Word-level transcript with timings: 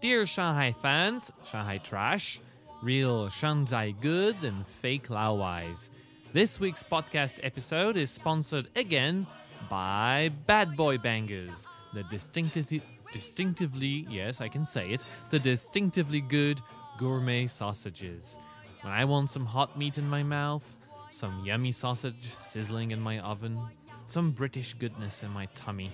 Dear 0.00 0.24
Shanghai 0.24 0.72
fans, 0.72 1.30
Shanghai 1.44 1.76
trash, 1.76 2.40
real 2.82 3.28
Shanghai 3.28 3.90
goods 3.90 4.44
and 4.44 4.66
fake 4.66 5.08
Laowais. 5.08 5.90
This 6.32 6.58
week's 6.58 6.82
podcast 6.82 7.38
episode 7.42 7.98
is 7.98 8.10
sponsored 8.10 8.70
again 8.76 9.26
by 9.68 10.30
Bad 10.46 10.74
Boy 10.74 10.96
Bangers, 10.96 11.68
the 11.92 12.02
distinctively, 12.04 12.82
distinctively, 13.12 14.06
yes, 14.08 14.40
I 14.40 14.48
can 14.48 14.64
say 14.64 14.88
it, 14.88 15.04
the 15.28 15.38
distinctively 15.38 16.22
good 16.22 16.62
gourmet 16.98 17.46
sausages. 17.46 18.38
When 18.80 18.94
I 18.94 19.04
want 19.04 19.28
some 19.28 19.44
hot 19.44 19.78
meat 19.78 19.98
in 19.98 20.08
my 20.08 20.22
mouth, 20.22 20.64
some 21.10 21.44
yummy 21.44 21.72
sausage 21.72 22.34
sizzling 22.40 22.92
in 22.92 23.00
my 23.02 23.18
oven, 23.18 23.60
some 24.06 24.30
British 24.30 24.72
goodness 24.72 25.22
in 25.22 25.30
my 25.30 25.44
tummy, 25.54 25.92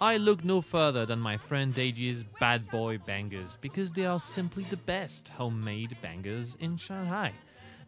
I 0.00 0.16
look 0.16 0.44
no 0.44 0.60
further 0.60 1.04
than 1.06 1.18
my 1.18 1.36
friend 1.36 1.74
Deji's 1.74 2.22
Bad 2.38 2.70
Boy 2.70 2.98
Bangers 2.98 3.58
because 3.60 3.92
they 3.92 4.06
are 4.06 4.20
simply 4.20 4.62
the 4.70 4.76
best 4.76 5.28
homemade 5.30 5.96
bangers 6.00 6.56
in 6.60 6.76
Shanghai. 6.76 7.32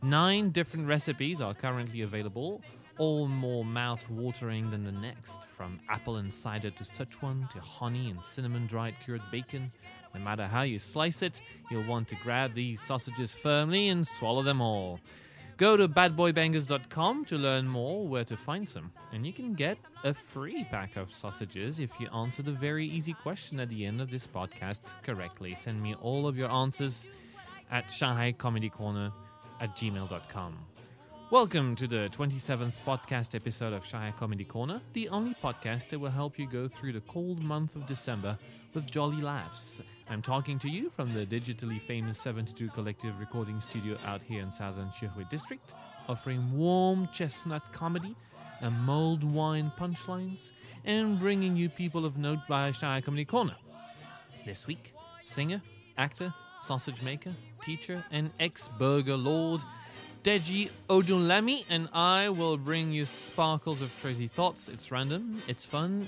Nine 0.02 0.50
different 0.50 0.88
recipes 0.88 1.40
are 1.40 1.54
currently 1.54 2.00
available, 2.00 2.62
all 2.98 3.28
more 3.28 3.64
mouth 3.64 4.10
watering 4.10 4.72
than 4.72 4.82
the 4.82 4.90
next, 4.90 5.46
from 5.56 5.78
apple 5.88 6.16
and 6.16 6.34
cider 6.34 6.70
to 6.70 6.82
Sichuan 6.82 7.48
to 7.50 7.60
honey 7.60 8.10
and 8.10 8.20
cinnamon 8.24 8.66
dried 8.66 8.96
cured 9.04 9.22
bacon. 9.30 9.70
No 10.12 10.20
matter 10.20 10.48
how 10.48 10.62
you 10.62 10.80
slice 10.80 11.22
it, 11.22 11.40
you'll 11.70 11.86
want 11.86 12.08
to 12.08 12.16
grab 12.16 12.54
these 12.54 12.80
sausages 12.80 13.36
firmly 13.36 13.88
and 13.88 14.04
swallow 14.04 14.42
them 14.42 14.60
all. 14.60 14.98
Go 15.60 15.76
to 15.76 15.86
badboybangers.com 15.86 17.26
to 17.26 17.36
learn 17.36 17.68
more 17.68 18.08
where 18.08 18.24
to 18.24 18.34
find 18.34 18.66
some. 18.66 18.90
And 19.12 19.26
you 19.26 19.32
can 19.34 19.52
get 19.52 19.76
a 20.04 20.14
free 20.14 20.64
pack 20.70 20.96
of 20.96 21.12
sausages 21.12 21.80
if 21.80 22.00
you 22.00 22.08
answer 22.14 22.42
the 22.42 22.52
very 22.52 22.86
easy 22.86 23.12
question 23.12 23.60
at 23.60 23.68
the 23.68 23.84
end 23.84 24.00
of 24.00 24.10
this 24.10 24.26
podcast 24.26 24.94
correctly. 25.02 25.54
Send 25.54 25.82
me 25.82 25.94
all 26.00 26.26
of 26.26 26.38
your 26.38 26.50
answers 26.50 27.06
at 27.70 27.92
Shanghai 27.92 28.32
Comedy 28.32 28.70
Corner 28.70 29.12
at 29.60 29.76
gmail.com. 29.76 30.56
Welcome 31.30 31.76
to 31.76 31.86
the 31.86 32.10
27th 32.10 32.72
podcast 32.84 33.36
episode 33.36 33.72
of 33.72 33.86
Shanghai 33.86 34.12
Comedy 34.18 34.42
Corner, 34.42 34.80
the 34.94 35.08
only 35.10 35.36
podcast 35.40 35.90
that 35.90 35.98
will 36.00 36.10
help 36.10 36.40
you 36.40 36.48
go 36.48 36.66
through 36.66 36.92
the 36.92 37.02
cold 37.02 37.40
month 37.40 37.76
of 37.76 37.86
December 37.86 38.36
with 38.74 38.90
jolly 38.90 39.22
laughs. 39.22 39.80
I'm 40.08 40.22
talking 40.22 40.58
to 40.58 40.68
you 40.68 40.90
from 40.90 41.14
the 41.14 41.24
digitally 41.24 41.80
famous 41.80 42.18
72 42.18 42.70
Collective 42.70 43.16
recording 43.20 43.60
studio 43.60 43.96
out 44.04 44.24
here 44.24 44.42
in 44.42 44.50
southern 44.50 44.88
Xuhui 44.88 45.28
District, 45.28 45.72
offering 46.08 46.58
warm 46.58 47.06
chestnut 47.12 47.72
comedy 47.72 48.16
and 48.60 48.76
mulled 48.80 49.22
wine 49.22 49.70
punchlines, 49.78 50.50
and 50.84 51.16
bringing 51.16 51.56
you 51.56 51.68
people 51.68 52.04
of 52.04 52.18
note 52.18 52.40
via 52.48 52.72
Shanghai 52.72 53.02
Comedy 53.02 53.24
Corner. 53.24 53.54
This 54.44 54.66
week, 54.66 54.94
singer, 55.22 55.62
actor, 55.96 56.34
sausage 56.60 57.02
maker, 57.02 57.36
teacher, 57.62 58.02
and 58.10 58.32
ex 58.40 58.68
burger 58.80 59.16
lord 59.16 59.60
Deji 60.22 60.68
Odunlami 60.90 61.64
and 61.70 61.88
I 61.94 62.28
will 62.28 62.58
bring 62.58 62.92
you 62.92 63.06
sparkles 63.06 63.80
of 63.80 63.90
crazy 64.02 64.26
thoughts. 64.26 64.68
It's 64.68 64.92
random, 64.92 65.42
it's 65.48 65.64
fun, 65.64 66.06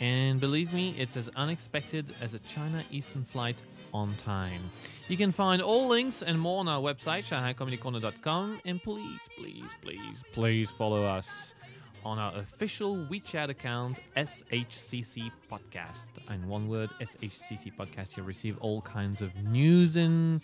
and 0.00 0.40
believe 0.40 0.72
me, 0.72 0.96
it's 0.98 1.16
as 1.16 1.28
unexpected 1.36 2.12
as 2.20 2.34
a 2.34 2.40
China 2.40 2.82
Eastern 2.90 3.24
flight 3.24 3.62
on 3.94 4.16
time. 4.16 4.62
You 5.06 5.16
can 5.16 5.30
find 5.30 5.62
all 5.62 5.86
links 5.86 6.22
and 6.22 6.40
more 6.40 6.58
on 6.58 6.66
our 6.66 6.80
website, 6.80 7.22
shanghaicomedycorner.com, 7.22 8.62
and 8.64 8.82
please, 8.82 9.20
please, 9.38 9.70
please, 9.80 10.24
please 10.32 10.70
follow 10.72 11.04
us 11.04 11.54
on 12.04 12.18
our 12.18 12.34
official 12.36 12.96
WeChat 12.96 13.48
account, 13.48 13.98
SHCC 14.16 15.30
Podcast. 15.48 16.10
And 16.28 16.48
one 16.48 16.68
word, 16.68 16.90
SHCC 17.00 17.76
Podcast, 17.76 18.16
you'll 18.16 18.26
receive 18.26 18.58
all 18.58 18.80
kinds 18.80 19.22
of 19.22 19.36
news 19.36 19.96
and 19.96 20.40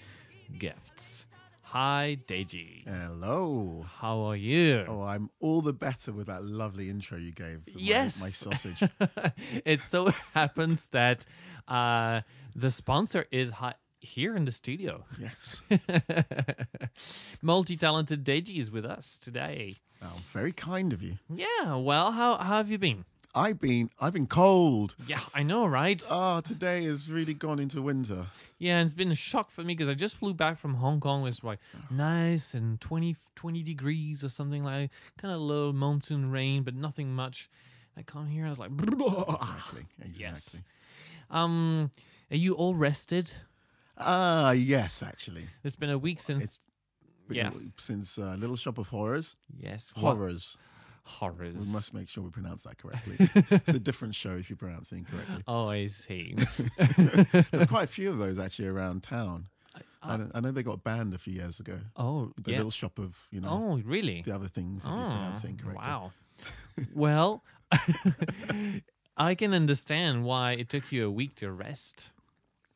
gifts. 0.56 1.26
Hi, 1.72 2.16
Deji. 2.26 2.84
Hello. 2.88 3.84
How 4.00 4.20
are 4.20 4.36
you? 4.36 4.86
Oh, 4.88 5.02
I'm 5.02 5.28
all 5.38 5.60
the 5.60 5.74
better 5.74 6.12
with 6.12 6.26
that 6.28 6.42
lovely 6.44 6.88
intro 6.88 7.18
you 7.18 7.30
gave. 7.32 7.62
For 7.64 7.70
my- 7.78 7.80
Yes. 7.84 8.20
My, 8.20 8.28
sausage. 8.30 8.82
it 9.66 9.82
so 9.82 10.10
happens 10.34 10.88
that 10.90 11.26
uh, 11.66 12.22
the 12.56 12.70
sponsor 12.70 13.26
is 13.30 13.50
hi- 13.50 13.74
here 14.00 14.34
in 14.34 14.46
the 14.46 14.52
studio. 14.52 15.04
yes. 15.20 15.62
Multi 17.42 17.76
talented 17.76 18.24
Deji 18.24 18.58
is 18.58 18.70
with 18.70 18.86
us 18.86 19.18
today. 19.18 19.72
Oh, 20.02 20.16
very 20.32 20.52
kind 20.52 20.92
of 20.94 21.02
you. 21.02 21.18
Yeah, 21.28 21.74
well, 21.76 22.12
how, 22.12 22.36
how 22.36 22.56
have 22.58 22.70
you 22.70 22.78
been? 22.78 23.04
I've 23.34 23.60
been 23.60 23.90
I've 24.00 24.12
been 24.12 24.26
cold. 24.26 24.94
Yeah, 25.06 25.20
I 25.34 25.42
know, 25.42 25.66
right? 25.66 26.02
Oh, 26.10 26.40
today 26.40 26.84
has 26.84 27.10
really 27.10 27.34
gone 27.34 27.58
into 27.58 27.82
winter. 27.82 28.26
Yeah, 28.58 28.80
it's 28.82 28.94
been 28.94 29.12
a 29.12 29.14
shock 29.14 29.50
for 29.50 29.62
me 29.62 29.74
because 29.74 29.88
I 29.88 29.94
just 29.94 30.16
flew 30.16 30.34
back 30.34 30.58
from 30.58 30.74
Hong 30.74 30.98
Kong. 30.98 31.26
It's 31.26 31.44
like 31.44 31.58
nice 31.90 32.54
and 32.54 32.80
20, 32.80 33.16
20 33.36 33.62
degrees 33.62 34.24
or 34.24 34.28
something 34.28 34.64
like 34.64 34.90
kind 35.18 35.32
of 35.34 35.40
low 35.40 35.72
monsoon 35.72 36.30
rain, 36.30 36.62
but 36.62 36.74
nothing 36.74 37.14
much. 37.14 37.48
I 37.96 38.02
come 38.02 38.26
here, 38.28 38.46
I 38.46 38.48
was 38.48 38.58
like, 38.58 38.70
Exactly. 38.70 39.86
Exactly. 39.98 40.14
yes. 40.18 40.62
Um, 41.30 41.90
are 42.30 42.36
you 42.36 42.54
all 42.54 42.74
rested? 42.74 43.32
Ah, 43.98 44.52
yes, 44.52 45.02
actually. 45.02 45.46
It's 45.64 45.76
been 45.76 45.90
a 45.90 45.98
week 45.98 46.18
since. 46.20 46.44
It's 46.44 46.58
Yeah. 47.28 47.50
Since 47.76 48.18
uh, 48.18 48.36
Little 48.38 48.56
Shop 48.56 48.78
of 48.78 48.88
Horrors. 48.88 49.36
yes, 49.60 49.92
what- 49.96 50.16
Horrors. 51.08 51.56
We 51.66 51.72
must 51.72 51.94
make 51.94 52.08
sure 52.08 52.22
we 52.22 52.30
pronounce 52.30 52.62
that 52.64 52.76
correctly. 52.78 53.16
it's 53.50 53.70
a 53.70 53.80
different 53.80 54.14
show 54.14 54.36
if 54.36 54.50
you 54.50 54.56
pronounce 54.56 54.92
it 54.92 54.96
incorrectly. 54.98 55.42
Oh, 55.48 55.66
I 55.68 55.86
see. 55.86 56.34
There's 57.50 57.66
quite 57.66 57.84
a 57.84 57.92
few 57.98 58.10
of 58.10 58.18
those 58.18 58.38
actually 58.38 58.68
around 58.68 59.02
town. 59.02 59.46
I, 60.02 60.16
don't- 60.16 60.30
I 60.34 60.40
know 60.40 60.50
they 60.52 60.62
got 60.62 60.84
banned 60.84 61.14
a 61.14 61.18
few 61.18 61.32
years 61.32 61.60
ago. 61.60 61.78
oh, 61.96 62.32
The 62.42 62.50
yeah. 62.52 62.56
little 62.58 62.70
shop 62.70 62.98
of, 62.98 63.16
you 63.30 63.40
know, 63.40 63.48
Oh, 63.50 63.82
really? 63.84 64.22
the 64.22 64.34
other 64.34 64.48
things 64.48 64.84
if 64.84 64.90
you 64.90 64.96
pronounce 64.96 65.44
it 65.44 65.46
Oh, 65.46 65.50
incorrectly. 65.50 65.82
Wow. 65.86 66.12
well, 66.94 67.42
I 69.16 69.34
can 69.34 69.54
understand 69.54 70.24
why 70.24 70.52
it 70.52 70.68
took 70.68 70.92
you 70.92 71.06
a 71.06 71.10
week 71.10 71.34
to 71.36 71.50
rest. 71.50 72.12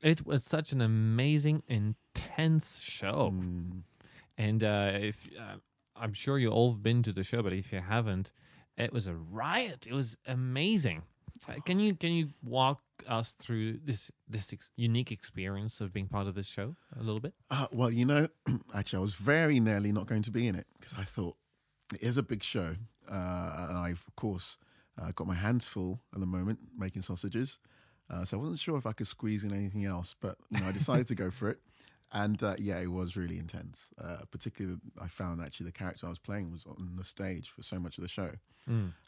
It 0.00 0.26
was 0.26 0.42
such 0.42 0.72
an 0.72 0.80
amazing, 0.80 1.62
intense 1.68 2.80
show, 2.80 3.30
Mm. 3.32 3.82
and 4.36 4.64
uh, 4.64 4.92
if 4.94 5.28
uh, 5.38 5.56
I'm 6.02 6.12
sure 6.12 6.38
you 6.38 6.50
all 6.50 6.72
have 6.72 6.82
been 6.82 7.02
to 7.04 7.12
the 7.12 7.22
show, 7.22 7.42
but 7.42 7.52
if 7.52 7.72
you 7.72 7.80
haven't, 7.80 8.32
it 8.76 8.92
was 8.92 9.06
a 9.06 9.14
riot. 9.14 9.86
It 9.86 9.92
was 9.94 10.16
amazing. 10.26 11.02
Uh, 11.48 11.54
Can 11.64 11.78
you 11.80 11.94
can 11.94 12.12
you 12.12 12.28
walk 12.42 12.80
us 13.08 13.32
through 13.34 13.78
this 13.84 14.10
this 14.28 14.52
ex- 14.52 14.70
unique 14.76 15.10
experience 15.10 15.80
of 15.80 15.92
being 15.92 16.06
part 16.08 16.26
of 16.26 16.34
this 16.34 16.46
show 16.46 16.76
a 16.98 17.02
little 17.02 17.20
bit? 17.20 17.32
Uh, 17.50 17.66
well, 17.72 17.90
you 17.90 18.04
know, 18.04 18.28
actually, 18.74 18.98
I 18.98 19.02
was 19.02 19.14
very 19.14 19.58
nearly 19.60 19.92
not 19.92 20.06
going 20.06 20.22
to 20.22 20.30
be 20.30 20.46
in 20.46 20.54
it 20.54 20.66
because 20.78 20.94
I 20.98 21.04
thought 21.04 21.36
it 21.94 22.02
is 22.02 22.16
a 22.16 22.22
big 22.22 22.42
show, 22.42 22.74
uh, 23.10 23.66
and 23.68 23.78
I've 23.78 24.04
of 24.06 24.14
course 24.16 24.58
uh, 25.00 25.12
got 25.14 25.26
my 25.26 25.34
hands 25.34 25.64
full 25.64 26.00
at 26.14 26.20
the 26.20 26.26
moment 26.26 26.58
making 26.76 27.02
sausages, 27.02 27.58
uh, 28.10 28.24
so 28.24 28.36
I 28.36 28.40
wasn't 28.40 28.58
sure 28.60 28.76
if 28.76 28.86
I 28.86 28.92
could 28.92 29.06
squeeze 29.06 29.42
in 29.42 29.52
anything 29.54 29.84
else. 29.84 30.14
But 30.20 30.36
you 30.50 30.60
know, 30.60 30.66
I 30.68 30.72
decided 30.72 31.06
to 31.08 31.14
go 31.14 31.30
for 31.30 31.48
it, 31.50 31.60
and 32.12 32.42
uh, 32.42 32.54
yeah, 32.58 32.80
it 32.80 32.90
was 32.90 33.16
really 33.16 33.38
intense. 33.38 33.88
Uh, 33.98 34.18
particularly, 34.30 34.78
I 35.00 35.06
found 35.08 35.40
actually 35.40 35.66
the 35.66 35.72
character 35.72 36.06
I 36.06 36.10
was 36.10 36.18
playing 36.18 36.50
was 36.52 36.66
on 36.66 36.94
the 36.96 37.04
stage 37.04 37.50
for 37.50 37.62
so 37.62 37.78
much 37.78 37.98
of 37.98 38.02
the 38.02 38.08
show. 38.08 38.30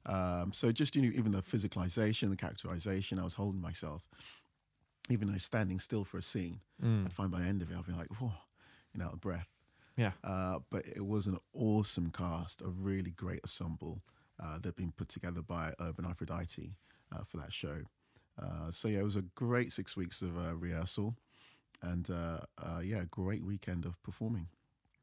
Um, 0.06 0.53
so 0.53 0.72
just 0.72 0.97
you 0.97 1.03
know, 1.03 1.12
even 1.15 1.32
the 1.32 1.42
physicalization, 1.42 2.31
the 2.31 2.37
characterization, 2.37 3.19
I 3.19 3.25
was 3.25 3.34
holding 3.34 3.60
myself. 3.60 4.03
Even 5.10 5.31
though 5.31 5.38
standing 5.38 5.78
still 5.78 6.03
for 6.04 6.16
a 6.16 6.22
scene, 6.22 6.60
I'd 7.04 7.12
find 7.12 7.31
by 7.31 7.41
the 7.41 7.47
end 7.47 7.60
of 7.60 7.70
it, 7.70 7.76
I'd 7.76 7.87
be 7.87 7.92
like, 7.92 8.09
whoa, 8.20 8.32
you 8.94 9.00
know, 9.00 9.06
out 9.06 9.12
of 9.12 9.21
breath. 9.21 9.48
Yeah. 9.97 10.12
Uh, 10.25 10.60
but 10.71 10.86
it 10.86 11.06
was 11.06 11.27
an 11.27 11.39
awesome 11.53 12.10
cast, 12.10 12.62
a 12.62 12.68
really 12.68 13.10
great 13.10 13.41
ensemble 13.45 14.01
uh, 14.42 14.54
that 14.56 14.65
had 14.65 14.77
been 14.77 14.92
put 14.92 15.09
together 15.09 15.42
by 15.42 15.74
Urban 15.78 16.06
Aphrodite 16.06 16.74
uh, 17.12 17.22
for 17.28 17.36
that 17.36 17.53
show. 17.53 17.83
Uh, 18.41 18.71
so 18.71 18.89
yeah, 18.89 19.01
it 19.01 19.04
was 19.04 19.16
a 19.16 19.22
great 19.34 19.72
six 19.72 19.97
weeks 19.97 20.22
of 20.22 20.36
uh, 20.36 20.56
rehearsal, 20.56 21.15
and 21.84 22.10
uh, 22.10 22.39
uh, 22.59 22.81
yeah, 22.83 23.03
a 23.03 23.07
great 23.07 23.45
weekend 23.45 23.84
of 23.84 24.01
performing. 24.03 24.48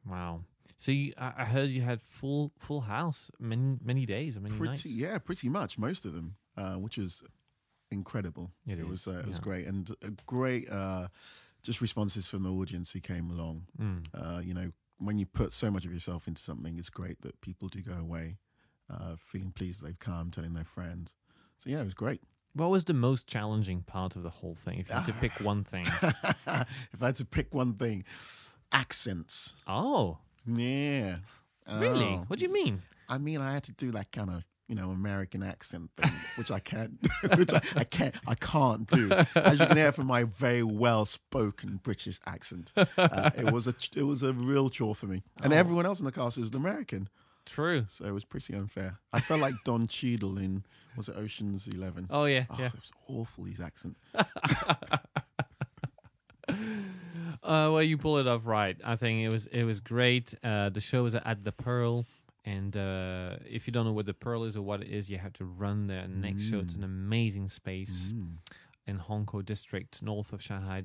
Wow. 0.10 0.42
So 0.78 0.92
you, 0.92 1.14
I 1.18 1.34
I 1.40 1.46
heard 1.46 1.70
you 1.70 1.82
had 1.82 2.02
full 2.02 2.52
full 2.58 2.82
house 2.82 3.32
many 3.40 3.78
many 3.84 4.06
days, 4.06 4.40
many 4.40 4.56
Pretty 4.56 4.70
nights. 4.70 4.86
yeah, 4.86 5.18
pretty 5.20 5.50
much 5.50 5.78
most 5.78 6.06
of 6.06 6.14
them, 6.14 6.36
uh, 6.58 6.76
which 6.76 6.98
was 6.98 7.24
incredible. 7.92 8.52
It 8.68 8.80
is, 8.80 8.90
was 8.90 9.08
uh, 9.08 9.20
it 9.20 9.28
was 9.28 9.40
great 9.40 9.68
and 9.68 9.90
a 10.02 10.12
great 10.26 10.70
uh, 10.70 11.08
just 11.62 11.82
responses 11.82 12.28
from 12.28 12.44
the 12.44 12.52
audience 12.52 12.92
who 12.92 13.00
came 13.00 13.30
along. 13.30 13.68
Mm. 13.80 14.04
Uh, 14.14 14.42
you 14.42 14.54
know, 14.54 14.72
when 14.98 15.18
you 15.18 15.26
put 15.26 15.54
so 15.54 15.70
much 15.70 15.86
of 15.86 15.94
yourself 15.94 16.28
into 16.28 16.42
something, 16.42 16.78
it's 16.78 16.90
great 16.90 17.22
that 17.22 17.40
people 17.42 17.68
do 17.68 17.82
go 17.82 17.94
away 17.94 18.38
uh, 18.90 19.16
feeling 19.18 19.52
pleased 19.52 19.84
they've 19.84 20.00
come, 20.00 20.32
telling 20.32 20.54
their 20.54 20.66
friends. 20.66 21.14
So 21.58 21.70
yeah, 21.70 21.82
it 21.82 21.86
was 21.86 21.94
great. 21.94 22.22
What 22.54 22.70
was 22.70 22.86
the 22.86 22.94
most 22.94 23.28
challenging 23.28 23.82
part 23.84 24.16
of 24.16 24.24
the 24.24 24.30
whole 24.30 24.56
thing? 24.56 24.80
If 24.80 24.90
you 24.90 24.96
had 24.96 25.06
to 25.06 25.14
pick 25.14 25.32
one 25.42 25.64
thing. 25.64 25.86
if 26.02 27.02
I 27.02 27.06
had 27.06 27.16
to 27.16 27.26
pick 27.26 27.54
one 27.54 27.74
thing, 27.76 28.04
accents. 28.72 29.54
Oh, 29.68 30.18
Yeah. 30.46 31.18
really? 31.68 32.06
Oh. 32.20 32.24
What 32.28 32.40
do 32.40 32.46
you 32.46 32.52
mean? 32.54 32.82
I 33.08 33.18
mean, 33.18 33.40
I 33.42 33.54
had 33.54 33.64
to 33.64 33.72
do 33.74 33.92
that 33.92 34.12
kind 34.12 34.30
of, 34.30 34.44
you 34.68 34.76
know 34.76 34.90
American 34.92 35.44
accent 35.44 35.92
thing, 35.98 36.12
which 36.38 36.50
I 36.50 36.60
can't, 36.60 36.94
which 37.38 37.52
I, 37.54 37.62
I 37.76 37.84
can't, 37.84 38.16
I 38.26 38.36
can't 38.36 38.88
do. 38.90 39.12
As 39.36 39.60
you 39.60 39.66
can 39.66 39.76
hear 39.76 39.92
from 39.92 40.08
my 40.08 40.24
very 40.24 40.64
well 40.64 41.04
spoken 41.06 41.82
British 41.84 42.20
accent, 42.26 42.72
uh, 42.78 43.32
it 43.38 43.52
was 43.52 43.68
a 43.68 43.76
it 43.96 44.04
was 44.04 44.24
a 44.24 44.32
real 44.32 44.70
chore 44.70 44.96
for 44.96 45.08
me, 45.08 45.24
and 45.44 45.52
Oh. 45.52 45.56
everyone 45.58 45.86
else 45.86 46.00
in 46.00 46.06
the 46.06 46.12
cast 46.14 46.38
is 46.38 46.52
an 46.52 46.56
American, 46.56 47.10
True. 47.46 47.86
so 47.88 48.06
it 48.06 48.12
was 48.12 48.24
pretty 48.26 48.54
unfair. 48.54 49.00
I 49.14 49.20
felt 49.20 49.42
like 49.42 49.54
Don 49.66 49.88
Cheadle 49.88 50.38
in 50.38 50.64
was 50.98 51.10
it 51.10 51.16
Ocean's 51.18 51.68
Eleven? 51.68 52.08
Oh 52.10 52.26
yeah, 52.26 52.46
Oh, 52.50 52.56
yeah. 52.60 52.68
it 52.68 52.74
was 52.74 52.92
awful. 53.08 53.46
His 53.46 53.60
accent. 53.60 53.98
Uh, 57.44 57.70
well, 57.74 57.82
you 57.82 57.98
pull 57.98 58.18
it 58.20 58.28
off 58.28 58.46
right. 58.46 58.78
I 58.84 58.96
think 58.96 59.22
it 59.22 59.30
was 59.30 59.48
it 59.48 59.64
was 59.64 59.80
great. 59.80 60.34
Uh, 60.44 60.70
the 60.70 60.80
show 60.80 61.02
was 61.04 61.16
at 61.16 61.44
the 61.44 61.52
Pearl, 61.52 62.06
and 62.46 62.76
uh, 62.78 63.38
if 63.50 63.66
you 63.68 63.74
don't 63.74 63.86
know 63.86 63.94
what 63.94 64.06
the 64.06 64.14
Pearl 64.14 64.44
is 64.44 64.56
or 64.56 64.62
what 64.62 64.82
it 64.82 64.90
is, 64.90 65.10
you 65.10 65.18
have 65.18 65.34
to 65.34 65.46
run 65.46 65.88
there. 65.88 66.08
Next 66.08 66.44
show, 66.44 66.60
it's 66.60 66.76
an 66.76 66.84
amazing 66.84 67.50
space 67.50 68.12
Mm. 68.14 68.38
in 68.86 69.00
Hongkou 69.00 69.44
District, 69.44 70.04
north 70.04 70.34
of 70.34 70.42
Shanghai, 70.42 70.84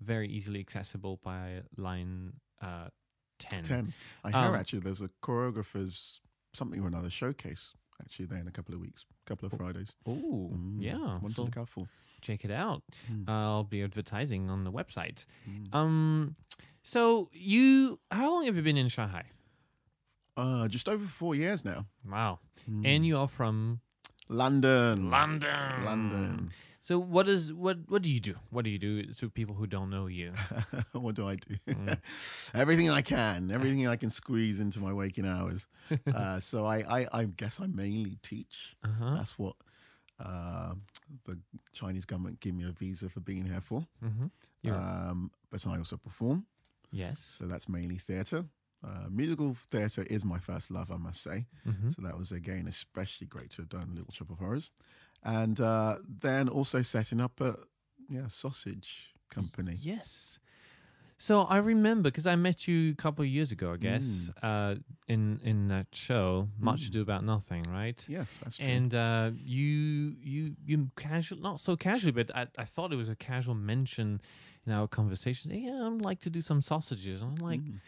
very 0.00 0.28
easily 0.28 0.60
accessible 0.60 1.18
by 1.24 1.62
line 1.76 2.34
uh, 3.44 3.48
ten. 3.48 3.62
Ten. 3.64 3.92
I 4.24 4.30
hear 4.30 4.38
Um, 4.50 4.54
actually 4.54 4.80
there's 4.80 5.02
a 5.02 5.08
choreographer's 5.22 6.20
something 6.54 6.80
or 6.82 6.88
another 6.88 7.10
showcase 7.10 7.74
actually 8.02 8.26
there 8.26 8.38
in 8.38 8.46
a 8.48 8.50
couple 8.50 8.74
of 8.74 8.80
weeks, 8.80 9.04
a 9.26 9.28
couple 9.28 9.46
of 9.46 9.52
Fridays. 9.54 9.94
Oh, 10.06 10.50
Mm, 10.54 10.76
yeah. 10.82 11.18
One 11.18 11.32
to 11.32 11.42
look 11.42 11.56
out 11.56 11.68
for. 11.68 11.86
check 12.20 12.44
it 12.44 12.50
out. 12.50 12.82
Mm. 13.10 13.28
I'll 13.28 13.64
be 13.64 13.82
advertising 13.82 14.50
on 14.50 14.64
the 14.64 14.72
website. 14.72 15.24
Mm. 15.48 15.74
Um, 15.74 16.36
so 16.82 17.28
you, 17.32 17.98
how 18.10 18.30
long 18.30 18.44
have 18.46 18.56
you 18.56 18.62
been 18.62 18.76
in 18.76 18.88
Shanghai? 18.88 19.24
Uh, 20.36 20.68
just 20.68 20.88
over 20.88 21.06
four 21.06 21.34
years 21.34 21.64
now. 21.64 21.86
Wow. 22.10 22.40
Mm. 22.70 22.86
And 22.86 23.06
you 23.06 23.16
are 23.18 23.28
from 23.28 23.80
London. 24.28 25.08
London. 25.10 25.84
London. 25.84 26.50
So 26.86 27.00
what 27.00 27.28
is 27.28 27.52
what 27.52 27.78
what 27.88 28.02
do 28.02 28.12
you 28.12 28.20
do? 28.20 28.34
What 28.50 28.64
do 28.64 28.70
you 28.70 28.78
do 28.78 29.12
to 29.14 29.28
people 29.28 29.56
who 29.56 29.66
don't 29.66 29.90
know 29.90 30.06
you? 30.06 30.32
what 30.92 31.16
do 31.16 31.28
I 31.28 31.34
do? 31.34 31.56
Mm. 31.68 31.98
everything 32.54 32.90
I 32.90 33.02
can, 33.02 33.50
everything 33.50 33.88
I 33.88 33.96
can 33.96 34.08
squeeze 34.10 34.60
into 34.60 34.78
my 34.78 34.92
waking 34.92 35.26
hours. 35.26 35.66
uh, 36.14 36.38
so 36.38 36.64
I, 36.64 36.76
I, 37.00 37.06
I 37.12 37.24
guess 37.24 37.60
I 37.60 37.66
mainly 37.66 38.18
teach. 38.22 38.76
Uh-huh. 38.84 39.16
That's 39.16 39.36
what 39.36 39.56
uh, 40.20 40.74
the 41.24 41.36
Chinese 41.72 42.04
government 42.04 42.38
gave 42.38 42.54
me 42.54 42.62
a 42.62 42.70
visa 42.70 43.08
for 43.08 43.18
being 43.18 43.46
here 43.46 43.60
for. 43.60 43.80
Mm-hmm. 44.04 44.26
You're- 44.62 44.78
Um, 44.78 45.32
but 45.50 45.66
I 45.66 45.78
also 45.78 45.96
perform. 45.96 46.46
yes. 46.92 47.18
So 47.18 47.46
that's 47.46 47.68
mainly 47.68 47.96
theatre. 47.98 48.44
Uh, 48.86 49.08
musical 49.10 49.56
theatre 49.72 50.04
is 50.08 50.24
my 50.24 50.38
first 50.38 50.70
love, 50.70 50.92
I 50.92 50.98
must 50.98 51.20
say. 51.20 51.46
Mm-hmm. 51.66 51.90
So 51.90 52.02
that 52.02 52.16
was 52.16 52.30
again 52.30 52.66
especially 52.68 53.26
great 53.26 53.50
to 53.50 53.62
have 53.62 53.70
done 53.70 53.88
Little 53.94 54.12
Shop 54.12 54.30
of 54.30 54.38
Horrors, 54.38 54.70
and 55.22 55.60
uh, 55.60 55.96
then 56.22 56.48
also 56.48 56.82
setting 56.82 57.20
up 57.20 57.40
a 57.40 57.56
yeah 58.08 58.26
sausage 58.28 59.14
company. 59.30 59.74
Yes. 59.80 60.38
So 61.18 61.40
I 61.40 61.56
remember 61.58 62.10
because 62.10 62.26
I 62.26 62.36
met 62.36 62.68
you 62.68 62.90
a 62.90 62.94
couple 62.94 63.22
of 63.24 63.28
years 63.30 63.50
ago, 63.50 63.72
I 63.72 63.78
guess, 63.78 64.30
uh, 64.42 64.74
in 65.08 65.40
in 65.42 65.68
that 65.68 65.86
show, 65.92 66.48
Much 66.58 66.82
Mm. 66.82 66.88
Ado 66.88 67.00
About 67.00 67.24
Nothing, 67.24 67.62
right? 67.72 68.04
Yes, 68.08 68.38
that's 68.44 68.58
true. 68.58 68.66
And 68.66 68.94
uh, 68.94 69.30
you 69.34 70.14
you 70.22 70.56
you 70.66 70.90
casual, 70.96 71.40
not 71.40 71.58
so 71.58 71.74
casually, 71.74 72.12
but 72.12 72.30
I, 72.36 72.46
I 72.58 72.64
thought 72.66 72.92
it 72.92 72.96
was 72.96 73.08
a 73.08 73.16
casual 73.16 73.54
mention 73.54 74.20
in 74.66 74.72
our 74.72 74.86
conversation. 74.86 75.50
Yeah, 75.52 75.86
I'd 75.86 76.02
like 76.02 76.20
to 76.20 76.30
do 76.30 76.42
some 76.42 76.60
sausages. 76.60 77.22
And 77.22 77.30
I'm 77.38 77.46
like, 77.50 77.60
Mm. 77.60 77.80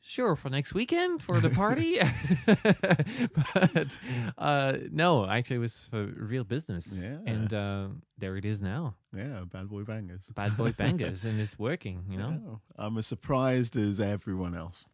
Sure, 0.00 0.36
for 0.36 0.50
next 0.50 0.74
weekend 0.74 1.22
for 1.22 1.40
the 1.40 1.50
party. 1.62 1.98
but 3.74 3.98
uh, 4.38 4.72
no, 4.90 5.26
actually, 5.28 5.56
it 5.56 5.60
was 5.60 5.88
for 5.90 6.06
real 6.06 6.44
business. 6.44 7.08
Yeah. 7.08 7.18
And 7.26 7.54
uh, 7.54 7.88
there 8.18 8.36
it 8.36 8.44
is 8.44 8.62
now. 8.62 8.94
yeah, 9.14 9.42
bad 9.50 9.68
boy 9.68 9.82
bangers. 9.84 10.22
Bad 10.34 10.56
boy 10.56 10.72
bangers, 10.76 11.24
and 11.24 11.40
it's 11.40 11.58
working. 11.58 12.04
You 12.08 12.18
know. 12.18 12.40
Yeah. 12.44 12.84
I'm 12.84 12.98
as 12.98 13.06
surprised 13.06 13.76
as 13.76 14.00
everyone 14.00 14.54
else. 14.54 14.84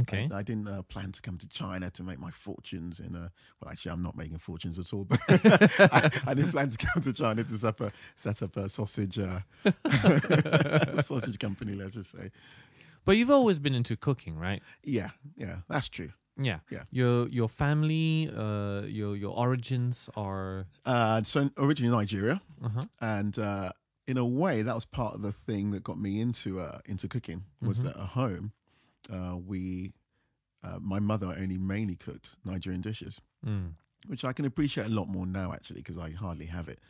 Okay. 0.00 0.28
I, 0.32 0.38
I 0.38 0.42
didn't 0.42 0.66
uh, 0.66 0.82
plan 0.82 1.12
to 1.12 1.22
come 1.22 1.38
to 1.38 1.48
China 1.48 1.88
to 1.90 2.02
make 2.02 2.18
my 2.18 2.30
fortunes 2.30 2.98
in 3.00 3.14
a. 3.14 3.30
Well, 3.60 3.70
actually, 3.70 3.92
I'm 3.92 4.02
not 4.02 4.16
making 4.16 4.38
fortunes 4.38 4.78
at 4.78 4.92
all. 4.92 5.04
But 5.04 5.20
I, 5.28 6.10
I 6.26 6.34
didn't 6.34 6.50
plan 6.50 6.70
to 6.70 6.76
come 6.76 7.02
to 7.02 7.12
China 7.12 7.44
to 7.44 7.56
set 7.56 7.68
up 7.68 7.80
a, 7.80 7.92
set 8.16 8.42
up 8.42 8.56
a 8.56 8.68
sausage 8.68 9.18
uh, 9.18 9.40
sausage 11.00 11.38
company. 11.38 11.74
Let's 11.74 11.94
just 11.94 12.10
say. 12.10 12.30
But 13.06 13.16
you've 13.16 13.30
always 13.30 13.58
been 13.58 13.74
into 13.74 13.96
cooking, 13.96 14.36
right? 14.36 14.60
Yeah, 14.84 15.10
yeah, 15.36 15.58
that's 15.68 15.88
true. 15.88 16.10
Yeah. 16.38 16.58
Yeah. 16.70 16.82
Your 16.90 17.28
your 17.28 17.48
family, 17.48 18.28
uh, 18.36 18.82
your 18.82 19.16
your 19.16 19.34
origins 19.34 20.10
are. 20.16 20.66
Uh, 20.84 21.22
so 21.22 21.48
originally 21.56 21.96
Nigeria, 21.96 22.42
Uh 22.62 22.68
huh. 22.68 22.82
and 23.00 23.38
uh, 23.38 23.70
in 24.06 24.18
a 24.18 24.24
way, 24.26 24.62
that 24.62 24.74
was 24.74 24.84
part 24.84 25.14
of 25.14 25.22
the 25.22 25.32
thing 25.32 25.70
that 25.70 25.82
got 25.82 25.98
me 25.98 26.20
into 26.20 26.60
uh, 26.60 26.80
into 26.84 27.08
cooking. 27.08 27.44
Was 27.62 27.78
Mhm. 27.78 27.84
that 27.84 27.96
at 27.96 28.08
home, 28.08 28.52
uh, 29.08 29.36
we, 29.38 29.92
uh, 30.62 30.78
my 30.80 30.98
mother 30.98 31.34
only 31.38 31.58
mainly 31.58 31.96
cooked 31.96 32.36
Nigerian 32.44 32.82
dishes, 32.82 33.20
Mm. 33.46 33.74
which 34.06 34.24
I 34.24 34.32
can 34.34 34.44
appreciate 34.44 34.86
a 34.88 34.94
lot 34.94 35.08
more 35.08 35.26
now 35.26 35.52
actually 35.54 35.80
because 35.80 35.96
I 35.96 36.10
hardly 36.10 36.46
have 36.46 36.68
it. 36.68 36.80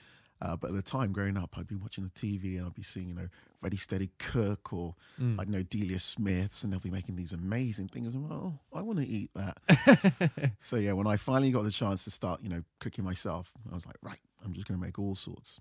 Uh, 0.43 0.57
but 0.57 0.71
at 0.71 0.77
the 0.77 0.83
time, 0.83 1.13
growing 1.13 1.37
up, 1.37 1.57
I'd 1.57 1.67
be 1.69 1.77
watching 1.77 2.05
the 2.05 2.11
TV 2.11 2.57
and 2.59 2.67
I'd 2.67 2.75
be 2.75 2.83
seeing, 2.83 3.09
you 3.09 3.15
know, 3.15 3.29
Ready 3.63 3.77
Steady 3.77 4.11
Cook 4.19 4.73
or 4.73 4.95
Mm. 5.21 5.41
I 5.41 5.45
know 5.45 5.63
Delia 5.63 5.99
Smiths, 5.99 6.63
and 6.63 6.73
they'll 6.73 6.81
be 6.81 6.91
making 6.91 7.17
these 7.17 7.33
amazing 7.33 7.89
things. 7.89 8.15
And 8.15 8.29
well, 8.29 8.61
I 8.73 8.83
want 8.83 8.99
to 8.99 9.07
eat 9.07 9.31
that. 9.35 10.53
so 10.59 10.77
yeah, 10.77 10.93
when 10.93 11.07
I 11.07 11.17
finally 11.17 11.51
got 11.51 11.65
the 11.65 11.71
chance 11.71 12.05
to 12.05 12.11
start, 12.11 12.43
you 12.43 12.51
know, 12.51 12.63
cooking 12.81 13.05
myself, 13.05 13.53
I 13.71 13.75
was 13.75 13.87
like, 13.87 13.97
right, 14.03 14.19
I'm 14.45 14.53
just 14.53 14.69
going 14.69 14.79
to 14.79 14.85
make 14.85 14.99
all 14.99 15.15
sorts. 15.15 15.59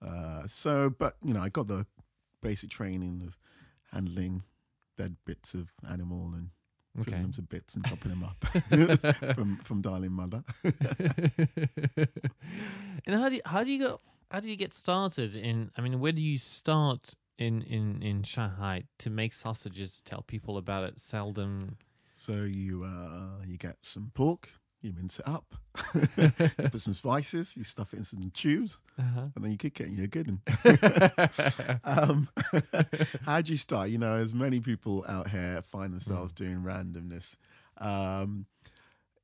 Uh, 0.00 0.46
so, 0.46 0.90
but 0.90 1.16
you 1.22 1.34
know, 1.34 1.40
I 1.40 1.50
got 1.50 1.68
the 1.68 1.86
basic 2.42 2.70
training 2.70 3.22
of 3.26 3.38
handling 3.92 4.42
dead 4.96 5.16
bits 5.24 5.54
of 5.54 5.70
animal 5.90 6.32
and 6.34 6.48
putting 6.96 7.14
okay. 7.14 7.22
them 7.22 7.32
to 7.32 7.42
bits 7.42 7.74
and 7.76 7.84
chopping 7.84 8.10
them 8.10 8.24
up 8.24 8.42
from 9.34 9.56
from 9.64 9.80
Darling 9.82 10.12
Mother. 10.12 10.44
and 13.06 13.14
how 13.14 13.28
do 13.28 13.34
you, 13.36 13.42
how 13.44 13.62
do 13.64 13.72
you 13.72 13.78
go? 13.78 14.00
How 14.30 14.40
do 14.40 14.50
you 14.50 14.56
get 14.56 14.72
started 14.72 15.36
in? 15.36 15.70
I 15.76 15.80
mean, 15.80 16.00
where 16.00 16.12
do 16.12 16.22
you 16.22 16.36
start 16.38 17.14
in 17.38 17.62
in 17.62 18.02
in 18.02 18.22
Shanghai 18.22 18.84
to 18.98 19.10
make 19.10 19.32
sausages? 19.32 20.02
Tell 20.04 20.22
people 20.22 20.56
about 20.58 20.84
it. 20.84 21.00
Sell 21.00 21.32
them. 21.32 21.76
So 22.14 22.42
you 22.44 22.84
uh, 22.84 23.44
you 23.46 23.56
get 23.56 23.76
some 23.82 24.10
pork, 24.14 24.50
you 24.82 24.92
mince 24.92 25.18
it 25.20 25.28
up, 25.28 25.54
you 25.94 26.30
put 26.70 26.80
some 26.80 26.92
spices, 26.94 27.56
you 27.56 27.64
stuff 27.64 27.94
it 27.94 27.98
in 27.98 28.04
some 28.04 28.30
tubes, 28.34 28.80
Uh-huh. 28.98 29.28
and 29.34 29.44
then 29.44 29.52
you 29.52 29.56
cook 29.58 29.80
it, 29.80 29.86
and 29.88 29.96
you're 29.96 30.08
good. 30.08 30.28
um, 31.84 32.28
how 33.24 33.40
do 33.40 33.52
you 33.52 33.58
start? 33.58 33.88
You 33.90 33.98
know, 33.98 34.16
as 34.16 34.34
many 34.34 34.60
people 34.60 35.04
out 35.08 35.28
here 35.30 35.62
find 35.62 35.92
themselves 35.92 36.32
doing 36.32 36.58
randomness. 36.58 37.36
Um, 37.78 38.46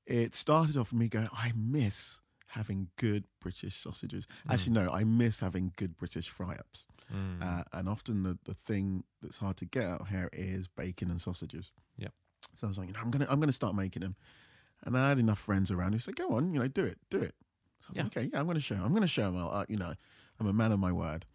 it 0.07 0.35
started 0.35 0.77
off 0.77 0.93
with 0.93 1.01
me 1.01 1.09
going, 1.09 1.29
I 1.33 1.53
miss 1.57 2.21
having 2.49 2.89
good 2.97 3.25
British 3.41 3.77
sausages. 3.77 4.27
Actually, 4.49 4.73
no, 4.75 4.91
I 4.91 5.05
miss 5.05 5.41
having 5.41 5.73
good 5.77 5.97
British 5.97 6.29
fry 6.29 6.55
ups. 6.55 6.87
Mm. 7.13 7.43
Uh, 7.43 7.65
and 7.73 7.89
often 7.89 8.23
the, 8.23 8.39
the 8.45 8.55
thing 8.55 9.05
that's 9.21 9.39
hard 9.39 9.57
to 9.59 9.65
get 9.67 9.85
out 9.85 10.09
here 10.09 10.29
is 10.33 10.69
bacon 10.69 11.11
and 11.11 11.21
sausages. 11.21 11.73
Yep. 11.99 12.13
So 12.55 12.67
I 12.67 12.69
was 12.69 12.79
like, 12.79 12.89
you 12.89 12.95
know, 12.95 13.01
I'm 13.01 13.11
gonna 13.11 13.27
I'm 13.29 13.41
gonna 13.41 13.53
start 13.53 13.75
making 13.75 14.01
them. 14.03 14.17
And 14.85 14.97
I 14.97 15.09
had 15.09 15.19
enough 15.19 15.39
friends 15.39 15.71
around 15.71 15.93
who 15.95 15.99
said, 15.99 16.17
"Go 16.17 16.31
on, 16.35 16.53
you 16.53 16.61
know, 16.61 16.69
do 16.69 16.85
it, 16.85 16.99
do 17.11 17.19
it." 17.19 17.35
So 17.81 17.89
I 17.89 17.91
was 17.91 17.97
Yeah. 17.97 18.03
like, 18.05 18.17
"Okay, 18.17 18.31
yeah, 18.33 18.41
I'm 18.41 18.47
gonna 18.47 18.61
show. 18.61 18.75
'em. 18.77 18.83
I'm 18.85 18.93
gonna 18.95 19.07
show 19.07 19.31
them. 19.31 19.49
Uh, 19.51 19.65
you 19.69 19.77
know, 19.77 19.95
I'm 20.39 20.47
a 20.47 20.53
man 20.53 20.73
of 20.73 20.79
my 20.79 20.93
word." 20.93 21.27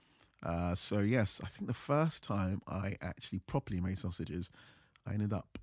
Uh, 0.43 0.73
so 0.75 0.99
yes, 0.99 1.41
I 1.43 1.47
think 1.49 1.67
the 1.67 1.73
first 1.73 2.23
time 2.23 2.61
I 2.67 2.95
actually 3.01 3.39
properly 3.39 3.81
made 3.81 3.97
sausages, 3.97 4.49
I 5.05 5.13
ended 5.13 5.33
up 5.33 5.57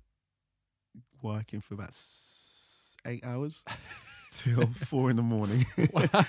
working 1.23 1.61
for 1.61 1.73
about 1.73 1.89
s- 1.89 2.95
eight 3.05 3.23
hours 3.25 3.63
till 4.43 4.65
four 4.89 5.09
in 5.09 5.15
the 5.15 5.23
morning. 5.23 5.65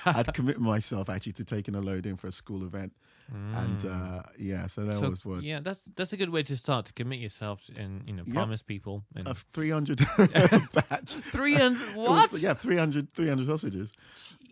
I'd 0.06 0.32
commit 0.34 0.58
myself 0.60 1.08
actually 1.08 1.32
to 1.34 1.44
taking 1.44 1.74
a 1.74 1.80
load 1.80 2.06
in 2.06 2.16
for 2.16 2.26
a 2.28 2.32
school 2.32 2.62
event, 2.64 2.92
and 3.32 3.80
Mm. 3.80 4.18
uh, 4.18 4.22
yeah, 4.38 4.66
so 4.68 4.84
that 4.86 4.96
So, 4.96 5.10
was 5.10 5.24
what 5.26 5.42
yeah, 5.42 5.60
that's 5.60 5.84
that's 5.96 6.12
a 6.12 6.16
good 6.16 6.30
way 6.30 6.42
to 6.44 6.56
start 6.56 6.86
to 6.86 6.92
commit 6.94 7.18
yourself 7.20 7.60
and 7.78 8.02
you 8.08 8.14
know 8.14 8.22
Yep. 8.26 8.34
promise 8.34 8.62
people 8.62 9.04
and 9.14 9.28
a 9.28 9.34
300 9.34 9.98
batch. 10.72 11.10
three 11.32 11.54
hundred 11.54 11.88
It 11.90 11.96
was- 11.96 12.32
what? 12.32 12.40
yeah, 12.40 12.54
300, 12.54 13.12
300 13.12 13.46
sausages. 13.46 13.92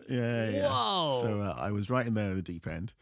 Yeah, 0.09 0.19
yeah. 0.19 0.49
yeah. 0.57 0.69
Whoa. 0.69 1.19
So 1.21 1.41
uh, 1.41 1.55
I 1.57 1.71
was 1.71 1.89
right 1.89 2.05
in 2.07 2.13
there 2.13 2.29
at 2.29 2.35
the 2.35 2.41
deep 2.53 2.67
end. 2.67 2.93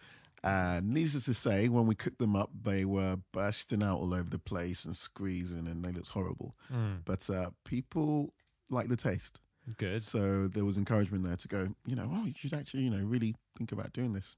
And 0.43 0.93
needless 0.93 1.25
to 1.25 1.33
say, 1.33 1.69
when 1.69 1.87
we 1.87 1.95
cooked 1.95 2.19
them 2.19 2.35
up, 2.35 2.51
they 2.63 2.85
were 2.85 3.17
bursting 3.31 3.81
out 3.81 3.97
all 3.99 4.13
over 4.13 4.29
the 4.29 4.37
place 4.39 4.85
and 4.85 4.95
squeezing, 4.95 5.67
and 5.67 5.83
they 5.83 5.91
looked 5.91 6.09
horrible. 6.09 6.55
Mm, 6.71 6.99
But 7.03 7.27
uh, 7.31 7.49
people 7.63 8.31
like 8.69 8.87
the 8.87 8.95
taste. 8.95 9.39
Good. 9.77 10.03
So 10.03 10.47
there 10.47 10.65
was 10.65 10.77
encouragement 10.77 11.23
there 11.23 11.35
to 11.35 11.47
go, 11.47 11.67
you 11.85 11.95
know, 11.95 12.09
oh, 12.11 12.25
you 12.25 12.33
should 12.35 12.53
actually, 12.53 12.83
you 12.83 12.89
know, 12.89 13.03
really 13.03 13.35
think 13.57 13.71
about 13.71 13.93
doing 13.93 14.13
this. 14.13 14.35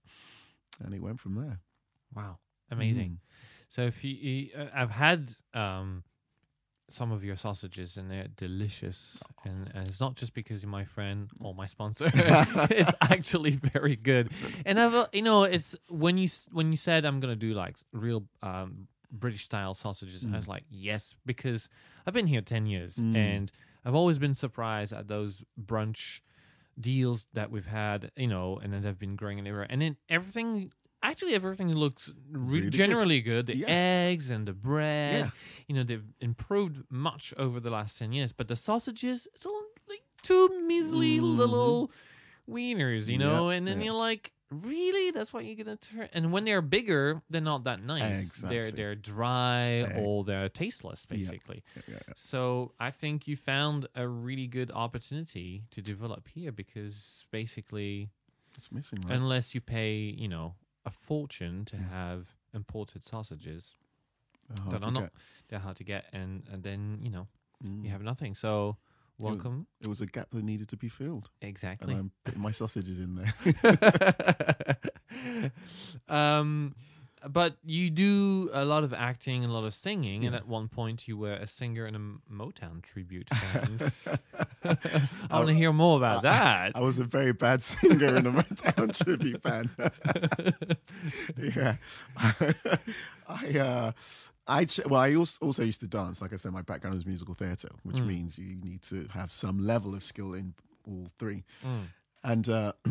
And 0.83 0.93
it 0.93 1.01
went 1.01 1.19
from 1.19 1.35
there. 1.35 1.59
Wow, 2.15 2.37
amazing. 2.71 3.19
So 3.69 3.83
if 3.83 4.03
you, 4.03 4.11
you 4.11 4.49
uh, 4.57 4.67
I've 4.73 4.91
had 4.91 5.33
um, 5.53 6.03
some 6.89 7.11
of 7.11 7.23
your 7.23 7.35
sausages 7.35 7.97
and 7.97 8.09
they're 8.09 8.27
delicious. 8.35 9.21
And, 9.43 9.69
and 9.73 9.87
it's 9.87 9.99
not 9.99 10.15
just 10.15 10.33
because 10.33 10.63
you're 10.63 10.71
my 10.71 10.85
friend 10.85 11.29
or 11.41 11.53
my 11.53 11.65
sponsor. 11.65 12.09
it's 12.13 12.91
actually 13.01 13.51
very 13.51 13.95
good. 13.95 14.31
And 14.65 14.79
I've, 14.79 14.93
uh, 14.93 15.07
you 15.11 15.21
know, 15.21 15.43
it's 15.43 15.75
when 15.89 16.17
you 16.17 16.29
when 16.51 16.71
you 16.71 16.77
said 16.77 17.05
I'm 17.05 17.19
gonna 17.19 17.35
do 17.35 17.53
like 17.53 17.77
real 17.91 18.25
um, 18.41 18.87
British 19.11 19.43
style 19.43 19.73
sausages, 19.73 20.25
I 20.31 20.37
was 20.37 20.47
like, 20.47 20.63
yes, 20.69 21.15
because 21.25 21.69
I've 22.05 22.13
been 22.13 22.27
here 22.27 22.41
ten 22.41 22.65
years 22.65 22.97
and 22.97 23.51
I've 23.85 23.95
always 23.95 24.19
been 24.19 24.33
surprised 24.35 24.93
at 24.93 25.07
those 25.07 25.43
brunch 25.61 26.21
deals 26.79 27.27
that 27.33 27.49
we've 27.51 27.65
had, 27.65 28.11
you 28.15 28.27
know, 28.27 28.59
and 28.61 28.71
then 28.71 28.81
they've 28.83 28.97
been 28.99 29.15
growing 29.15 29.39
everywhere. 29.39 29.65
And 29.69 29.81
then 29.81 29.97
everything, 30.09 30.71
actually, 31.01 31.33
everything 31.33 31.73
looks 31.73 32.13
re- 32.31 32.59
Really 32.59 32.69
generally 32.69 33.21
good. 33.21 33.47
The 33.47 33.57
Yeah. 33.57 33.67
eggs 33.67 34.29
and 34.29 34.47
the 34.47 34.53
bread, 34.53 35.25
Yeah. 35.25 35.29
you 35.67 35.75
know, 35.75 35.83
they've 35.83 36.05
improved 36.21 36.83
much 36.89 37.33
over 37.37 37.59
the 37.59 37.69
last 37.71 37.97
10 37.97 38.13
years. 38.13 38.31
But 38.31 38.47
the 38.47 38.55
sausages, 38.55 39.27
it's 39.33 39.45
all 39.45 39.63
like 39.89 40.03
two 40.21 40.49
measly 40.67 41.19
little 41.19 41.89
wieners, 42.49 43.07
you 43.07 43.17
know? 43.17 43.43
Mm-hmm. 43.43 43.49
Yeah, 43.51 43.57
and 43.57 43.67
then 43.67 43.81
you're 43.81 43.93
like, 43.93 44.33
really? 44.51 45.11
That's 45.11 45.33
what 45.33 45.45
you're 45.45 45.55
going 45.63 45.77
to 45.77 45.89
turn? 45.89 46.09
And 46.13 46.31
when 46.31 46.45
they're 46.45 46.61
bigger, 46.61 47.21
they're 47.29 47.41
not 47.41 47.63
that 47.65 47.81
nice. 47.83 48.31
They're, 48.37 48.71
they're 48.71 48.95
dry 48.95 49.85
Eh. 49.87 50.01
or 50.01 50.23
they're 50.23 50.49
tasteless, 50.49 51.05
basically. 51.05 51.63
Yeah, 51.75 51.81
yeah, 51.87 51.99
yeah. 52.07 52.13
So 52.15 52.73
I 52.79 52.91
think 52.91 53.27
you 53.27 53.35
found 53.35 53.87
a 53.95 54.07
really 54.07 54.47
good 54.47 54.71
opportunity 54.73 55.63
to 55.71 55.81
develop 55.81 56.27
here 56.27 56.51
because 56.51 57.25
basically, 57.31 58.09
It's 58.57 58.71
missing, 58.71 59.01
right? 59.01 59.15
unless 59.17 59.53
you 59.53 59.61
pay, 59.61 59.95
you 59.97 60.27
know, 60.27 60.55
a 60.85 60.89
fortune 60.91 61.65
to 61.65 61.75
Mm. 61.75 61.89
have 61.89 62.27
imported 62.53 63.03
sausages, 63.03 63.75
They're 64.47 64.63
hard 64.63 64.71
that 64.73 64.81
to 64.83 64.87
are 64.87 64.91
not 64.91 64.99
get. 65.03 65.13
they're 65.49 65.59
hard 65.59 65.75
to 65.77 65.83
get, 65.83 66.05
and, 66.13 66.43
and 66.51 66.63
then 66.63 66.99
you 67.01 67.09
know 67.09 67.27
Mm. 67.65 67.83
you 67.83 67.89
have 67.89 68.01
nothing. 68.03 68.35
So 68.35 68.77
welcome, 69.19 69.67
It 69.81 69.87
was 69.87 70.01
a 70.01 70.05
gap 70.05 70.29
that 70.31 70.43
needed 70.43 70.67
to 70.69 70.77
be 70.77 70.89
filled, 70.89 71.29
Exactly. 71.41 71.93
and. 71.93 71.99
I'm 71.99 72.11
putting 72.25 72.41
my 72.41 72.51
sausages 72.51 72.99
in 72.99 73.15
there. 73.15 74.77
um, 76.09 76.75
but 77.27 77.57
you 77.65 77.89
do 77.89 78.49
a 78.53 78.63
lot 78.63 78.83
of 78.83 78.93
acting, 78.93 79.43
a 79.43 79.47
lot 79.47 79.63
of 79.65 79.73
singing, 79.73 80.25
and 80.25 80.35
at 80.35 80.47
one 80.47 80.67
point 80.67 81.07
you 81.07 81.17
were 81.17 81.33
a 81.33 81.47
singer 81.47 81.87
in 81.87 81.95
a 81.95 82.31
Motown 82.31 82.81
tribute 82.81 83.29
band. 83.29 83.91
I 84.63 85.37
want 85.37 85.47
to 85.47 85.53
hear 85.53 85.73
more 85.73 85.97
about 85.97 86.21
that. 86.23 86.73
I 86.75 86.81
was 86.81 86.99
a 86.99 87.03
very 87.03 87.33
bad 87.33 87.63
singer 87.63 88.15
in 88.15 88.25
a 88.27 88.31
Motown 88.31 88.95
tribute 89.03 89.41
band. 89.41 89.69
yeah, 91.55 91.77
I, 93.27 93.59
uh, 93.59 93.91
I 94.47 94.65
well, 94.85 95.01
I 95.01 95.15
also, 95.15 95.45
also 95.45 95.63
used 95.63 95.81
to 95.81 95.87
dance. 95.87 96.21
Like 96.21 96.33
I 96.33 96.37
said, 96.37 96.51
my 96.53 96.61
background 96.61 96.97
is 96.97 97.05
musical 97.05 97.35
theatre, 97.35 97.69
which 97.83 97.97
Mm. 97.97 98.07
means 98.07 98.37
you 98.37 98.55
need 98.55 98.81
to 98.83 99.07
have 99.13 99.31
some 99.31 99.59
level 99.65 99.93
of 99.93 100.03
skill 100.03 100.33
in 100.33 100.53
all 100.85 101.07
three. 101.19 101.43
Mm. 101.65 101.87
And 102.23 102.49
uh, 102.49 102.73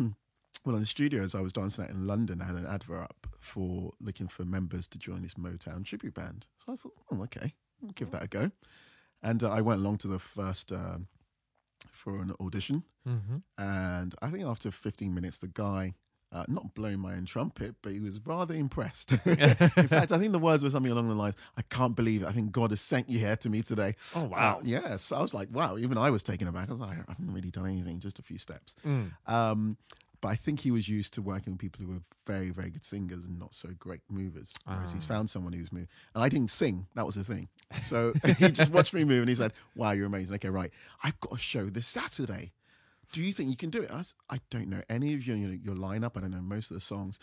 well, 0.65 0.75
in 0.75 0.81
the 0.81 0.85
studios, 0.85 1.33
I 1.35 1.41
was 1.41 1.53
dancing 1.53 1.83
out 1.85 1.89
in 1.89 2.05
London. 2.07 2.41
I 2.41 2.45
had 2.45 2.55
an 2.55 2.65
advert 2.65 3.03
up 3.03 3.27
for 3.39 3.91
looking 3.99 4.27
for 4.27 4.45
members 4.45 4.87
to 4.89 4.97
join 4.99 5.21
this 5.23 5.33
Motown 5.35 5.83
tribute 5.83 6.13
band. 6.13 6.45
So 6.65 6.73
I 6.73 6.75
thought, 6.75 6.93
oh, 7.11 7.23
okay, 7.23 7.53
I'll 7.83 7.91
give 7.93 8.11
that 8.11 8.23
a 8.23 8.27
go. 8.27 8.51
And 9.23 9.43
uh, 9.43 9.49
I 9.51 9.61
went 9.61 9.79
along 9.81 9.97
to 9.99 10.07
the 10.07 10.19
first 10.19 10.71
um 10.71 11.07
for 11.91 12.21
an 12.21 12.33
audition. 12.39 12.83
hmm 13.05 13.37
And 13.57 14.13
I 14.21 14.29
think 14.29 14.45
after 14.45 14.69
15 14.71 15.13
minutes, 15.13 15.39
the 15.39 15.47
guy, 15.47 15.95
uh, 16.31 16.43
not 16.47 16.73
blowing 16.75 16.99
my 16.99 17.13
own 17.15 17.25
trumpet, 17.25 17.75
but 17.81 17.91
he 17.93 17.99
was 17.99 18.19
rather 18.25 18.53
impressed. 18.53 19.11
In 19.25 19.87
fact, 19.87 20.11
I 20.11 20.17
think 20.19 20.31
the 20.33 20.39
words 20.39 20.63
were 20.63 20.69
something 20.69 20.91
along 20.91 21.07
the 21.07 21.15
lines, 21.15 21.35
I 21.55 21.61
can't 21.63 21.95
believe 21.95 22.23
it. 22.23 22.25
I 22.27 22.31
think 22.33 22.51
God 22.51 22.71
has 22.71 22.81
sent 22.81 23.09
you 23.09 23.19
here 23.19 23.35
to 23.37 23.49
me 23.49 23.61
today. 23.61 23.95
Oh 24.15 24.21
Uh, 24.23 24.27
wow! 24.27 24.61
yes. 24.63 25.11
I 25.11 25.21
was 25.21 25.33
like, 25.33 25.47
wow. 25.51 25.77
Even 25.77 25.97
I 25.97 26.09
was 26.09 26.23
taken 26.23 26.47
aback. 26.47 26.67
I 26.69 26.71
was 26.71 26.81
like, 26.81 26.97
I 26.97 27.03
haven't 27.11 27.33
really 27.33 27.51
done 27.51 27.65
anything, 27.65 27.99
just 27.99 28.19
a 28.19 28.23
few 28.23 28.37
steps. 28.37 28.75
Mm. 28.85 29.11
Um, 29.25 29.77
but 30.19 30.29
I 30.29 30.35
think 30.35 30.59
he 30.61 30.71
was 30.71 30.89
used 30.89 31.13
to 31.13 31.21
working 31.21 31.53
with 31.53 31.59
people 31.61 31.85
who 31.85 31.91
were 31.93 31.99
very, 32.25 32.49
very 32.49 32.71
good 32.71 32.83
singers 32.83 33.23
and 33.23 33.37
not 33.37 33.53
so 33.53 33.69
great 33.77 34.01
movers. 34.09 34.51
Whereas 34.65 34.91
he's 34.91 35.05
Ah. 35.05 35.13
found 35.13 35.29
someone 35.29 35.53
who's 35.53 35.71
moved. 35.71 35.89
And 36.15 36.23
I 36.23 36.27
didn't 36.27 36.49
sing. 36.49 36.87
That 36.95 37.05
was 37.05 37.13
the 37.15 37.23
thing. 37.23 37.49
So 37.83 38.13
he 38.39 38.49
just 38.49 38.71
watched 38.73 38.93
me 38.95 39.03
move 39.03 39.19
and 39.21 39.29
he 39.29 39.35
said, 39.35 39.53
Wow, 39.75 39.91
you're 39.91 40.07
amazing. 40.07 40.33
Okay, 40.35 40.49
right. 40.49 40.71
I've 41.03 41.19
got 41.19 41.33
a 41.33 41.37
show 41.37 41.65
this 41.65 41.85
Saturday. 41.85 42.51
Do 43.11 43.23
you 43.23 43.31
think 43.31 43.49
you 43.49 43.55
can 43.55 43.69
do 43.69 43.81
it? 43.83 43.91
I, 43.91 43.97
was, 43.97 44.13
I 44.29 44.39
don't 44.49 44.67
know 44.69 44.81
any 44.89 45.13
of 45.13 45.25
your, 45.25 45.37
your, 45.37 45.51
your 45.53 45.75
lineup. 45.75 46.17
I 46.17 46.21
don't 46.21 46.31
know 46.31 46.41
most 46.41 46.71
of 46.71 46.75
the 46.75 46.81
songs. 46.81 47.19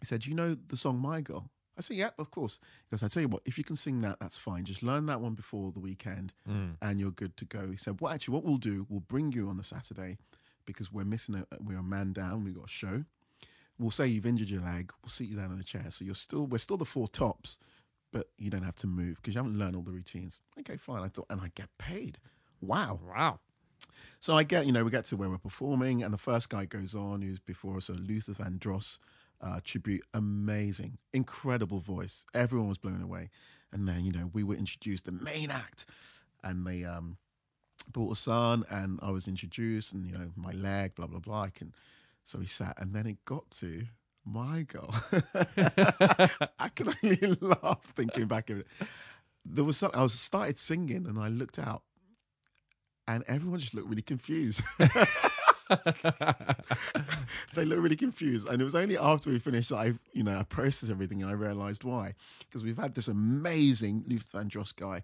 He 0.00 0.06
said, 0.06 0.24
you 0.26 0.34
know 0.34 0.54
the 0.68 0.76
song 0.76 0.98
My 0.98 1.20
Girl? 1.20 1.50
I 1.76 1.80
said, 1.80 1.96
Yeah, 1.96 2.10
of 2.18 2.30
course. 2.30 2.60
He 2.88 2.90
goes, 2.94 3.02
I 3.02 3.08
tell 3.08 3.22
you 3.22 3.28
what, 3.28 3.42
if 3.44 3.58
you 3.58 3.64
can 3.64 3.74
sing 3.74 4.00
that, 4.02 4.20
that's 4.20 4.36
fine. 4.36 4.64
Just 4.64 4.82
learn 4.84 5.06
that 5.06 5.20
one 5.20 5.34
before 5.34 5.72
the 5.72 5.80
weekend 5.80 6.32
Mm. 6.48 6.76
and 6.80 7.00
you're 7.00 7.10
good 7.10 7.36
to 7.38 7.44
go. 7.44 7.70
He 7.70 7.76
said, 7.76 8.00
Well, 8.00 8.12
actually, 8.12 8.34
what 8.34 8.44
we'll 8.44 8.56
do, 8.58 8.86
we'll 8.88 9.00
bring 9.00 9.32
you 9.32 9.48
on 9.48 9.56
the 9.56 9.64
Saturday 9.64 10.16
because 10.66 10.92
we're 10.92 11.04
missing 11.04 11.34
a 11.34 11.46
we're 11.60 11.78
a 11.78 11.82
man 11.82 12.12
down, 12.12 12.44
we've 12.44 12.54
got 12.54 12.66
a 12.66 12.68
show. 12.68 13.04
We'll 13.78 13.90
say 13.90 14.06
you've 14.06 14.24
injured 14.26 14.50
your 14.50 14.62
leg, 14.62 14.92
we'll 15.02 15.10
sit 15.10 15.26
you 15.26 15.36
down 15.36 15.50
in 15.52 15.58
a 15.58 15.64
chair. 15.64 15.86
So 15.90 16.04
you're 16.04 16.14
still 16.14 16.46
we're 16.46 16.58
still 16.58 16.76
the 16.76 16.84
four 16.84 17.08
tops, 17.08 17.58
but 18.12 18.28
you 18.38 18.50
don't 18.50 18.62
have 18.62 18.76
to 18.76 18.86
move 18.86 19.16
because 19.16 19.34
you 19.34 19.40
haven't 19.40 19.58
learned 19.58 19.74
all 19.74 19.82
the 19.82 19.90
routines. 19.90 20.40
Okay, 20.60 20.76
fine. 20.76 21.02
I 21.02 21.08
thought 21.08 21.26
and 21.28 21.40
I 21.40 21.50
get 21.56 21.68
paid. 21.76 22.18
Wow. 22.60 23.00
Wow! 23.04 23.40
So 24.20 24.36
I 24.36 24.42
get, 24.42 24.66
you 24.66 24.72
know, 24.72 24.84
we 24.84 24.90
get 24.90 25.04
to 25.06 25.16
where 25.16 25.28
we're 25.28 25.38
performing, 25.38 26.02
and 26.02 26.12
the 26.12 26.18
first 26.18 26.48
guy 26.48 26.64
goes 26.64 26.94
on 26.94 27.22
who's 27.22 27.40
before 27.40 27.76
us, 27.76 27.88
a 27.88 27.92
Luther 27.92 28.32
Vandross 28.32 28.98
uh, 29.40 29.60
tribute, 29.62 30.02
amazing, 30.14 30.98
incredible 31.12 31.80
voice. 31.80 32.24
Everyone 32.34 32.68
was 32.68 32.78
blown 32.78 33.02
away. 33.02 33.30
And 33.72 33.88
then, 33.88 34.04
you 34.04 34.12
know, 34.12 34.30
we 34.32 34.44
were 34.44 34.54
introduced 34.54 35.06
the 35.06 35.12
main 35.12 35.50
act, 35.50 35.86
and 36.44 36.66
they 36.66 36.84
um, 36.84 37.18
brought 37.92 38.12
us 38.12 38.28
on, 38.28 38.64
and 38.70 39.00
I 39.02 39.10
was 39.10 39.26
introduced, 39.28 39.92
and 39.92 40.06
you 40.06 40.12
know, 40.12 40.30
my 40.36 40.52
leg, 40.52 40.94
blah 40.94 41.06
blah 41.06 41.18
blah. 41.18 41.42
I 41.42 41.50
can, 41.50 41.74
so 42.22 42.38
we 42.38 42.46
sat, 42.46 42.76
and 42.78 42.94
then 42.94 43.06
it 43.06 43.24
got 43.24 43.50
to 43.52 43.84
my 44.24 44.62
girl. 44.62 44.94
I 46.58 46.68
can 46.74 46.94
only 47.02 47.16
laugh 47.40 47.82
thinking 47.82 48.26
back 48.26 48.48
of 48.50 48.60
it. 48.60 48.66
There 49.44 49.64
was 49.64 49.76
something 49.76 49.98
I 49.98 50.04
was 50.04 50.14
started 50.14 50.56
singing, 50.56 51.06
and 51.06 51.18
I 51.18 51.28
looked 51.28 51.58
out, 51.58 51.82
and 53.06 53.24
everyone 53.26 53.60
just 53.60 53.74
looked 53.74 53.88
really 53.88 54.02
confused. 54.02 54.62
they 57.54 57.64
looked 57.64 57.82
really 57.82 57.96
confused, 57.96 58.48
and 58.48 58.60
it 58.60 58.64
was 58.64 58.74
only 58.74 58.98
after 58.98 59.30
we 59.30 59.38
finished 59.38 59.70
that 59.70 59.76
I, 59.76 59.94
you 60.12 60.22
know, 60.22 60.38
I 60.38 60.42
processed 60.42 60.90
everything 60.90 61.22
and 61.22 61.30
I 61.30 61.34
realised 61.34 61.84
why. 61.84 62.14
Because 62.40 62.62
we've 62.64 62.76
had 62.76 62.94
this 62.94 63.08
amazing 63.08 64.04
Luther 64.06 64.38
Vandross 64.38 64.74
guy. 64.74 65.02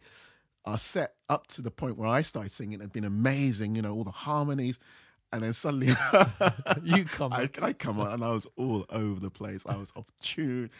Our 0.66 0.76
set 0.76 1.14
up 1.28 1.46
to 1.48 1.62
the 1.62 1.70
point 1.70 1.96
where 1.96 2.08
I 2.08 2.20
started 2.22 2.52
singing 2.52 2.80
had 2.80 2.92
been 2.92 3.04
amazing, 3.04 3.76
you 3.76 3.82
know, 3.82 3.94
all 3.94 4.04
the 4.04 4.10
harmonies, 4.10 4.78
and 5.32 5.42
then 5.42 5.52
suddenly 5.52 5.88
you 6.82 7.04
come. 7.04 7.32
I, 7.32 7.48
I 7.62 7.72
come 7.72 8.00
on 8.00 8.12
and 8.12 8.24
I 8.24 8.30
was 8.30 8.46
all 8.56 8.84
over 8.90 9.20
the 9.20 9.30
place. 9.30 9.64
I 9.66 9.76
was 9.76 9.92
off 9.94 10.06
tune. 10.20 10.70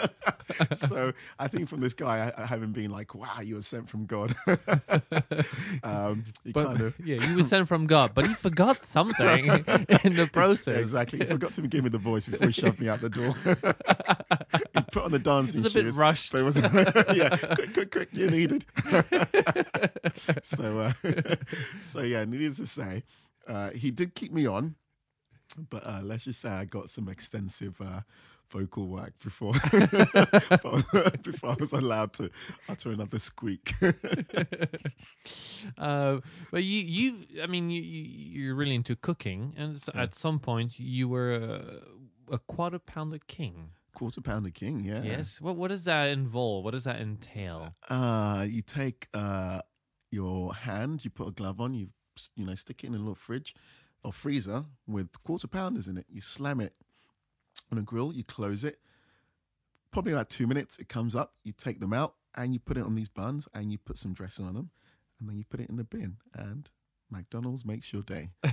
so 0.76 1.12
I 1.38 1.48
think 1.48 1.68
from 1.68 1.80
this 1.80 1.94
guy, 1.94 2.30
I, 2.36 2.42
I 2.42 2.46
haven't 2.46 2.72
been 2.72 2.90
like, 2.90 3.14
wow, 3.14 3.40
you 3.42 3.54
were 3.54 3.62
sent 3.62 3.88
from 3.88 4.04
God. 4.04 4.34
um, 5.82 6.24
he 6.44 6.52
but 6.52 6.66
kind 6.66 6.80
of. 6.82 6.94
yeah, 7.02 7.26
you 7.26 7.36
were 7.36 7.42
sent 7.42 7.66
from 7.66 7.86
God, 7.86 8.12
but 8.14 8.26
he 8.26 8.34
forgot 8.34 8.82
something 8.82 9.46
in 9.48 10.16
the 10.16 10.28
process. 10.32 10.76
Exactly. 10.76 11.20
He 11.20 11.24
forgot 11.24 11.54
to 11.54 11.62
give 11.62 11.84
me 11.84 11.90
the 11.90 11.98
voice 11.98 12.26
before 12.26 12.46
he 12.46 12.52
shoved 12.52 12.80
me 12.80 12.88
out 12.88 13.00
the 13.00 13.08
door. 13.08 13.34
he 14.74 14.82
put 14.92 15.04
on 15.04 15.12
the 15.12 15.18
dancing 15.18 15.60
It's 15.62 15.70
a 15.70 15.74
bit 15.74 15.84
shoes. 15.84 15.96
rushed. 15.96 16.32
But 16.32 16.42
it 16.42 16.44
was 16.44 16.56
yeah, 17.16 17.36
quick, 17.36 17.72
quick, 17.72 17.90
quick, 17.90 18.08
you 18.12 18.30
needed. 18.30 18.66
so, 20.42 20.78
uh, 20.80 20.92
so 21.80 22.00
yeah, 22.02 22.24
needless 22.26 22.56
to 22.56 22.66
say, 22.66 23.02
uh, 23.48 23.70
he 23.70 23.90
did 23.90 24.14
keep 24.14 24.32
me 24.32 24.46
on, 24.46 24.76
but 25.70 25.86
uh, 25.86 26.00
let's 26.02 26.24
just 26.24 26.40
say 26.40 26.50
I 26.50 26.64
got 26.66 26.90
some 26.90 27.08
extensive 27.08 27.80
uh, 27.80 28.00
vocal 28.50 28.86
work 28.88 29.12
before 29.18 29.52
before 31.22 31.50
I 31.50 31.56
was 31.58 31.72
allowed 31.72 32.12
to 32.14 32.30
utter 32.68 32.90
another 32.92 33.18
squeak. 33.18 33.72
Uh, 35.76 36.20
but 36.50 36.64
you, 36.64 36.80
you, 36.80 37.42
I 37.42 37.46
mean, 37.46 37.68
you, 37.70 37.82
you, 37.82 38.02
you're 38.42 38.54
really 38.54 38.74
into 38.74 38.96
cooking, 38.96 39.54
and 39.56 39.80
Yeah. 39.94 40.02
at 40.02 40.14
some 40.14 40.38
point 40.38 40.78
you 40.78 41.08
were 41.08 41.34
a, 41.34 42.34
a 42.34 42.38
quarter 42.38 42.78
pounder 42.78 43.18
king. 43.26 43.70
Quarter 43.94 44.20
pounder 44.22 44.50
king, 44.50 44.84
yeah. 44.84 45.02
Yes. 45.02 45.40
What 45.40 45.56
What 45.56 45.68
does 45.68 45.84
that 45.84 46.08
involve? 46.08 46.64
What 46.64 46.70
does 46.72 46.84
that 46.84 47.00
entail? 47.00 47.74
Uh, 47.88 48.46
you 48.48 48.62
take 48.62 49.08
uh, 49.12 49.60
your 50.10 50.54
hand, 50.54 51.04
you 51.04 51.10
put 51.10 51.28
a 51.28 51.32
glove 51.32 51.60
on, 51.60 51.74
you 51.74 51.88
you 52.36 52.44
know 52.44 52.54
stick 52.54 52.84
it 52.84 52.88
in 52.88 52.94
a 52.94 52.98
little 52.98 53.14
fridge 53.14 53.54
or 54.04 54.12
freezer 54.12 54.64
with 54.86 55.22
quarter 55.22 55.48
pounders 55.48 55.88
in 55.88 55.96
it. 55.96 56.06
You 56.08 56.20
slam 56.20 56.60
it 56.60 56.74
on 57.72 57.78
a 57.78 57.82
grill, 57.82 58.12
you 58.12 58.24
close 58.24 58.64
it. 58.64 58.78
Probably 59.90 60.12
about 60.12 60.28
two 60.28 60.46
minutes, 60.46 60.78
it 60.78 60.88
comes 60.88 61.16
up. 61.16 61.34
You 61.44 61.52
take 61.52 61.80
them 61.80 61.92
out 61.92 62.14
and 62.34 62.52
you 62.52 62.60
put 62.60 62.76
it 62.76 62.84
on 62.84 62.94
these 62.94 63.08
buns 63.08 63.48
and 63.54 63.72
you 63.72 63.78
put 63.78 63.98
some 63.98 64.12
dressing 64.12 64.46
on 64.46 64.54
them, 64.54 64.70
and 65.18 65.28
then 65.28 65.36
you 65.36 65.44
put 65.44 65.60
it 65.60 65.68
in 65.68 65.76
the 65.76 65.84
bin. 65.84 66.18
And 66.34 66.68
McDonald's 67.10 67.64
makes 67.64 67.92
your 67.92 68.02
day. 68.02 68.30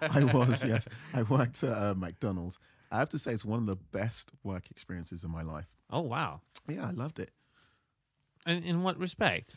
I 0.00 0.24
was 0.24 0.64
yes, 0.64 0.88
I 1.14 1.22
worked 1.22 1.62
at 1.62 1.76
uh, 1.76 1.94
McDonald's. 1.94 2.58
I 2.90 2.98
have 2.98 3.08
to 3.10 3.18
say, 3.18 3.32
it's 3.32 3.44
one 3.44 3.58
of 3.58 3.66
the 3.66 3.76
best 3.76 4.32
work 4.42 4.70
experiences 4.70 5.24
of 5.24 5.30
my 5.30 5.42
life. 5.42 5.66
Oh 5.90 6.00
wow! 6.00 6.40
Yeah, 6.68 6.86
I 6.86 6.90
loved 6.90 7.18
it. 7.18 7.30
In, 8.46 8.62
in 8.64 8.82
what 8.82 8.98
respect? 8.98 9.54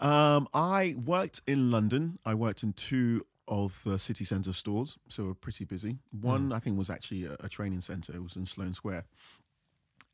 Um, 0.00 0.48
I 0.52 0.94
worked 1.04 1.40
in 1.46 1.70
London. 1.70 2.18
I 2.24 2.34
worked 2.34 2.62
in 2.62 2.72
two 2.74 3.22
of 3.48 3.80
the 3.84 3.98
city 3.98 4.24
centre 4.24 4.52
stores, 4.52 4.98
so 5.08 5.24
we're 5.24 5.34
pretty 5.34 5.64
busy. 5.64 5.98
One, 6.20 6.52
I 6.52 6.58
think, 6.58 6.76
was 6.76 6.90
actually 6.90 7.24
a, 7.24 7.36
a 7.40 7.48
training 7.48 7.80
centre. 7.80 8.14
It 8.14 8.22
was 8.22 8.36
in 8.36 8.44
Sloane 8.44 8.74
Square. 8.74 9.04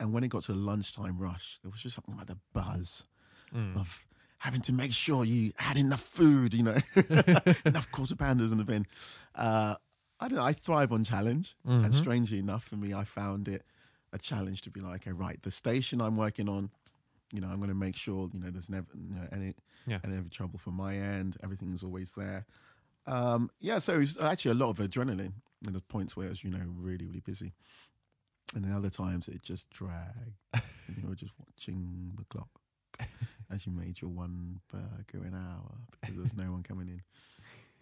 And 0.01 0.13
when 0.13 0.23
it 0.25 0.29
got 0.29 0.43
to 0.45 0.53
lunchtime 0.53 1.19
rush, 1.19 1.59
there 1.63 1.71
was 1.71 1.81
just 1.81 1.95
something 1.95 2.17
like 2.17 2.27
the 2.27 2.39
buzz 2.53 3.03
of 3.77 4.05
having 4.39 4.61
to 4.63 4.73
make 4.73 4.93
sure 4.93 5.25
you 5.25 5.53
had 5.57 5.77
enough 5.77 6.01
food, 6.01 6.55
you 6.55 6.63
know, 6.63 6.77
enough 7.65 7.91
quarter 7.93 8.17
pounders 8.17 8.51
in 8.53 8.59
the 8.59 8.65
bin. 8.65 8.87
Uh, 9.35 9.77
I 10.21 10.29
don't 10.29 10.37
know. 10.39 10.45
I 10.45 10.53
thrive 10.53 10.93
on 10.93 11.05
challenge, 11.05 11.55
and 11.85 11.95
strangely 11.95 12.39
enough, 12.39 12.65
for 12.65 12.77
me, 12.77 12.95
I 12.95 13.05
found 13.05 13.49
it 13.49 13.63
a 14.13 14.19
challenge 14.19 14.63
to 14.63 14.71
be 14.71 14.81
like, 14.81 15.03
okay, 15.03 15.13
right, 15.13 15.41
the 15.43 15.51
station 15.51 16.01
I'm 16.01 16.17
working 16.17 16.49
on, 16.49 16.71
you 17.33 17.41
know, 17.41 17.49
I'm 17.49 17.57
going 17.57 17.69
to 17.69 17.75
make 17.75 17.97
sure, 17.97 18.29
you 18.33 18.41
know, 18.41 18.51
there's 18.51 18.71
never 18.71 18.87
you 18.95 19.15
know, 19.17 19.27
any 19.33 19.55
Yeah. 19.87 19.99
any 20.05 20.21
trouble 20.31 20.59
from 20.59 20.75
my 20.75 20.97
end. 20.97 21.37
Everything's 21.43 21.83
always 21.83 22.13
there. 22.13 22.45
Um, 23.07 23.51
yeah, 23.61 23.79
so 23.79 24.01
it's 24.01 24.19
actually 24.21 24.53
a 24.53 24.55
lot 24.55 24.71
of 24.71 24.79
adrenaline. 24.79 25.33
And 25.67 25.75
the 25.75 25.81
points 25.81 26.17
where 26.17 26.27
it 26.27 26.31
was, 26.31 26.45
you 26.45 26.51
know, 26.51 26.65
really, 26.77 27.07
really 27.07 27.21
busy. 27.21 27.53
And 28.55 28.65
then 28.65 28.73
other 28.73 28.91
times 28.91 29.29
it 29.29 29.43
just 29.43 29.71
dragged. 29.71 30.37
and 30.55 30.97
you 31.03 31.09
were 31.09 31.15
just 31.15 31.33
watching 31.39 32.13
the 32.17 32.25
clock 32.25 32.49
as 33.51 33.67
you 33.67 33.73
made 33.73 34.01
your 34.01 34.11
one 34.11 34.61
burger 34.71 35.25
an 35.27 35.35
hour 35.35 35.73
because 36.01 36.15
there 36.17 36.23
was 36.23 36.37
no 36.37 36.51
one 36.53 36.63
coming 36.63 36.89
in. 36.89 37.03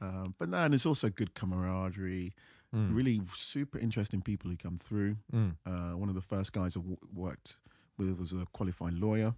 Um, 0.03 0.35
but 0.39 0.49
no, 0.49 0.59
and 0.59 0.73
it's 0.75 0.87
also 0.87 1.11
good 1.11 1.35
camaraderie. 1.35 2.33
Really 2.73 3.21
super 3.35 3.81
interesting 3.81 4.23
people 4.23 4.49
who 4.49 4.57
come 4.57 4.79
through. 4.79 5.17
Mm. 5.35 5.57
Uh, 5.67 5.97
one 5.97 6.09
of 6.09 6.15
the 6.15 6.21
first 6.21 6.53
guys 6.53 6.77
I 6.77 6.81
w- 6.81 6.97
worked 7.13 7.57
with 8.01 8.19
was 8.19 8.33
a 8.33 8.47
qualified 8.53 8.95
lawyer 8.95 9.35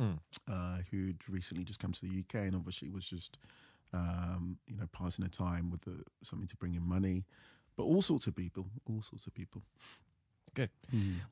Mm. 0.00 0.18
uh, 0.50 0.78
who'd 0.90 1.18
recently 1.28 1.62
just 1.62 1.78
come 1.78 1.92
to 1.92 2.06
the 2.06 2.20
UK 2.20 2.46
and 2.46 2.54
obviously 2.56 2.88
was 2.88 3.04
just, 3.06 3.36
um, 3.92 4.56
you 4.66 4.74
know, 4.76 4.86
passing 4.92 5.24
the 5.24 5.30
time 5.30 5.70
with 5.70 5.82
the, 5.82 6.02
something 6.22 6.48
to 6.48 6.56
bring 6.56 6.74
in 6.74 6.82
money. 6.88 7.24
But 7.76 7.82
all 7.84 8.00
sorts 8.00 8.26
of 8.26 8.34
people, 8.34 8.64
all 8.86 9.02
sorts 9.02 9.26
of 9.26 9.34
people. 9.34 9.62
Good. 10.54 10.70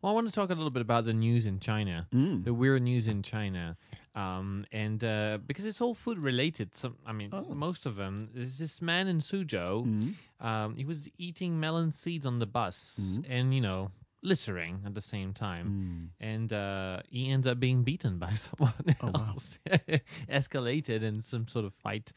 Well, 0.03 0.13
I 0.13 0.15
want 0.15 0.29
to 0.29 0.33
talk 0.35 0.51
a 0.51 0.55
little 0.55 0.71
bit 0.71 0.83
about 0.83 1.05
the 1.07 1.15
news 1.15 1.45
in 1.47 1.59
China, 1.61 2.07
Mm. 2.13 2.45
the 2.45 2.53
weird 2.55 2.83
news 2.83 3.09
in 3.09 3.23
China, 3.23 3.77
um, 4.15 4.65
and 4.71 5.03
uh, 5.03 5.39
because 5.47 5.65
it's 5.67 5.81
all 5.81 5.95
food 5.95 6.19
related. 6.19 6.77
Some, 6.77 6.97
I 7.07 7.13
mean, 7.13 7.31
Oh. 7.33 7.47
most 7.55 7.85
of 7.87 7.97
them. 7.97 8.29
There's 8.35 8.59
this 8.59 8.81
man 8.83 9.09
in 9.09 9.19
Suzhou. 9.19 9.87
Mm. 9.87 10.15
Um, 10.47 10.77
he 10.77 10.85
was 10.85 11.09
eating 11.19 11.59
melon 11.59 11.91
seeds 11.91 12.27
on 12.27 12.39
the 12.39 12.47
bus, 12.47 13.19
and 13.29 13.53
you 13.55 13.61
know, 13.63 13.91
littering 14.23 14.81
at 14.85 14.95
the 14.95 15.01
same 15.01 15.33
time. 15.33 16.11
Mm. 16.21 16.27
And 16.27 16.53
uh, 16.53 17.01
he 17.09 17.31
ends 17.31 17.47
up 17.47 17.61
being 17.61 17.83
beaten 17.85 18.19
by 18.19 18.35
someone 18.47 18.73
Oh, 19.01 19.11
wow. 19.15 19.27
else. 19.29 19.59
Escalated 20.29 21.03
in 21.03 21.23
some 21.23 21.47
sort 21.49 21.65
of 21.65 21.75
fight 21.75 22.13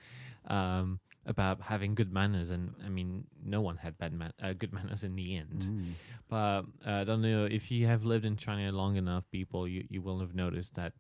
um, 0.48 1.00
about 1.26 1.62
having 1.62 1.94
good 1.96 2.12
manners, 2.12 2.50
and 2.50 2.74
I 2.86 2.90
mean, 2.90 3.26
no 3.46 3.62
one 3.62 3.78
had 3.78 3.98
bad 3.98 4.14
man- 4.14 4.34
uh, 4.42 4.54
good 4.54 4.74
manners 4.74 5.04
in 5.04 5.16
the 5.16 5.36
end. 5.38 5.62
Mm. 5.70 5.92
But 6.28 6.62
uh, 6.86 7.02
I 7.02 7.04
don't 7.04 7.22
know 7.22 7.46
if 7.46 7.70
you 7.72 7.86
have 7.88 8.06
lived 8.06 8.26
in 8.26 8.38
China 8.38 8.72
long 8.72 8.96
enough, 8.96 9.24
people, 9.32 9.68
you, 9.68 9.86
you 9.90 10.02
will 10.02 10.20
have 10.20 10.34
noticed 10.34 10.76
that 10.76 10.94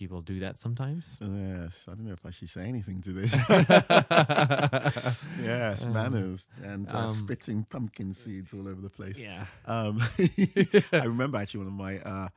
people 0.00 0.20
do 0.22 0.40
that 0.40 0.58
sometimes. 0.58 1.18
Yes, 1.22 1.84
I 1.86 1.92
don't 1.94 2.06
know 2.06 2.12
if 2.12 2.24
I 2.26 2.30
should 2.30 2.48
say 2.48 2.62
anything 2.66 3.00
to 3.02 3.12
this. 3.12 3.32
yes, 5.42 5.84
manners 5.84 6.48
and 6.62 6.88
uh, 6.92 6.98
Um, 7.00 7.08
spitting 7.08 7.64
pumpkin 7.64 8.14
seeds 8.14 8.52
all 8.54 8.66
over 8.66 8.80
the 8.80 8.90
place. 8.90 9.18
Yeah. 9.18 9.44
Um, 9.66 10.00
I 10.92 11.04
remember 11.04 11.38
actually 11.38 11.58
one 11.58 11.66
of 11.68 11.72
my 11.74 11.98
uh, 12.00 12.28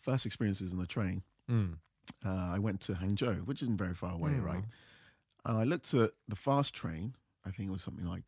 first 0.00 0.26
experiences 0.26 0.72
on 0.72 0.78
the 0.78 0.86
train. 0.86 1.22
Mm. 1.50 1.74
Uh, 2.24 2.28
I 2.56 2.58
went 2.58 2.80
to 2.82 2.92
Hangzhou, 2.94 3.46
which 3.46 3.62
isn't 3.62 3.76
very 3.76 3.94
far 3.94 4.12
away, 4.14 4.30
Mm. 4.32 4.44
right? 4.44 4.64
And 5.44 5.58
I 5.58 5.64
looked 5.64 5.92
at 5.94 6.12
the 6.28 6.36
fast 6.36 6.74
train. 6.74 7.14
I 7.44 7.50
think 7.50 7.68
it 7.68 7.72
was 7.72 7.82
something 7.82 8.06
like 8.06 8.22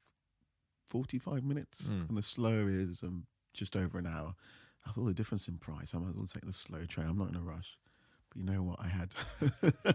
forty-five 0.89 1.45
minutes, 1.45 1.83
Mm. 1.89 2.09
and 2.09 2.19
the 2.19 2.23
slow 2.23 2.67
is 2.67 3.03
um, 3.03 3.27
just 3.53 3.77
over 3.77 3.99
an 3.99 4.07
hour. 4.07 4.35
I 4.87 4.91
thought 4.91 5.07
the 5.07 5.15
difference 5.15 5.49
in 5.49 5.59
price. 5.59 5.95
I 5.95 5.99
might 5.99 6.11
as 6.11 6.17
well 6.17 6.27
take 6.27 6.45
the 6.45 6.53
slow 6.53 6.85
train. 6.87 7.07
I'm 7.09 7.17
not 7.19 7.31
in 7.31 7.37
a 7.37 7.41
rush. 7.41 7.79
You 8.35 8.45
know 8.45 8.63
what? 8.63 8.81
I 8.81 8.89
had 8.89 9.15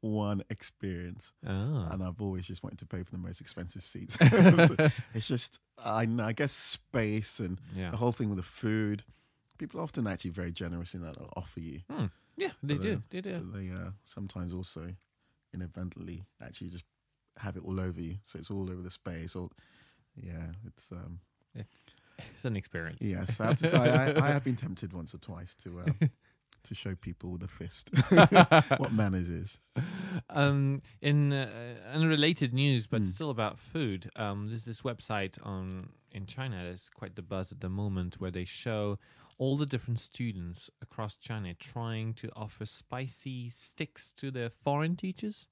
one 0.00 0.42
experience, 0.50 1.32
Ah. 1.46 1.90
and 1.92 2.02
I've 2.02 2.20
always 2.20 2.46
just 2.46 2.62
wanted 2.62 2.78
to 2.80 2.86
pay 2.86 3.02
for 3.02 3.10
the 3.12 3.18
most 3.18 3.40
expensive 3.40 3.82
seats. 3.82 4.16
So 4.68 4.74
it's 5.14 5.28
just, 5.28 5.60
I, 5.82 6.06
I 6.20 6.32
guess, 6.32 6.52
space 6.52 7.38
and 7.40 7.58
Yeah. 7.76 7.90
the 7.90 7.96
whole 7.96 8.12
thing 8.12 8.28
with 8.28 8.38
the 8.38 8.42
food. 8.42 9.04
People 9.58 9.80
are 9.80 9.82
often 9.84 10.06
actually 10.06 10.30
very 10.30 10.50
generous 10.52 10.94
in 10.94 11.02
that 11.02 11.16
they'll 11.16 11.32
offer 11.36 11.60
you. 11.60 11.80
Hmm. 11.90 12.06
Yeah, 12.36 12.50
they 12.62 12.74
But, 12.74 12.82
do. 12.82 13.02
They 13.10 13.20
do. 13.20 13.50
They 13.54 13.70
uh, 13.70 13.90
sometimes 14.04 14.54
also 14.54 14.94
inadvertently 15.52 16.22
actually 16.42 16.70
just 16.70 16.84
have 17.38 17.56
it 17.56 17.64
all 17.64 17.80
over 17.80 18.00
you. 18.00 18.16
So 18.24 18.38
it's 18.38 18.50
all 18.50 18.70
over 18.70 18.82
the 18.82 18.90
space. 18.90 19.34
Or 19.36 19.48
yeah, 20.16 20.46
it's 20.66 20.90
um, 20.92 21.18
It's 21.54 22.44
an 22.44 22.56
experience. 22.56 23.02
yes. 23.02 23.40
I 23.40 23.46
have 23.46 23.58
to 23.58 23.66
say, 23.66 23.78
I, 23.78 24.26
I 24.28 24.28
have 24.32 24.44
been 24.44 24.56
tempted 24.56 24.92
once 24.92 25.14
or 25.14 25.18
twice 25.18 25.54
to 25.56 25.80
uh, 25.80 26.06
to 26.64 26.74
show 26.74 26.94
people 26.94 27.30
with 27.32 27.42
a 27.42 27.48
fist 27.48 27.90
what 28.78 28.92
manners 28.92 29.28
is. 29.28 29.58
Um, 30.30 30.82
in 31.00 31.32
uh, 31.32 31.74
unrelated 31.92 32.52
news, 32.52 32.86
but 32.86 33.02
Mm. 33.02 33.06
still 33.06 33.30
about 33.30 33.58
food, 33.58 34.10
um, 34.16 34.48
there's 34.48 34.64
this 34.64 34.82
website 34.82 35.38
on 35.46 35.90
in 36.10 36.26
China 36.26 36.64
that's 36.64 36.88
quite 36.88 37.14
the 37.16 37.22
buzz 37.22 37.52
at 37.52 37.60
the 37.60 37.68
moment, 37.68 38.20
where 38.20 38.30
they 38.30 38.44
show 38.44 38.98
all 39.38 39.56
the 39.56 39.66
different 39.66 40.00
students 40.00 40.68
across 40.82 41.16
China 41.16 41.54
trying 41.54 42.12
to 42.14 42.28
offer 42.34 42.66
spicy 42.66 43.48
sticks 43.50 44.12
to 44.14 44.30
their 44.30 44.50
foreign 44.50 44.96
teachers, 44.96 45.46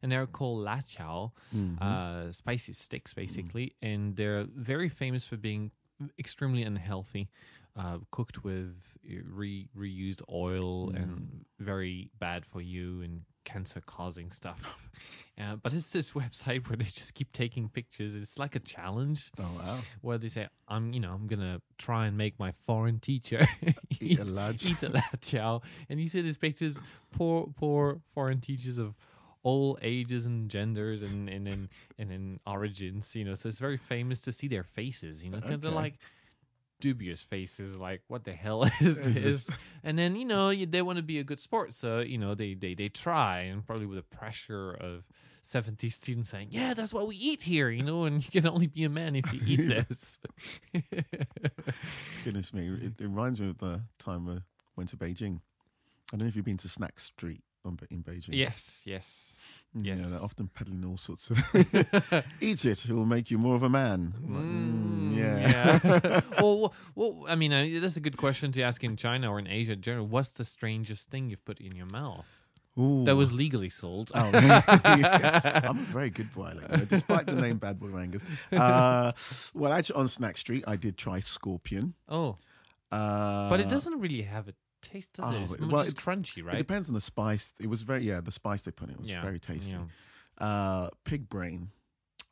and 0.00 0.10
they're 0.10 0.26
called 0.26 0.64
la 0.64 0.78
qiao, 0.78 1.32
Mm-hmm. 1.54 1.82
uh, 1.82 2.32
spicy 2.32 2.72
sticks 2.72 3.12
basically, 3.14 3.74
and 3.82 4.16
they're 4.16 4.46
very 4.54 4.88
famous 4.88 5.24
for 5.24 5.36
being 5.36 5.70
extremely 6.18 6.62
unhealthy. 6.62 7.28
Uh, 7.76 7.98
cooked 8.10 8.42
with 8.42 8.96
uh, 9.06 9.16
re- 9.30 9.68
reused 9.76 10.22
oil 10.32 10.90
and 10.94 11.44
very 11.58 12.08
bad 12.18 12.46
for 12.46 12.62
you 12.62 13.02
and 13.02 13.20
cancer 13.44 13.82
causing 13.84 14.30
stuff. 14.30 14.88
Uh, 15.38 15.54
but 15.56 15.74
it's 15.74 15.90
this 15.90 16.12
website 16.22 16.66
where 16.66 16.78
they 16.78 16.84
just 16.86 17.12
keep 17.12 17.30
taking 17.32 17.68
pictures. 17.68 18.16
It's 18.16 18.38
like 18.38 18.56
a 18.56 18.58
challenge 18.58 19.30
Oh 19.38 19.52
wow! 19.58 19.82
where 20.00 20.16
they 20.16 20.28
say, 20.28 20.48
"I'm, 20.66 20.94
you 20.94 21.00
know, 21.00 21.12
I'm 21.12 21.26
gonna 21.26 21.60
try 21.76 22.06
and 22.06 22.16
make 22.16 22.38
my 22.38 22.52
foreign 22.64 22.98
teacher 23.00 23.46
Eat 24.00 24.18
a 24.18 24.24
large. 24.24 24.64
eat 24.64 24.82
a 24.82 24.88
la 24.88 25.02
chow." 25.20 25.60
And 25.90 26.00
you 26.00 26.08
see 26.08 26.22
these 26.22 26.38
pictures, 26.38 26.80
poor, 27.12 27.48
poor 27.54 28.00
foreign 28.14 28.40
teachers 28.40 28.78
of 28.78 28.94
all 29.42 29.76
ages 29.82 30.24
and 30.24 30.50
genders 30.50 31.02
and 31.02 31.28
and 31.28 31.46
and, 31.46 31.68
and 31.98 32.10
in 32.10 32.40
origins. 32.46 33.14
You 33.14 33.26
know, 33.26 33.34
so 33.34 33.50
it's 33.50 33.58
very 33.58 33.76
famous 33.76 34.22
to 34.22 34.32
see 34.32 34.48
their 34.48 34.64
faces. 34.64 35.22
You 35.22 35.30
know, 35.32 35.40
kind 35.42 35.62
of 35.62 35.64
Okay. 35.64 35.74
like 35.74 35.98
dubious 36.80 37.22
faces 37.22 37.78
like 37.78 38.02
what 38.08 38.24
the 38.24 38.32
hell 38.32 38.62
is 38.80 38.98
Is 38.98 39.22
this 39.22 39.50
and 39.82 39.98
then 39.98 40.14
you 40.16 40.24
know 40.24 40.50
you- 40.50 40.66
they 40.66 40.82
want 40.82 40.96
to 40.98 41.02
be 41.02 41.18
a 41.18 41.24
good 41.24 41.40
sport 41.40 41.74
so 41.74 42.00
you 42.00 42.18
know 42.18 42.34
they 42.34 42.54
they 42.54 42.74
they 42.74 42.88
try 42.88 43.40
and 43.40 43.66
probably 43.66 43.86
with 43.86 43.96
the 43.98 44.16
pressure 44.16 44.72
of 44.72 45.04
70 45.42 45.88
students 45.90 46.28
saying 46.30 46.48
yeah 46.50 46.74
that's 46.74 46.92
what 46.92 47.06
we 47.06 47.16
eat 47.16 47.42
here 47.42 47.70
you 47.70 47.82
know 47.82 48.04
and 48.04 48.22
you 48.24 48.30
can 48.30 48.46
only 48.50 48.66
be 48.66 48.84
a 48.84 48.88
man 48.90 49.16
if 49.16 49.32
you 49.32 49.40
eat 49.46 49.68
this 49.88 50.18
Goodness 52.24 52.52
me! 52.52 52.68
It, 52.68 52.92
it 53.00 53.04
reminds 53.04 53.40
me 53.40 53.48
of 53.50 53.58
the 53.58 53.82
time 53.98 54.28
I 54.28 54.38
went 54.76 54.90
to 54.90 54.96
Beijing. 54.96 55.40
I 56.12 56.16
don't 56.16 56.20
know 56.22 56.26
if 56.26 56.36
you've 56.36 56.44
been 56.44 56.56
to 56.58 56.68
Snack 56.68 56.98
Street 57.00 57.42
in 57.90 58.02
Beijing. 58.02 58.34
yes 58.34 58.82
yes 58.84 59.40
Yeah, 59.74 59.94
yes. 59.94 60.10
they're 60.10 60.22
often 60.24 60.48
peddling 60.48 60.84
all 60.84 60.96
sorts 60.96 61.28
of. 61.30 61.36
Eat 62.40 62.64
it; 62.64 62.84
it 62.88 62.90
will 62.90 63.04
make 63.16 63.30
you 63.30 63.38
more 63.38 63.56
of 63.56 63.62
a 63.62 63.68
man. 63.68 64.14
Like, 64.26 64.44
mm, 64.44 65.16
yeah. 65.16 65.36
yeah. 65.84 66.20
well, 66.42 66.72
well, 66.94 67.24
I 67.28 67.34
mean, 67.36 67.52
uh, 67.52 67.80
that's 67.82 67.96
a 67.98 68.00
good 68.00 68.16
question 68.16 68.52
to 68.52 68.62
ask 68.62 68.82
in 68.84 68.96
China 68.96 69.30
or 69.30 69.38
in 69.38 69.46
Asia 69.46 69.72
in 69.72 69.82
general. 69.82 70.06
What's 70.06 70.32
the 70.32 70.44
strangest 70.44 71.10
thing 71.10 71.28
you've 71.30 71.44
put 71.44 71.60
in 71.60 71.76
your 71.76 71.90
mouth 71.92 72.30
Ooh. 72.78 73.04
that 73.04 73.16
was 73.16 73.32
legally 73.32 73.68
sold? 73.68 74.12
Oh, 74.14 74.30
I'm 75.64 75.78
a 75.78 75.86
very 75.92 76.10
good 76.10 76.32
boy, 76.32 76.52
like, 76.56 76.88
despite 76.88 77.26
the 77.26 77.34
name 77.36 77.58
Bad 77.58 77.78
Boy 77.78 77.88
Bangers. 77.88 78.22
Uh, 78.52 79.12
well, 79.52 79.72
actually, 79.72 79.96
on 80.00 80.08
Snack 80.08 80.36
Street, 80.38 80.64
I 80.66 80.76
did 80.76 80.96
try 80.96 81.20
Scorpion. 81.20 81.94
oh, 82.08 82.38
Uh, 82.92 83.50
but 83.50 83.60
it 83.60 83.68
doesn't 83.68 83.98
really 84.00 84.22
have 84.22 84.48
a 84.48 84.54
taste, 84.88 85.12
does 85.14 85.24
oh, 85.34 85.54
it- 85.54 85.60
much 85.60 85.70
well, 85.72 85.82
it's- 85.82 86.02
crunchy, 86.02 86.44
right? 86.44 86.54
It 86.54 86.58
depends 86.58 86.88
on 86.88 86.94
the 86.94 87.00
spice. 87.00 87.52
It 87.60 87.68
was 87.68 87.82
very 87.82 88.02
yeah, 88.02 88.20
the 88.20 88.32
spice 88.32 88.62
they 88.62 88.70
put 88.72 88.88
in 88.88 88.94
it 88.94 89.00
was 89.00 89.10
Yeah, 89.10 89.22
very 89.22 89.38
tasty. 89.40 89.72
yeah. 89.72 89.82
Uh, 90.38 90.90
pig 91.04 91.28
brain. 91.28 91.70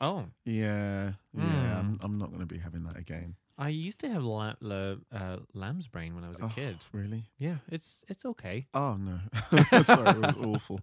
Oh, 0.01 0.27
Yeah, 0.45 1.13
yeah. 1.33 1.43
Mm. 1.43 1.79
I'm, 1.79 1.99
I'm 2.03 2.19
not 2.19 2.29
going 2.29 2.41
to 2.41 2.47
be 2.47 2.59
having 2.59 2.85
that 2.85 2.97
again. 2.99 3.37
I 3.57 3.69
used 3.69 4.01
to 4.01 4.09
have 4.11 4.25
la- 4.25 4.55
la- 4.61 4.97
uh, 5.13 5.37
lamb's 5.55 5.87
brain 5.87 6.15
when 6.17 6.25
I 6.25 6.29
was 6.29 6.41
a 6.41 6.47
Oh, 6.47 6.49
kid. 6.49 6.79
Really? 6.93 7.23
Yeah, 7.39 7.59
it's 7.71 8.05
it's 8.09 8.25
okay. 8.27 8.67
Oh 8.75 8.97
no! 8.97 9.21
Sorry, 9.83 10.11
it 10.11 10.19
was 10.19 10.37
awful. 10.37 10.81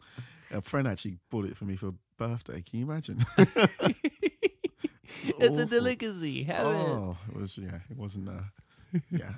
A 0.52 0.62
friend 0.62 0.88
actually 0.88 1.18
bought 1.30 1.46
it 1.46 1.58
for 1.58 1.66
me 1.66 1.76
for 1.76 1.90
a 1.90 1.94
birthday. 2.18 2.62
Can 2.62 2.80
you 2.80 2.86
imagine? 2.86 3.26
it's 5.24 5.58
a 5.58 5.66
delicacy. 5.66 6.44
Have 6.46 6.68
it. 6.68 6.70
Oh, 6.70 7.18
it 7.30 7.36
was 7.42 7.58
yeah. 7.58 7.80
It 7.90 7.98
wasn't. 7.98 8.30
Uh, 8.30 8.98
yeah. 9.12 9.34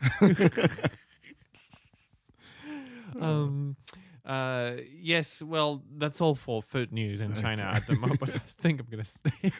Um, 3.22 3.76
Uh, 4.26 4.78
yes, 5.02 5.44
well, 5.44 5.84
that's 5.98 6.22
all 6.22 6.34
for 6.34 6.62
food 6.62 6.94
news 6.94 7.20
in 7.20 7.36
China 7.36 7.64
at 7.64 7.86
the 7.88 7.96
moment. 7.98 8.22
But 8.22 8.34
I 8.34 8.40
think 8.48 8.80
I'm 8.80 8.88
gonna 8.90 9.04
stay. 9.20 9.52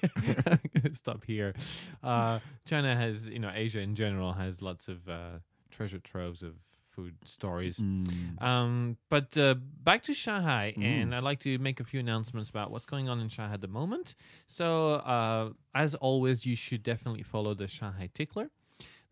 I'm 0.48 0.60
gonna 0.74 0.96
stop 0.96 1.26
here. 1.26 1.54
Uh, 2.02 2.40
China 2.66 2.96
has, 2.96 3.28
you 3.30 3.40
know, 3.40 3.52
Asia 3.54 3.82
in 3.82 3.94
general 3.94 4.32
has 4.32 4.62
lots 4.62 4.88
of 4.88 5.10
uh, 5.10 5.40
treasure 5.70 6.00
troves 6.00 6.44
of 6.44 6.54
food 6.92 7.16
stories. 7.26 7.80
Mm. 7.80 8.42
Um, 8.42 8.98
but 9.10 9.38
uh, 9.38 9.56
back 9.84 10.04
to 10.04 10.14
Shanghai, 10.14 10.74
and 10.82 11.14
I'd 11.14 11.24
like 11.24 11.40
to 11.40 11.58
make 11.58 11.82
a 11.82 11.84
few 11.84 12.00
announcements 12.00 12.50
about 12.50 12.72
what's 12.72 12.86
going 12.86 13.10
on 13.10 13.20
in 13.20 13.28
Shanghai 13.28 13.56
at 13.56 13.62
the 13.62 13.68
moment. 13.68 14.16
So, 14.46 14.94
uh, 14.94 15.50
as 15.76 15.94
always, 15.96 16.46
you 16.46 16.56
should 16.56 16.84
definitely 16.84 17.24
follow 17.24 17.54
the 17.54 17.68
Shanghai 17.68 18.10
Tickler. 18.14 18.50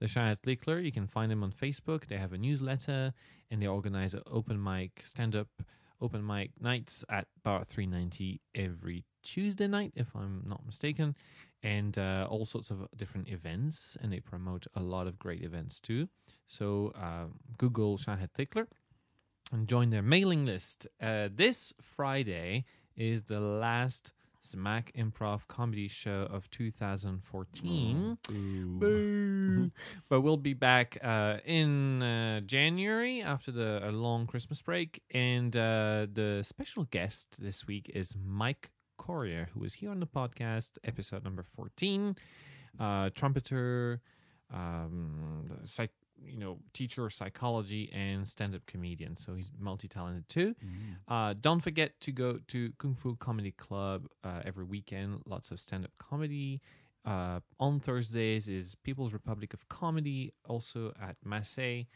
The 0.01 0.07
Shanghai 0.07 0.35
Tickler, 0.41 0.79
you 0.79 0.91
can 0.91 1.05
find 1.05 1.31
them 1.31 1.43
on 1.43 1.51
Facebook. 1.51 2.07
They 2.07 2.17
have 2.17 2.33
a 2.33 2.37
newsletter, 2.39 3.13
and 3.51 3.61
they 3.61 3.67
organize 3.67 4.15
an 4.15 4.23
open 4.25 4.61
mic, 4.61 5.03
stand 5.05 5.35
up 5.35 5.47
open 6.01 6.25
mic 6.25 6.59
nights 6.59 7.05
at 7.07 7.27
Bar 7.43 7.65
390 7.65 8.41
every 8.55 9.05
Tuesday 9.21 9.67
night, 9.67 9.93
if 9.95 10.07
I'm 10.15 10.43
not 10.47 10.65
mistaken, 10.65 11.15
and 11.61 11.95
uh, 11.99 12.25
all 12.27 12.45
sorts 12.45 12.71
of 12.71 12.87
different 12.97 13.29
events. 13.29 13.95
And 14.01 14.11
they 14.11 14.19
promote 14.19 14.65
a 14.73 14.81
lot 14.81 15.05
of 15.05 15.19
great 15.19 15.43
events 15.43 15.79
too. 15.79 16.09
So 16.47 16.93
uh, 16.99 17.25
Google 17.59 17.99
Shanghai 17.99 18.27
Tickler 18.35 18.67
and 19.53 19.67
join 19.67 19.91
their 19.91 20.01
mailing 20.01 20.47
list. 20.47 20.87
Uh, 20.99 21.29
this 21.31 21.75
Friday 21.79 22.65
is 22.95 23.25
the 23.25 23.39
last 23.39 24.13
Smack 24.41 24.91
Improv 24.97 25.47
comedy 25.47 25.87
show 25.87 26.27
of 26.31 26.49
2014. 26.49 28.17
Boo. 28.27 29.71
But 30.09 30.21
we'll 30.21 30.37
be 30.37 30.53
back 30.53 30.97
uh, 31.03 31.37
in 31.45 32.01
uh, 32.03 32.41
January 32.41 33.21
after 33.21 33.51
the 33.51 33.87
a 33.87 33.91
long 33.91 34.27
Christmas 34.27 34.61
break. 34.61 35.01
And 35.13 35.55
uh, 35.55 36.07
the 36.11 36.41
special 36.43 36.85
guest 36.85 37.41
this 37.41 37.65
week 37.67 37.89
is 37.93 38.15
Mike 38.25 38.71
Corrier, 38.97 39.49
who 39.53 39.59
was 39.61 39.75
here 39.75 39.91
on 39.91 39.99
the 39.99 40.07
podcast, 40.07 40.77
episode 40.83 41.23
number 41.23 41.43
14. 41.55 42.15
Uh, 42.79 43.09
trumpeter, 43.13 44.01
um, 44.53 45.59
psych, 45.63 45.91
you 46.25 46.39
know, 46.39 46.59
teacher 46.73 47.05
of 47.05 47.13
psychology 47.13 47.91
and 47.93 48.27
stand-up 48.27 48.65
comedian. 48.65 49.17
So 49.17 49.33
he's 49.33 49.51
multi-talented 49.59 50.27
too. 50.29 50.55
Uh, 51.07 51.33
don't 51.39 51.61
forget 51.61 51.99
to 52.01 52.11
go 52.11 52.39
to 52.47 52.71
Kung 52.77 52.95
Fu 52.95 53.15
Comedy 53.15 53.51
Club 53.51 54.07
uh, 54.23 54.41
every 54.45 54.65
weekend. 54.65 55.21
Lots 55.25 55.51
of 55.51 55.59
stand-up 55.59 55.91
comedy. 55.97 56.61
Uh, 57.03 57.39
on 57.59 57.79
Thursdays 57.79 58.47
is 58.47 58.75
People's 58.75 59.13
Republic 59.13 59.53
of 59.53 59.67
Comedy, 59.67 60.31
also 60.45 60.93
at 61.01 61.15
Massey. 61.25 61.87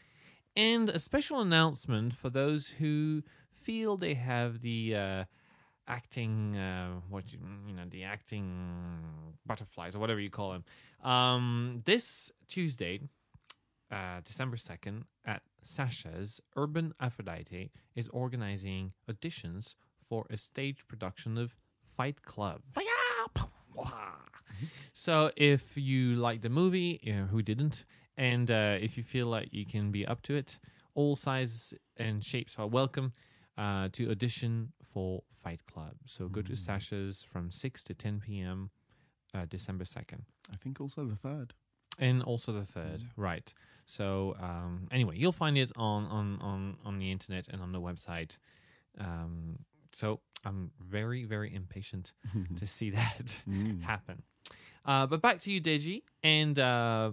And 0.56 0.88
a 0.88 0.98
special 0.98 1.40
announcement 1.40 2.14
for 2.14 2.30
those 2.30 2.68
who 2.68 3.22
feel 3.52 3.96
they 3.96 4.14
have 4.14 4.62
the 4.62 4.96
uh, 4.96 5.24
acting, 5.86 6.56
uh, 6.56 7.00
what 7.08 7.32
you, 7.32 7.38
you 7.68 7.74
know, 7.74 7.84
the 7.88 8.04
acting 8.04 8.66
butterflies 9.44 9.94
or 9.94 10.00
whatever 10.00 10.18
you 10.18 10.30
call 10.30 10.52
them. 10.52 10.64
Um, 11.08 11.82
this 11.84 12.32
Tuesday, 12.48 13.00
uh, 13.90 14.20
December 14.24 14.56
2nd, 14.56 15.02
at 15.24 15.42
Sasha's, 15.62 16.40
Urban 16.56 16.92
Aphrodite 17.00 17.70
is 17.94 18.08
organizing 18.08 18.92
auditions 19.10 19.74
for 20.00 20.26
a 20.30 20.36
stage 20.36 20.86
production 20.86 21.36
of 21.38 21.56
Fight 21.96 22.22
Club. 22.22 22.62
So 24.92 25.30
if 25.36 25.76
you 25.76 26.14
like 26.14 26.40
the 26.40 26.48
movie, 26.48 26.98
you 27.02 27.14
know, 27.14 27.24
who 27.26 27.42
didn't, 27.42 27.84
and 28.16 28.50
uh, 28.50 28.78
if 28.80 28.96
you 28.96 29.02
feel 29.02 29.26
like 29.26 29.48
you 29.52 29.66
can 29.66 29.90
be 29.90 30.06
up 30.06 30.22
to 30.22 30.34
it, 30.34 30.58
all 30.94 31.16
sizes 31.16 31.74
and 31.96 32.24
shapes 32.24 32.58
are 32.58 32.66
welcome 32.66 33.12
uh, 33.58 33.88
to 33.92 34.10
audition 34.10 34.72
for 34.82 35.22
Fight 35.42 35.60
Club. 35.66 35.94
So 36.06 36.28
go 36.28 36.40
to 36.42 36.56
Sasha's 36.56 37.22
from 37.22 37.50
6 37.50 37.84
to 37.84 37.94
10 37.94 38.20
p.m. 38.20 38.70
Uh, 39.34 39.44
December 39.48 39.84
2nd 39.84 40.20
I 40.50 40.56
think 40.56 40.80
also 40.80 41.04
the 41.04 41.16
third. 41.16 41.52
And 41.98 42.22
also 42.22 42.52
the 42.52 42.64
third 42.64 43.02
right 43.16 43.54
so 43.86 44.34
um 44.40 44.88
anyway 44.90 45.14
you'll 45.16 45.32
find 45.32 45.56
it 45.56 45.72
on 45.76 46.04
on 46.06 46.38
on 46.40 46.76
on 46.84 46.98
the 46.98 47.10
internet 47.10 47.48
and 47.48 47.62
on 47.62 47.72
the 47.72 47.80
website 47.80 48.36
um 48.98 49.58
so 49.92 50.20
i'm 50.44 50.70
very 50.80 51.24
very 51.24 51.54
impatient 51.54 52.12
to 52.56 52.66
see 52.66 52.90
that 52.90 53.40
happen 53.80 54.22
uh 54.84 55.06
but 55.06 55.20
back 55.22 55.38
to 55.38 55.50
you 55.52 55.60
deji 55.60 56.02
and 56.22 56.58
uh 56.58 57.12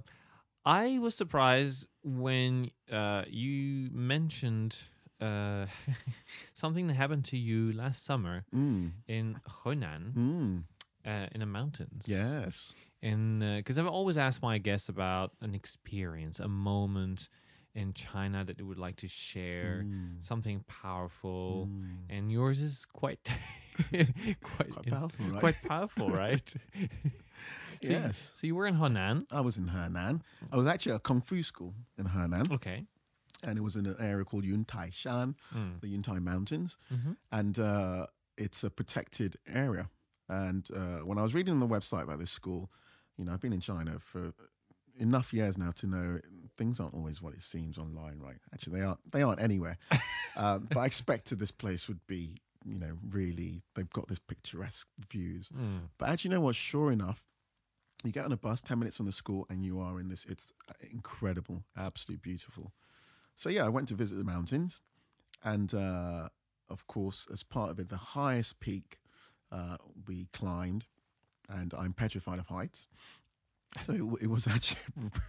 i 0.66 0.98
was 1.00 1.16
surprised 1.16 1.88
when 2.04 2.70
uh 2.92 3.24
you 3.30 3.90
mentioned 3.94 4.82
uh 5.22 5.66
something 6.54 6.88
that 6.88 6.96
happened 6.96 7.24
to 7.26 7.38
you 7.38 7.72
last 7.74 8.04
summer 8.04 8.46
Mm. 8.54 8.92
in 9.08 9.40
Henan, 9.64 10.14
Mm. 10.14 10.64
uh, 11.06 11.28
in 11.34 11.40
the 11.40 11.46
mountains. 11.46 12.06
Yes. 12.08 12.74
And 13.04 13.42
because 13.58 13.78
I've 13.78 13.86
always 14.00 14.18
asked 14.18 14.42
my 14.42 14.58
guests 14.60 14.88
about 14.90 15.32
an 15.42 15.54
experience, 15.54 16.40
a 16.40 16.48
moment 16.48 17.28
in 17.76 17.92
China 17.94 18.46
that 18.46 18.58
they 18.58 18.64
would 18.64 18.78
like 18.80 18.96
to 18.98 19.08
share, 19.08 19.84
Mm. 19.86 20.24
something 20.24 20.64
powerful. 20.68 21.68
And 22.10 22.32
yours 22.32 22.62
is 22.62 22.86
quite, 22.86 23.30
quite, 24.42 24.72
Quite 24.72 24.86
powerful, 24.88 25.26
right? 25.26 25.40
Quite 25.40 25.60
powerful, 25.68 26.10
right? 26.10 26.48
so 27.82 27.90
You, 27.90 27.98
Yes. 28.00 28.32
so 28.36 28.48
you 28.48 28.56
were 28.56 28.68
in 28.68 28.76
Hunan. 28.76 29.26
I 29.32 29.42
was 29.42 29.58
in 29.58 29.68
Hunan. 29.68 30.22
I 30.52 30.56
was 30.58 30.68
actually 30.68 30.94
at 30.94 30.98
a 30.98 31.02
kung 31.02 31.22
fu 31.22 31.44
school 31.44 31.74
in 31.98 32.06
Hunan. 32.06 32.52
Okay. 32.52 32.86
and 33.46 33.58
it 33.58 33.62
was 33.62 33.76
in 33.76 33.86
an 33.86 33.98
area 34.00 34.24
called 34.24 34.46
Yuntai 34.46 34.94
Shan, 34.94 35.36
Mm. 35.54 35.82
the 35.82 35.88
Yuntai 35.88 36.22
Mountains, 36.24 36.78
Mhm. 36.90 37.18
and 37.30 37.60
uh, 37.60 38.08
it's 38.38 38.64
a 38.64 38.70
protected 38.70 39.36
area. 39.46 39.90
And 40.30 40.64
uh, 40.72 41.00
when 41.00 41.18
I 41.18 41.24
was 41.24 41.34
reading 41.34 41.54
on 41.56 41.60
the 41.60 41.68
website 41.68 42.04
about 42.04 42.20
this 42.20 42.32
school, 42.32 42.72
you 43.18 43.26
know, 43.26 43.34
I've 43.34 43.42
been 43.42 43.54
in 43.54 43.60
China 43.60 43.98
for 44.00 44.34
enough 45.00 45.34
years 45.34 45.58
now 45.58 45.72
to 45.72 45.88
know 45.88 46.20
things 46.58 46.80
aren't 46.80 46.94
always 46.94 47.22
what 47.22 47.34
it 47.34 47.42
seems 47.42 47.78
online, 47.78 48.20
right? 48.20 48.38
Actually, 48.54 48.80
they 48.80 48.86
aren't. 48.86 49.12
They 49.12 49.22
aren't 49.22 49.42
anywhere. 49.42 49.78
um, 50.38 50.68
but 50.70 50.80
I 50.80 50.86
expected 50.86 51.40
this 51.40 51.52
place 51.52 51.88
would 51.88 52.06
be, 52.08 52.38
you 52.66 52.80
know, 52.80 52.98
really. 53.10 53.62
They've 53.76 53.90
got 53.90 54.08
this 54.08 54.20
picturesque 54.20 54.88
views. 55.10 55.50
Mm. 55.50 55.90
But 55.98 56.10
actually, 56.10 56.30
you 56.30 56.36
know 56.36 56.42
what? 56.42 56.56
Sure 56.56 56.92
enough, 56.92 57.24
you 58.04 58.12
get 58.12 58.26
on 58.26 58.32
a 58.32 58.38
bus 58.38 58.62
ten 58.62 58.80
minutes 58.80 58.98
from 58.98 59.06
the 59.06 59.12
school, 59.12 59.46
and 59.50 59.64
you 59.64 59.80
are 59.80 60.00
in 60.00 60.10
this. 60.10 60.26
It's 60.26 60.52
incredible, 60.92 61.64
absolutely 61.78 62.22
beautiful. 62.22 62.74
So 63.36 63.50
yeah, 63.50 63.66
I 63.66 63.70
went 63.70 63.88
to 63.90 63.96
visit 63.96 64.16
the 64.16 64.24
mountains, 64.24 64.82
and 65.44 65.74
uh, 65.74 66.30
of 66.70 66.88
course, 66.88 67.28
as 67.32 67.44
part 67.44 67.72
of 67.72 67.80
it, 67.80 67.90
the 67.90 67.98
highest 67.98 68.60
peak 68.60 69.00
uh, 69.52 69.78
we 70.08 70.28
climbed, 70.34 70.86
and 71.50 71.74
I'm 71.74 71.94
petrified 71.94 72.40
of 72.40 72.48
heights. 72.48 72.88
So 73.82 73.94
it, 73.94 74.24
it 74.24 74.30
was 74.30 74.48
actually 74.48 74.82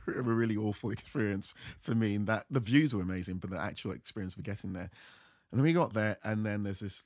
a 0.06 0.22
really 0.22 0.56
awful 0.56 0.90
experience 0.90 1.54
for 1.80 1.94
me. 1.94 2.14
In 2.14 2.24
that 2.26 2.46
the 2.50 2.60
views 2.60 2.94
were 2.94 3.02
amazing, 3.02 3.36
but 3.36 3.50
the 3.50 3.60
actual 3.60 3.92
experience 3.92 4.36
of 4.36 4.42
getting 4.42 4.72
there. 4.72 4.90
And 5.50 5.58
then 5.58 5.62
we 5.62 5.72
got 5.72 5.92
there, 5.94 6.18
and 6.24 6.44
then 6.44 6.64
there's 6.64 6.80
this 6.80 7.04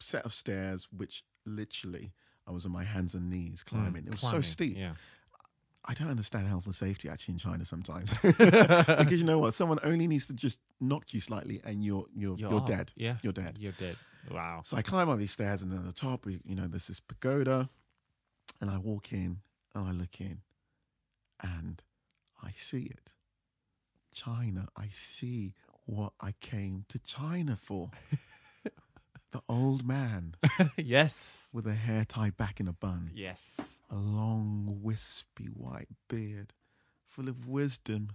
set 0.00 0.24
of 0.24 0.32
stairs, 0.32 0.88
which 0.94 1.24
literally 1.46 2.12
I 2.46 2.52
was 2.52 2.66
on 2.66 2.72
my 2.72 2.84
hands 2.84 3.14
and 3.14 3.30
knees 3.30 3.64
hmm, 3.68 3.76
climbing. 3.76 4.04
it 4.06 4.10
was 4.10 4.20
so 4.20 4.40
steep. 4.40 4.76
Yeah. 4.76 4.92
I 5.84 5.94
don't 5.94 6.10
understand 6.10 6.46
health 6.46 6.66
and 6.66 6.74
safety 6.74 7.08
actually 7.08 7.32
in 7.32 7.38
China 7.38 7.64
sometimes 7.64 8.12
because 8.22 9.12
you 9.12 9.24
know 9.24 9.38
what? 9.38 9.54
Someone 9.54 9.78
only 9.82 10.06
needs 10.06 10.26
to 10.26 10.34
just 10.34 10.60
knock 10.80 11.14
you 11.14 11.20
slightly, 11.20 11.60
and 11.64 11.82
you're 11.82 12.06
you're 12.14 12.36
you're, 12.36 12.54
up. 12.54 12.66
dead. 12.66 12.92
Yeah. 12.94 13.16
You're 13.22 13.32
dead. 13.32 13.56
You're 13.58 13.72
dead. 13.72 13.96
Wow. 14.30 14.60
So 14.64 14.76
I 14.76 14.82
climb 14.82 15.08
on 15.08 15.18
these 15.18 15.32
stairs, 15.32 15.62
and 15.62 15.72
then 15.72 15.78
at 15.78 15.86
the 15.86 15.92
top, 15.92 16.26
we, 16.26 16.40
you 16.44 16.54
know, 16.54 16.66
there's 16.66 16.88
this 16.88 17.00
pagoda, 17.00 17.70
and 18.60 18.70
I 18.70 18.78
walk 18.78 19.12
in 19.12 19.38
and 19.74 19.86
I 19.86 19.92
look 19.92 20.20
in, 20.20 20.40
and 21.42 21.82
I 22.42 22.50
see 22.52 22.84
it. 22.84 23.12
China. 24.12 24.68
I 24.76 24.88
see 24.92 25.54
what 25.84 26.12
I 26.20 26.32
came 26.40 26.84
to 26.88 26.98
China 26.98 27.56
for. 27.56 27.90
the 29.30 29.40
old 29.48 29.86
man 29.86 30.34
yes. 30.76 31.50
with 31.52 31.66
a 31.66 31.74
hair 31.74 32.04
tied 32.04 32.36
back 32.36 32.60
in 32.60 32.68
a 32.68 32.72
bun, 32.72 33.10
Yes. 33.14 33.80
a 33.90 33.94
long, 33.96 34.78
wispy 34.82 35.46
white 35.46 35.88
beard, 36.08 36.54
full 37.04 37.28
of 37.28 37.46
wisdom, 37.46 38.10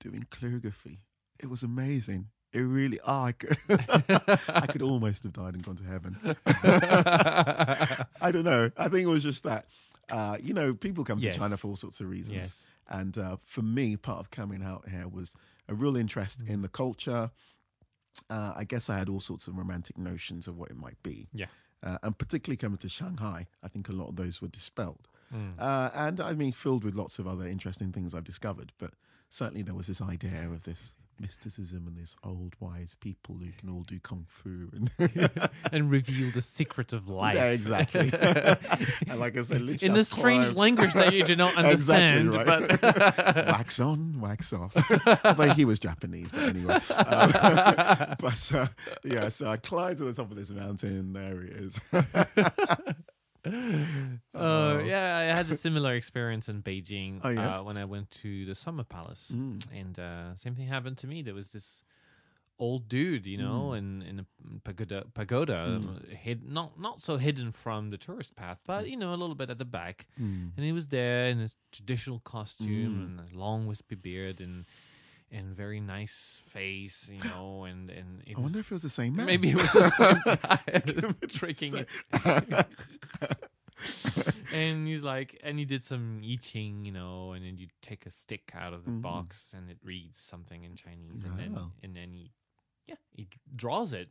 doing 0.00 0.26
calligraphy. 0.30 1.00
It 1.38 1.50
was 1.50 1.62
amazing. 1.62 2.28
It 2.54 2.60
really, 2.60 3.00
oh, 3.04 3.22
I 3.24 3.32
could, 3.32 3.56
I 4.48 4.66
could 4.70 4.80
almost 4.82 5.24
have 5.24 5.32
died 5.32 5.54
and 5.54 5.62
gone 5.64 5.76
to 5.76 5.84
heaven. 5.84 6.16
I 8.20 8.30
don't 8.32 8.44
know. 8.44 8.70
I 8.76 8.88
think 8.88 9.02
it 9.04 9.06
was 9.10 9.22
just 9.22 9.42
that, 9.44 9.66
uh, 10.10 10.36
you 10.40 10.54
know, 10.54 10.74
people 10.74 11.04
come 11.04 11.18
Yes. 11.18 11.34
to 11.34 11.40
China 11.40 11.56
for 11.56 11.68
all 11.68 11.76
sorts 11.76 12.00
of 12.00 12.08
reasons. 12.08 12.36
Yes. 12.36 12.70
And 12.88 13.16
uh, 13.18 13.36
for 13.44 13.62
me, 13.62 13.96
part 13.96 14.20
of 14.20 14.30
coming 14.30 14.62
out 14.62 14.88
here 14.88 15.08
was 15.08 15.34
a 15.68 15.74
real 15.74 15.96
interest 15.96 16.44
Mm. 16.44 16.50
in 16.50 16.62
the 16.62 16.68
culture. 16.68 17.30
Uh, 18.30 18.52
I 18.54 18.64
guess 18.64 18.88
I 18.88 18.96
had 18.98 19.08
all 19.08 19.20
sorts 19.20 19.48
of 19.48 19.56
romantic 19.58 19.98
notions 19.98 20.46
of 20.46 20.56
what 20.56 20.70
it 20.70 20.76
might 20.76 21.02
be. 21.02 21.28
Yeah. 21.32 21.46
Uh, 21.82 21.98
and 22.02 22.16
particularly 22.16 22.56
coming 22.56 22.78
to 22.78 22.88
Shanghai, 22.88 23.46
I 23.62 23.68
think 23.68 23.88
a 23.88 23.92
lot 23.92 24.08
of 24.08 24.16
those 24.16 24.40
were 24.40 24.48
dispelled. 24.48 25.08
Mm. 25.34 25.54
Uh, 25.58 25.90
and 25.94 26.20
I 26.20 26.32
mean, 26.34 26.52
filled 26.52 26.84
with 26.84 26.94
lots 26.94 27.18
of 27.18 27.26
other 27.26 27.46
interesting 27.46 27.90
things 27.92 28.14
I've 28.14 28.24
discovered. 28.24 28.72
But 28.78 28.92
certainly 29.28 29.62
there 29.62 29.74
was 29.74 29.86
this 29.88 30.00
idea 30.00 30.48
of 30.50 30.62
this 30.64 30.94
mysticism 31.20 31.86
and 31.86 31.96
this 31.96 32.14
old 32.24 32.54
wise 32.60 32.94
people 33.00 33.36
who 33.36 33.50
can 33.58 33.68
all 33.70 33.82
do 33.82 33.98
kung 34.00 34.26
fu 34.28 34.68
and 34.74 34.90
and 35.72 35.90
reveal 35.90 36.30
the 36.32 36.42
secret 36.42 36.92
of 36.92 37.08
life. 37.08 37.34
yeah, 37.36 37.50
exactly. 37.50 38.10
and 39.08 39.20
like 39.20 39.36
I 39.36 39.42
said, 39.42 39.60
literally 39.62 39.94
In 39.94 39.98
a 40.00 40.04
strange 40.04 40.44
climbed- 40.44 40.56
language 40.58 40.92
that 40.94 41.12
you 41.12 41.22
do 41.24 41.36
not 41.36 41.54
understand, 41.58 42.34
Exactly, 42.34 42.76
but 42.80 43.46
wax 43.46 43.80
on, 43.80 44.20
wax 44.20 44.52
off. 44.52 44.74
Although 45.24 45.50
he 45.54 45.64
was 45.64 45.78
Japanese, 45.78 46.28
but 46.32 46.42
anyway. 46.42 46.74
Um, 46.96 48.16
but 48.20 48.50
uh, 48.54 48.66
yeah, 49.04 49.28
so 49.28 49.46
I 49.48 49.56
climbed 49.56 49.98
to 49.98 50.04
the 50.04 50.12
top 50.12 50.30
of 50.30 50.36
this 50.36 50.50
mountain, 50.50 51.12
there 51.12 51.40
he 51.42 51.48
is. 51.48 51.80
Uh, 53.44 54.80
yeah, 54.84 55.16
I 55.32 55.36
had 55.36 55.50
a 55.50 55.56
similar 55.56 55.94
experience 55.94 56.48
in 56.48 56.62
Beijing 56.62 57.20
Oh, 57.22 57.28
yes? 57.28 57.56
uh, 57.56 57.62
when 57.62 57.76
I 57.76 57.84
went 57.84 58.10
to 58.22 58.44
the 58.46 58.54
Summer 58.54 58.84
Palace, 58.84 59.32
Mm. 59.34 59.60
and 59.72 59.98
uh, 59.98 60.34
same 60.36 60.54
thing 60.54 60.66
happened 60.68 60.98
to 60.98 61.06
me. 61.06 61.22
There 61.22 61.34
was 61.34 61.50
this 61.50 61.84
old 62.58 62.88
dude, 62.88 63.26
you 63.26 63.36
know, 63.38 63.70
Mm. 63.72 63.78
in 63.78 64.02
in 64.02 64.18
a 64.20 64.26
pagoda, 64.64 65.04
pagoda 65.14 65.80
uh, 65.82 66.14
hid 66.14 66.42
not 66.48 66.78
not 66.78 67.00
so 67.00 67.16
hidden 67.16 67.52
from 67.52 67.90
the 67.90 67.98
tourist 67.98 68.34
path, 68.36 68.60
but 68.66 68.88
you 68.88 68.96
know, 68.96 69.10
a 69.12 69.18
little 69.22 69.34
bit 69.34 69.50
at 69.50 69.58
the 69.58 69.64
back, 69.64 70.06
Mm. 70.18 70.52
and 70.56 70.64
he 70.64 70.72
was 70.72 70.88
there 70.88 71.26
in 71.26 71.38
his 71.38 71.56
traditional 71.72 72.20
costume 72.20 72.94
Mm. 72.94 73.04
and 73.04 73.20
a 73.34 73.38
long 73.38 73.66
wispy 73.66 73.96
beard 73.96 74.40
and 74.40 74.66
and 75.34 75.54
very 75.54 75.80
nice 75.80 76.42
face, 76.46 77.10
you 77.12 77.18
know, 77.30 77.64
and 77.64 77.90
and 77.90 78.22
it 78.26 78.36
I 78.36 78.40
wonder 78.40 78.56
was- 78.56 78.56
if 78.56 78.70
it 78.70 78.74
was 78.74 78.82
the 78.82 78.90
same 78.90 79.16
man. 79.16 79.26
maybe 79.26 79.50
it 79.50 79.56
was 79.56 79.72
the 79.72 79.90
same 79.90 80.22
guy 81.06 81.14
tricking 81.38 81.74
it. 81.76 81.88
and 84.52 84.86
he's 84.86 85.04
like, 85.04 85.38
and 85.42 85.58
he 85.58 85.64
did 85.64 85.82
some 85.82 86.22
I 86.24 86.36
Ching, 86.40 86.84
you 86.84 86.92
know, 86.92 87.32
and 87.32 87.44
then 87.44 87.58
you 87.58 87.66
take 87.82 88.06
a 88.06 88.10
stick 88.10 88.52
out 88.54 88.72
of 88.72 88.84
the 88.84 88.90
Mhm. 88.90 89.02
box 89.02 89.52
and 89.56 89.70
it 89.70 89.78
reads 89.82 90.18
something 90.18 90.64
in 90.64 90.76
Chinese, 90.76 91.24
and 91.24 91.36
then 91.38 91.58
and 91.82 91.96
then 91.96 92.12
he, 92.12 92.30
yeah, 92.86 92.96
he 93.12 93.28
draws 93.54 93.92
it 93.92 94.08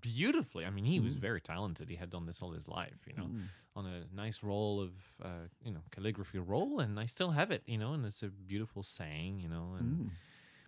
beautifully. 0.00 0.64
I 0.66 0.70
mean, 0.70 0.84
he 0.84 1.00
was 1.00 1.16
Mm. 1.16 1.20
very 1.20 1.40
talented. 1.40 1.88
He 1.88 1.96
had 1.96 2.10
done 2.10 2.26
this 2.26 2.42
all 2.42 2.50
his 2.52 2.66
life, 2.68 3.06
you 3.06 3.14
know, 3.14 3.26
Mm. 3.28 3.44
on 3.76 3.86
a 3.86 4.04
nice 4.12 4.42
roll 4.42 4.80
of, 4.80 4.92
uh, 5.22 5.46
you 5.64 5.70
know, 5.72 5.82
calligraphy 5.92 6.38
roll, 6.40 6.80
and 6.80 6.98
I 6.98 7.06
still 7.06 7.30
have 7.30 7.50
it, 7.52 7.62
you 7.66 7.78
know, 7.78 7.92
and 7.94 8.04
it's 8.04 8.22
a 8.22 8.28
beautiful 8.28 8.82
saying, 8.82 9.40
you 9.40 9.48
know, 9.48 9.74
and 9.78 10.08
Mm. 10.08 10.10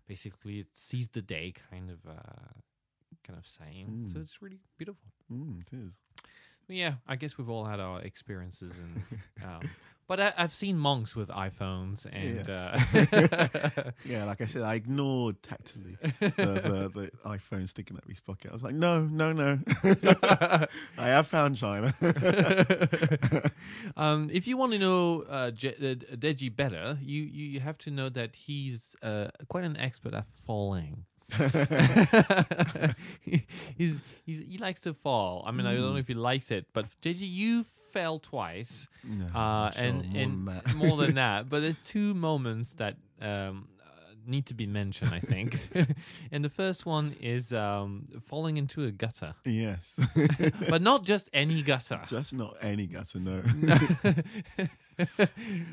Basically 0.08 0.58
it 0.60 0.66
sees 0.74 1.08
the 1.08 1.22
day 1.22 1.52
kind 1.70 1.90
of, 1.90 1.98
uh, 2.06 2.52
kind 3.24 3.38
of 3.38 3.46
saying. 3.46 4.08
So 4.08 4.18
Mm. 4.18 4.22
it's 4.22 4.42
really 4.42 4.58
beautiful. 4.76 5.04
Mm, 5.30 5.60
it 5.60 5.76
is. 5.76 5.98
Yeah, 6.68 6.94
I 7.06 7.16
guess 7.16 7.38
we've 7.38 7.48
all 7.48 7.64
had 7.64 7.78
our 7.80 8.00
experiences, 8.02 8.78
and 8.78 9.02
um, 9.44 9.70
but 10.08 10.18
I, 10.18 10.32
I've 10.38 10.54
seen 10.54 10.78
monks 10.78 11.14
with 11.14 11.28
iPhones, 11.28 12.06
and 12.10 12.48
uh, 12.48 13.90
Yeah, 14.04 14.24
like 14.24 14.40
I 14.40 14.46
said, 14.46 14.62
I 14.62 14.74
ignored 14.74 15.42
tactily 15.42 15.98
the, 16.18 16.30
the, 16.30 16.90
the 16.94 17.10
iPhone 17.28 17.68
sticking 17.68 17.96
out 17.96 18.04
of 18.04 18.08
his 18.08 18.18
pocket. 18.20 18.50
I 18.50 18.54
was 18.54 18.62
like, 18.62 18.74
no, 18.74 19.02
no, 19.04 19.32
no. 19.34 19.58
I 20.96 21.08
have 21.08 21.26
found 21.26 21.56
China. 21.56 21.94
um, 23.96 24.30
if 24.32 24.48
you 24.48 24.56
want 24.56 24.72
to 24.72 24.78
know 24.78 25.22
uh, 25.28 25.50
Je- 25.50 25.74
uh, 25.74 25.94
Deji 26.16 26.54
better, 26.54 26.98
you, 27.02 27.22
you 27.22 27.46
you 27.48 27.60
have 27.60 27.76
to 27.78 27.90
know 27.90 28.08
that 28.08 28.34
he's 28.34 28.96
uh, 29.02 29.28
quite 29.48 29.64
an 29.64 29.76
expert 29.76 30.14
at 30.14 30.24
falling. 30.46 31.04
he's, 33.76 34.00
he's 34.24 34.40
he 34.40 34.56
likes 34.58 34.80
to 34.80 34.94
fall. 34.94 35.44
I 35.46 35.50
mean, 35.52 35.66
I 35.66 35.74
don't 35.74 35.82
know 35.82 35.96
if 35.96 36.08
he 36.08 36.14
likes 36.14 36.50
it, 36.50 36.64
but 36.72 36.86
Deji, 37.02 37.30
you 37.30 37.66
fell 38.00 38.18
twice. 38.18 38.88
No, 39.04 39.26
uh, 39.26 39.70
sure 39.70 39.84
and 39.84 39.96
more 40.12 40.22
and 40.22 40.46
than 40.46 40.54
that. 40.54 40.74
more 40.76 40.96
than 40.96 41.14
that. 41.24 41.48
But 41.48 41.60
there's 41.60 41.80
two 41.80 42.14
moments 42.14 42.74
that 42.74 42.96
um, 43.20 43.68
uh, 43.80 44.14
need 44.26 44.46
to 44.46 44.54
be 44.54 44.66
mentioned, 44.66 45.12
I 45.12 45.20
think. 45.20 45.58
and 46.32 46.44
the 46.44 46.48
first 46.48 46.86
one 46.86 47.16
is 47.20 47.52
um, 47.52 48.08
falling 48.26 48.56
into 48.56 48.84
a 48.84 48.90
gutter, 48.90 49.34
yes. 49.44 49.98
but 50.68 50.82
not 50.82 51.04
just 51.04 51.28
any 51.32 51.62
gutter. 51.62 52.00
Just 52.08 52.34
not 52.34 52.56
any 52.62 52.86
gutter, 52.86 53.18
no. 53.18 53.42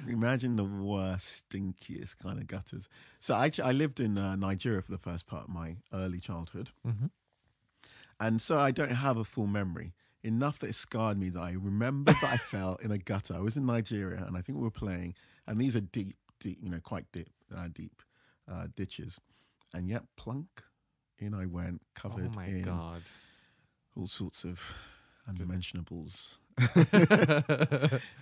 Imagine 0.08 0.56
the 0.56 0.64
worst, 0.64 1.50
stinkiest 1.50 2.18
kind 2.20 2.40
of 2.40 2.48
gutters. 2.48 2.90
So 3.20 3.36
I, 3.36 3.52
I 3.64 3.72
lived 3.72 4.00
in 4.00 4.18
uh, 4.18 4.36
Nigeria 4.36 4.82
for 4.82 4.92
the 4.92 4.98
first 4.98 5.28
part 5.28 5.44
of 5.44 5.50
my 5.50 5.78
early 5.94 6.20
childhood. 6.20 6.72
Mhm. 6.86 7.10
And 8.18 8.42
so 8.42 8.60
I 8.60 8.72
don't 8.72 8.92
have 8.94 9.18
a 9.18 9.26
full 9.26 9.48
memory. 9.48 9.94
Enough 10.26 10.60
that 10.60 10.70
it 10.70 10.76
scarred 10.76 11.20
me 11.20 11.30
that 11.30 11.40
I 11.40 11.52
remember 11.52 12.12
that 12.12 12.24
I 12.24 12.38
fell 12.38 12.78
in 12.82 12.92
a 12.92 12.98
gutter. 12.98 13.36
I 13.36 13.40
was 13.40 13.58
in 13.58 13.66
Nigeria 13.68 14.24
and 14.26 14.36
I 14.36 14.42
think 14.42 14.58
we 14.58 14.64
were 14.64 14.72
playing, 14.72 15.14
and 15.46 15.62
these 15.62 15.76
are 15.76 15.82
deep, 15.82 16.18
deep, 16.40 16.58
you 16.62 16.70
know, 16.70 16.80
quite 16.80 17.06
deep, 17.12 17.30
uh, 17.56 17.68
deep 17.72 18.02
uh, 18.52 18.68
ditches. 18.76 19.20
And 19.76 19.88
yet, 19.88 20.02
plunk, 20.18 20.48
in 21.20 21.34
I 21.36 21.46
went, 21.46 21.82
oh 21.84 22.02
covered 22.10 22.36
my 22.36 22.46
in 22.46 22.64
god! 22.64 23.04
all 23.96 24.08
sorts 24.08 24.44
of 24.44 24.76
unmentionables. 25.28 26.40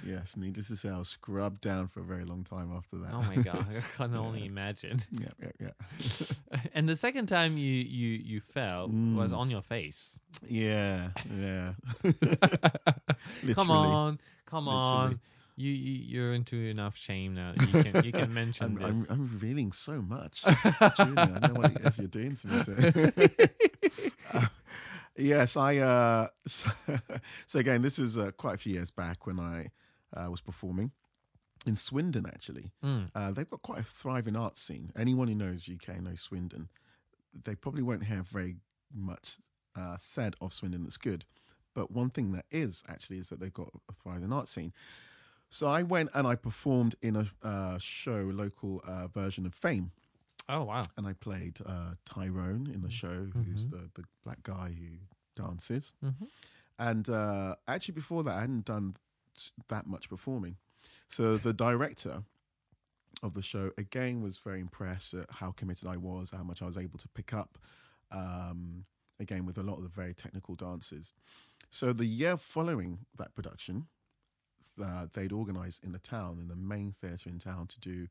yes, 0.06 0.36
needless 0.38 0.68
to 0.70 0.76
say, 0.78 0.90
I 0.90 0.98
was 0.98 1.10
scrubbed 1.10 1.62
down 1.62 1.88
for 1.88 2.00
a 2.00 2.04
very 2.04 2.26
long 2.26 2.44
time 2.44 2.72
after 2.76 2.98
that. 2.98 3.12
Oh 3.14 3.22
my 3.24 3.36
god! 3.36 3.66
I 3.70 3.82
can 3.98 4.16
only 4.16 4.46
imagine. 4.46 5.02
yeah, 5.12 5.28
yeah, 5.42 5.70
yeah. 6.50 6.58
And 6.74 6.90
the 6.90 6.96
second 6.96 7.28
time 7.28 7.58
you 7.58 7.72
you 7.72 8.10
you 8.24 8.40
fell 8.42 8.88
was 8.88 9.32
Mm. 9.34 9.38
on 9.38 9.50
your 9.52 9.62
face. 9.62 10.18
Yeah, 10.48 11.10
yeah. 11.40 11.74
Come 13.54 13.70
on, 13.72 14.20
come 14.46 14.66
Literally. 14.66 14.84
on. 15.16 15.20
You, 15.56 15.70
you 15.72 15.92
you're 16.22 16.34
into 16.34 16.56
enough 16.56 16.98
shame 16.98 17.36
now. 17.36 17.54
You 17.60 17.84
can 17.84 18.04
you 18.04 18.12
can 18.12 18.34
mention 18.34 18.78
I'm, 18.78 18.84
I'm, 18.84 19.00
this. 19.02 19.10
I'm 19.12 19.22
revealing 19.22 19.72
so 19.72 20.02
much. 20.02 20.44
Julia, 20.98 21.40
I 21.44 21.48
know 21.48 21.54
what 21.54 21.98
you're 22.00 22.08
doing 22.08 22.36
to 22.38 22.48
me. 22.48 22.64
Today. 22.64 23.50
Yes, 25.18 25.56
I. 25.58 25.78
Uh, 25.78 26.28
so, 26.48 26.70
so 27.46 27.60
again, 27.60 27.82
this 27.82 27.98
was 27.98 28.18
uh, 28.18 28.32
quite 28.32 28.56
a 28.56 28.58
few 28.58 28.74
years 28.74 28.92
back 28.92 29.26
when 29.28 29.40
I 29.40 29.68
uh, 30.16 30.30
was 30.30 30.42
performing 30.42 30.92
in 31.68 31.76
Swindon. 31.76 32.26
Actually, 32.26 32.72
Mm. 32.84 33.10
uh, 33.16 33.32
they've 33.32 33.50
got 33.50 33.62
quite 33.62 33.80
a 33.80 33.84
thriving 33.84 34.36
art 34.36 34.58
scene. 34.58 34.92
Anyone 34.98 35.28
who 35.28 35.36
knows 35.36 35.70
UK 35.70 36.02
knows 36.02 36.22
Swindon. 36.22 36.70
They 37.44 37.56
probably 37.56 37.84
won't 37.84 38.04
have 38.04 38.28
very 38.28 38.56
much 38.94 39.38
uh, 39.76 39.98
said 39.98 40.36
of 40.42 40.54
Swindon 40.54 40.84
that's 40.84 40.98
good, 40.98 41.26
but 41.74 41.90
one 41.92 42.10
thing 42.12 42.32
that 42.34 42.46
is 42.52 42.84
actually 42.88 43.18
is 43.18 43.30
that 43.30 43.40
they've 43.40 43.54
got 43.54 43.70
a 43.90 43.94
thriving 43.94 44.32
art 44.32 44.48
scene. 44.48 44.72
So 45.50 45.68
I 45.68 45.84
went 45.84 46.10
and 46.16 46.26
I 46.28 46.36
performed 46.36 46.96
in 47.02 47.16
a 47.16 47.28
uh, 47.44 47.78
show, 47.80 48.30
local 48.34 48.82
uh, 48.88 49.08
version 49.08 49.46
of 49.46 49.54
Fame, 49.54 49.92
Oh 50.50 50.64
wow! 50.64 50.82
and 50.98 51.08
I 51.08 51.14
played 51.14 51.60
uh, 51.66 51.96
Tyrone 52.06 52.70
in 52.74 52.82
the 52.82 52.90
show, 52.90 53.28
who's 53.34 53.68
the 53.68 53.90
the 53.94 54.04
black 54.24 54.44
guy 54.44 54.76
who 54.78 54.98
dances. 55.42 55.94
Mhm. 56.04 56.28
And 56.80 57.08
uh, 57.10 57.56
actually, 57.68 57.94
before 57.94 58.24
that, 58.24 58.36
I 58.36 58.42
hadn't 58.42 58.66
done 58.66 58.96
that 59.70 59.88
much 59.88 60.10
performing. 60.10 60.58
So 61.08 61.38
the 61.38 61.54
director 61.54 62.24
of 63.22 63.34
the 63.36 63.42
show 63.42 63.72
again 63.78 64.22
was 64.22 64.38
very 64.40 64.60
impressed 64.60 65.14
at 65.14 65.28
how 65.30 65.52
committed 65.52 65.88
I 65.88 65.98
was, 65.98 66.32
how 66.32 66.44
much 66.44 66.62
I 66.62 66.66
was 66.66 66.78
able 66.78 67.00
to 67.00 67.08
pick 67.10 67.34
up. 67.34 67.58
Um, 68.12 68.86
again, 69.20 69.46
with 69.46 69.58
a 69.58 69.64
lot 69.64 69.78
of 69.78 69.84
the 69.84 69.90
very 69.90 70.14
technical 70.14 70.56
dances. 70.56 71.14
So 71.70 71.94
the 71.94 72.06
year 72.06 72.36
following 72.38 73.00
that 73.18 73.34
production, 73.34 73.88
uh, 74.84 75.08
they'd 75.14 75.32
organised 75.32 75.84
in 75.84 75.92
the 75.92 76.00
town, 76.00 76.40
in 76.40 76.48
the 76.48 76.56
main 76.56 76.94
theatre 77.00 77.30
in 77.30 77.40
town, 77.40 77.68
to 77.68 77.80
do 77.80 78.08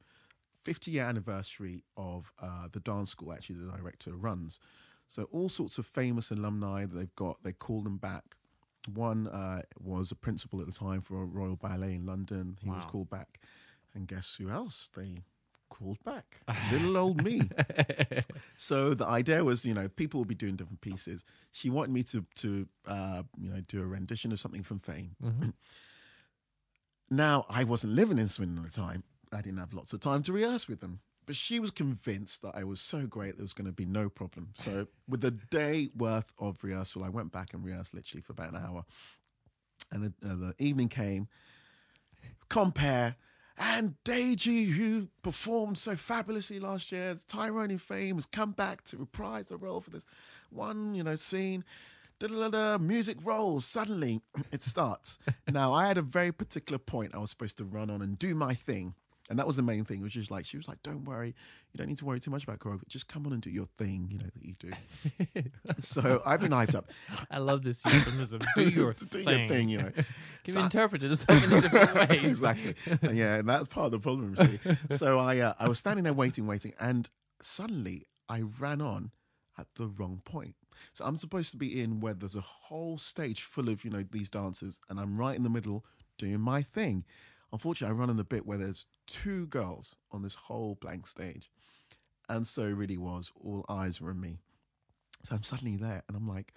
50 0.62 0.90
year 0.90 1.04
anniversary 1.04 1.84
of 1.96 2.32
uh, 2.40 2.68
the 2.70 2.80
dance 2.80 3.10
school. 3.10 3.32
Actually, 3.32 3.56
the 3.56 3.72
director 3.72 4.14
runs. 4.16 4.58
So 5.08 5.24
all 5.32 5.48
sorts 5.48 5.78
of 5.78 5.86
famous 5.86 6.30
alumni 6.30 6.86
that 6.86 6.94
they've 6.94 7.14
got, 7.16 7.42
they 7.42 7.52
call 7.52 7.82
them 7.82 7.98
back. 7.98 8.36
One 8.94 9.28
uh, 9.28 9.62
was 9.78 10.10
a 10.10 10.16
principal 10.16 10.60
at 10.60 10.66
the 10.66 10.72
time 10.72 11.02
for 11.02 11.22
a 11.22 11.24
Royal 11.24 11.56
Ballet 11.56 11.94
in 11.94 12.06
London. 12.06 12.56
He 12.62 12.68
was 12.70 12.84
called 12.90 13.10
back, 13.10 13.40
and 13.94 14.08
guess 14.08 14.36
who 14.36 14.48
else 14.50 14.90
they 14.96 15.18
called 15.68 16.02
back? 16.04 16.40
Little 16.72 16.96
old 16.96 17.22
me. 17.22 17.42
So 18.56 18.94
the 18.94 19.06
idea 19.06 19.42
was, 19.44 19.64
you 19.66 19.74
know, 19.74 19.88
people 19.88 20.20
will 20.20 20.24
be 20.24 20.34
doing 20.34 20.56
different 20.56 20.80
pieces. 20.80 21.24
She 21.50 21.68
wanted 21.70 21.92
me 21.92 22.02
to 22.04 22.24
to 22.36 22.68
uh, 22.86 23.22
you 23.40 23.50
know 23.50 23.60
do 23.68 23.82
a 23.82 23.86
rendition 23.86 24.32
of 24.32 24.40
something 24.40 24.62
from 24.62 24.78
Fame. 24.80 25.16
Mhm. 25.22 25.52
Now 27.10 27.44
I 27.48 27.64
wasn't 27.64 27.92
living 27.94 28.18
in 28.18 28.28
Swindon 28.28 28.64
at 28.64 28.70
the 28.72 28.80
time. 28.80 29.04
I 29.32 29.40
didn't 29.40 29.58
have 29.58 29.72
lots 29.72 29.92
of 29.92 30.00
time 30.00 30.22
to 30.22 30.32
rehearse 30.32 30.68
with 30.68 30.80
them. 30.80 31.00
But 31.24 31.36
she 31.36 31.60
was 31.60 31.70
convinced 31.70 32.42
that 32.42 32.56
I 32.56 32.64
was 32.64 32.80
so 32.80 33.06
great 33.06 33.36
there 33.36 33.44
was 33.44 33.52
going 33.52 33.66
to 33.66 33.72
be 33.72 33.86
no 33.86 34.08
problem. 34.08 34.50
So 34.54 34.88
with 35.08 35.24
a 35.24 35.30
day 35.30 35.90
worth 35.96 36.32
of 36.38 36.62
rehearsal, 36.62 37.04
I 37.04 37.08
went 37.08 37.32
back 37.32 37.54
and 37.54 37.64
rehearsed 37.64 37.94
literally 37.94 38.22
for 38.22 38.32
about 38.32 38.52
an 38.52 38.56
hour. 38.56 38.84
And 39.92 40.12
the, 40.20 40.28
uh, 40.28 40.34
the 40.34 40.54
evening 40.58 40.88
came. 40.88 41.28
Compare. 42.48 43.16
And 43.58 43.94
Deji, 44.04 44.70
who 44.70 45.08
performed 45.22 45.78
so 45.78 45.94
fabulously 45.94 46.58
last 46.58 46.90
year 46.90 47.10
as 47.10 47.24
Tyrone 47.24 47.70
in 47.70 47.78
Fame, 47.78 48.16
has 48.16 48.26
come 48.26 48.52
back 48.52 48.82
to 48.84 48.96
reprise 48.96 49.46
the 49.46 49.56
role 49.56 49.80
for 49.80 49.90
this 49.90 50.06
one, 50.50 50.94
you 50.94 51.04
know, 51.04 51.16
scene. 51.16 51.64
Da-da-da-da, 52.18 52.78
music 52.78 53.18
rolls. 53.24 53.64
Suddenly, 53.64 54.22
it 54.52 54.62
starts. 54.62 55.18
now, 55.50 55.72
I 55.72 55.86
had 55.86 55.98
a 55.98 56.02
very 56.02 56.32
particular 56.32 56.78
point 56.78 57.14
I 57.14 57.18
was 57.18 57.30
supposed 57.30 57.58
to 57.58 57.64
run 57.64 57.90
on 57.90 58.02
and 58.02 58.18
do 58.18 58.34
my 58.34 58.54
thing. 58.54 58.94
And 59.30 59.38
that 59.38 59.46
was 59.46 59.56
the 59.56 59.62
main 59.62 59.84
thing, 59.84 60.02
which 60.02 60.16
is 60.16 60.30
like 60.30 60.44
she 60.44 60.56
was 60.56 60.66
like, 60.68 60.82
"Don't 60.82 61.04
worry, 61.04 61.28
you 61.72 61.78
don't 61.78 61.86
need 61.88 61.98
to 61.98 62.04
worry 62.04 62.18
too 62.20 62.30
much 62.30 62.42
about 62.44 62.58
choreography. 62.58 62.88
Just 62.88 63.06
come 63.08 63.24
on 63.26 63.32
and 63.32 63.40
do 63.40 63.50
your 63.50 63.66
thing, 63.78 64.08
you 64.10 64.18
know 64.18 64.26
that 64.34 64.44
you 64.44 64.54
do." 64.58 65.50
so 65.78 66.20
I've 66.26 66.40
been 66.40 66.50
hyped 66.50 66.74
up. 66.74 66.90
I 67.30 67.38
love 67.38 67.62
this 67.62 67.84
euphemism. 67.84 68.40
Do 68.56 68.68
your 68.68 68.92
do 68.94 69.04
thing. 69.06 69.38
your 69.38 69.48
thing, 69.48 69.68
you 69.68 69.78
know. 69.78 69.90
Can 70.44 70.54
So 70.54 70.60
be 70.60 70.64
interpreted 70.64 71.10
in 71.12 71.16
so 71.16 71.32
many 71.32 71.60
different 71.60 71.94
ways. 72.10 72.24
exactly. 72.32 72.74
And 73.00 73.16
yeah, 73.16 73.36
and 73.36 73.48
that's 73.48 73.68
part 73.68 73.86
of 73.86 73.92
the 73.92 74.00
problem. 74.00 74.36
See, 74.36 74.58
so 74.96 75.18
I 75.20 75.38
uh, 75.38 75.54
I 75.58 75.68
was 75.68 75.78
standing 75.78 76.02
there 76.04 76.12
waiting, 76.12 76.46
waiting, 76.46 76.72
and 76.80 77.08
suddenly 77.40 78.06
I 78.28 78.42
ran 78.60 78.80
on 78.80 79.12
at 79.56 79.68
the 79.76 79.86
wrong 79.86 80.20
point. 80.24 80.56
So 80.94 81.04
I'm 81.04 81.16
supposed 81.16 81.52
to 81.52 81.56
be 81.56 81.80
in 81.80 82.00
where 82.00 82.14
there's 82.14 82.34
a 82.34 82.40
whole 82.40 82.98
stage 82.98 83.42
full 83.42 83.68
of 83.68 83.84
you 83.84 83.90
know 83.90 84.04
these 84.10 84.28
dancers, 84.28 84.80
and 84.90 84.98
I'm 84.98 85.16
right 85.16 85.36
in 85.36 85.44
the 85.44 85.50
middle 85.50 85.84
doing 86.18 86.40
my 86.40 86.62
thing. 86.62 87.04
Unfortunately, 87.52 87.94
I 87.94 87.98
run 87.98 88.10
in 88.10 88.16
the 88.16 88.24
bit 88.24 88.46
where 88.46 88.58
there's 88.58 88.86
two 89.06 89.46
girls 89.48 89.96
on 90.10 90.22
this 90.22 90.34
whole 90.34 90.76
blank 90.80 91.06
stage, 91.06 91.50
and 92.28 92.46
so 92.46 92.62
it 92.62 92.74
really 92.74 92.98
was 92.98 93.30
all 93.42 93.64
eyes 93.68 94.00
were 94.00 94.10
on 94.10 94.20
me. 94.20 94.38
So 95.22 95.34
I'm 95.34 95.42
suddenly 95.42 95.76
there, 95.76 96.02
and 96.08 96.16
I'm 96.16 96.26
like, 96.26 96.52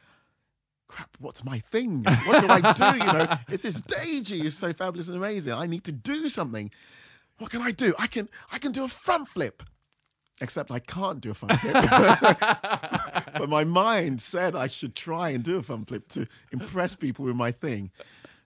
crap, 0.88 1.10
what's 1.20 1.44
my 1.44 1.60
thing? 1.60 2.04
What 2.26 2.42
do 2.42 2.48
I 2.48 2.74
do? 2.74 2.98
You 2.98 3.12
know, 3.12 3.38
it's 3.50 3.64
this 3.64 3.76
stagey, 3.76 4.42
it's 4.42 4.56
so 4.56 4.74
fabulous 4.74 5.08
and 5.08 5.18
amazing. 5.18 5.54
I 5.54 5.66
need 5.66 5.84
to 5.86 5.92
do 5.92 6.30
something. 6.30 6.72
What 7.38 7.52
can 7.52 7.62
I 7.62 7.72
do? 7.72 7.94
I 8.00 8.08
can 8.08 8.30
I 8.52 8.60
can 8.60 8.72
do 8.72 8.84
a 8.84 8.88
front 8.88 9.28
flip. 9.28 9.64
Except 10.42 10.70
I 10.70 10.80
can't 10.80 11.22
do 11.22 11.32
a 11.32 11.34
front 11.34 11.60
flip. 11.62 11.74
but 13.38 13.48
my 13.48 13.64
mind 13.64 14.22
said 14.22 14.54
I 14.54 14.68
should 14.68 14.94
try 14.94 15.30
and 15.30 15.42
do 15.42 15.58
a 15.58 15.64
front 15.64 15.88
flip 15.88 16.10
to 16.10 16.28
impress 16.52 16.94
people 16.94 17.24
with 17.24 17.38
my 17.38 17.52
thing. 17.52 17.92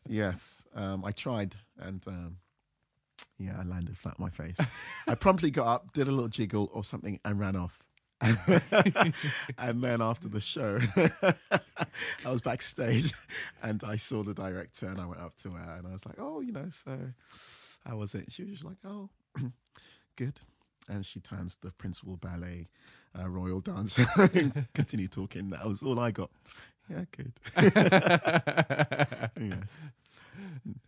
Yes, 0.07 0.65
um, 0.75 1.03
I 1.03 1.11
tried 1.11 1.55
and 1.79 2.05
um, 2.07 2.37
yeah, 3.37 3.57
I 3.59 3.63
landed 3.63 3.97
flat 3.97 4.15
on 4.19 4.25
my 4.25 4.29
face. 4.29 4.57
I 5.07 5.15
promptly 5.15 5.51
got 5.51 5.67
up, 5.67 5.93
did 5.93 6.07
a 6.07 6.11
little 6.11 6.27
jiggle 6.27 6.69
or 6.73 6.83
something, 6.83 7.19
and 7.25 7.39
ran 7.39 7.55
off. 7.55 7.79
and 8.21 9.81
then 9.81 10.01
after 10.01 10.27
the 10.27 10.41
show, 10.41 10.79
I 12.25 12.31
was 12.31 12.41
backstage 12.41 13.13
and 13.63 13.81
I 13.83 13.95
saw 13.95 14.23
the 14.23 14.33
director 14.33 14.87
and 14.87 14.99
I 14.99 15.05
went 15.05 15.21
up 15.21 15.37
to 15.37 15.51
her 15.51 15.75
and 15.77 15.87
I 15.87 15.91
was 15.93 16.05
like, 16.05 16.17
oh, 16.19 16.41
you 16.41 16.51
know, 16.51 16.67
so 16.69 16.97
how 17.87 17.97
was 17.97 18.15
it? 18.15 18.31
She 18.31 18.43
was 18.43 18.51
just 18.51 18.65
like, 18.65 18.77
oh, 18.85 19.09
good. 20.17 20.37
And 20.89 21.05
she 21.05 21.21
turns 21.21 21.55
to 21.57 21.67
the 21.67 21.71
principal 21.71 22.17
ballet 22.17 22.67
uh, 23.17 23.29
royal 23.29 23.61
dancer 23.61 24.05
and 24.33 24.67
continue 24.73 25.07
talking. 25.07 25.51
That 25.51 25.65
was 25.65 25.81
all 25.81 25.99
I 25.99 26.11
got. 26.11 26.29
Yeah, 26.89 27.03
good. 27.15 27.33
yes. 29.39 29.69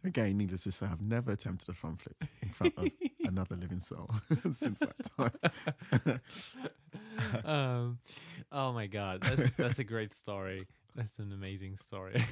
Again, 0.04 0.38
needless 0.38 0.64
to 0.64 0.72
say, 0.72 0.86
I've 0.88 1.02
never 1.02 1.32
attempted 1.32 1.70
a 1.70 1.74
front 1.74 2.02
flip 2.02 2.24
in 2.42 2.50
front 2.50 2.74
of 2.78 2.90
another 3.26 3.56
living 3.56 3.80
soul 3.80 4.10
since 4.52 4.80
that 4.80 4.96
time. 5.18 6.20
um, 7.46 8.00
oh 8.52 8.72
my 8.74 8.88
god, 8.88 9.22
that's 9.22 9.50
that's 9.58 9.80
a 9.80 9.84
great 9.84 10.14
story. 10.14 10.68
That's 10.96 11.20
an 11.20 11.32
amazing 11.32 11.78
story. 11.78 12.24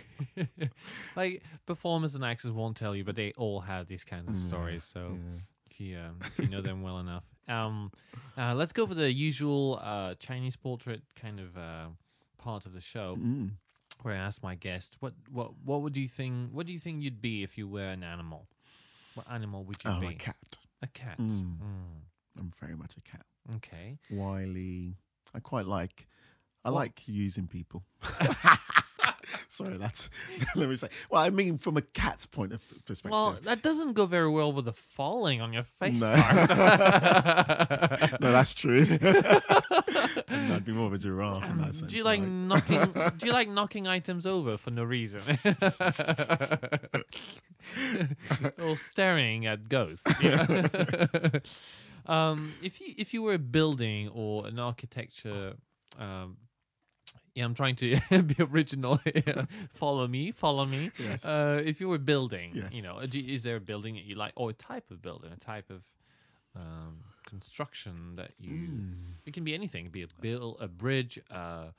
like 1.16 1.44
performers 1.66 2.16
and 2.16 2.24
actors 2.26 2.52
won't 2.52 2.76
tell 2.78 2.96
you, 2.96 3.04
but 3.04 3.16
they 3.16 3.32
all 3.38 3.62
have 3.62 3.88
these 3.88 4.04
kinds 4.04 4.30
of 4.30 4.36
stories. 4.38 4.84
So 4.84 5.18
Yeah. 5.20 5.42
if 5.70 5.80
you 5.80 5.98
um, 6.00 6.18
if 6.22 6.40
you 6.40 6.48
know 6.50 6.62
them 6.62 6.82
well 6.82 7.00
enough, 7.00 7.24
um, 7.48 7.92
uh, 8.38 8.54
let's 8.56 8.74
go 8.74 8.86
for 8.86 8.96
the 8.96 9.12
usual 9.12 9.80
uh, 9.82 10.16
Chinese 10.16 10.56
portrait 10.56 11.02
kind 11.16 11.40
of 11.40 11.58
uh, 11.58 11.88
part 12.40 12.66
of 12.66 12.74
the 12.74 12.82
show, 12.82 13.16
Mm. 13.18 13.52
where 14.02 14.16
I 14.16 14.18
ask 14.18 14.42
my 14.42 14.56
guest, 14.56 14.98
what 15.02 15.14
what 15.32 15.52
what 15.64 15.82
would 15.84 15.96
you 15.96 16.08
think? 16.08 16.52
What 16.52 16.66
do 16.66 16.74
you 16.74 16.80
think 16.80 17.04
you'd 17.04 17.22
be 17.22 17.44
if 17.44 17.58
you 17.58 17.68
were 17.68 17.86
an 17.98 18.04
animal? 18.04 18.48
What 19.14 19.30
animal 19.30 19.64
would 19.66 19.84
you 19.84 19.92
Oh, 19.92 20.00
be? 20.00 20.08
a 20.08 20.14
cat. 20.14 20.38
A 20.82 20.88
cat. 20.88 21.18
Mm. 21.20 21.58
Mm, 21.60 22.02
I'm 22.40 22.52
very 22.64 22.76
much 22.76 22.96
a 22.98 23.02
cat. 23.02 23.26
Okay. 23.58 23.98
Wily. 24.10 24.96
I 25.36 25.40
quite 25.40 25.66
like. 25.68 26.08
I 26.66 26.70
What- 26.72 26.80
like 26.80 27.08
using 27.08 27.48
people. 27.48 27.84
Sorry, 29.52 29.78
that's. 29.78 30.12
let 30.56 30.70
me 30.70 30.76
say. 30.76 30.90
Well, 31.10 31.24
I 31.24 31.32
mean, 31.32 31.58
from 31.58 31.76
a 31.76 31.82
cat's 31.82 32.28
point 32.28 32.54
of 32.54 32.62
perspective. 32.86 33.12
Well, 33.12 33.40
that 33.46 33.64
doesn't 33.64 33.94
go 33.94 34.06
very 34.06 34.30
well 34.30 34.54
with 34.54 34.66
the 34.66 34.74
falling 34.74 35.42
on 35.42 35.54
your 35.54 35.64
face. 35.64 36.00
No. 36.00 36.14
no, 38.22 38.32
that's 38.32 38.54
true. 38.54 38.82
I'd 40.30 40.64
be 40.64 40.72
more 40.72 40.86
of 40.86 40.94
a 40.94 41.00
giraffe 41.00 41.50
in 41.50 41.58
that 41.58 41.74
sense. 41.74 41.92
Do 41.92 41.98
you 41.98 42.04
like 42.04 42.22
knocking? 42.22 42.94
do 43.18 43.26
you 43.26 43.34
like 43.34 43.50
knocking 43.50 43.88
items 43.88 44.28
over 44.28 44.56
for 44.56 44.70
no 44.70 44.84
reason, 44.84 45.22
or 48.62 48.78
staring 48.78 49.48
at 49.48 49.68
ghosts? 49.68 50.24
you 50.24 50.30
know? 50.30 50.66
um, 52.06 52.54
if 52.62 52.80
you 52.80 52.94
if 53.00 53.16
you 53.16 53.24
were 53.24 53.34
a 53.34 53.40
building 53.40 54.10
or 54.10 54.46
an 54.46 54.60
architecture, 54.60 55.56
um, 55.98 56.38
yeah, 57.36 57.46
I'm 57.46 57.54
trying 57.54 57.76
to 57.78 57.98
be 58.24 58.36
original. 58.44 59.00
follow 59.74 60.08
me, 60.08 60.32
follow 60.32 60.66
me. 60.66 60.92
Yes. 60.98 61.24
Uh, 61.26 61.62
if 61.66 61.80
you 61.82 61.88
were 61.90 61.98
building, 62.00 62.52
Yes. 62.54 62.74
you 62.74 62.82
know, 62.82 63.00
is 63.00 63.44
there 63.44 63.56
a 63.58 63.62
building 63.62 63.96
that 63.96 64.04
you 64.04 64.16
like, 64.16 64.34
or 64.36 64.50
a 64.50 64.54
type 64.54 64.92
of 64.92 65.02
building, 65.02 65.32
a 65.32 65.38
type 65.40 65.70
of 65.70 65.84
um, 66.56 67.04
construction 67.26 68.16
that 68.16 68.32
you? 68.40 68.52
Mm. 68.52 68.94
It 69.26 69.34
can 69.34 69.44
be 69.44 69.54
anything. 69.54 69.86
It 69.86 69.90
can 69.90 69.92
be 69.92 70.04
a 70.04 70.08
bill, 70.22 70.58
a 70.60 70.68
bridge, 70.68 71.20
a 71.30 71.74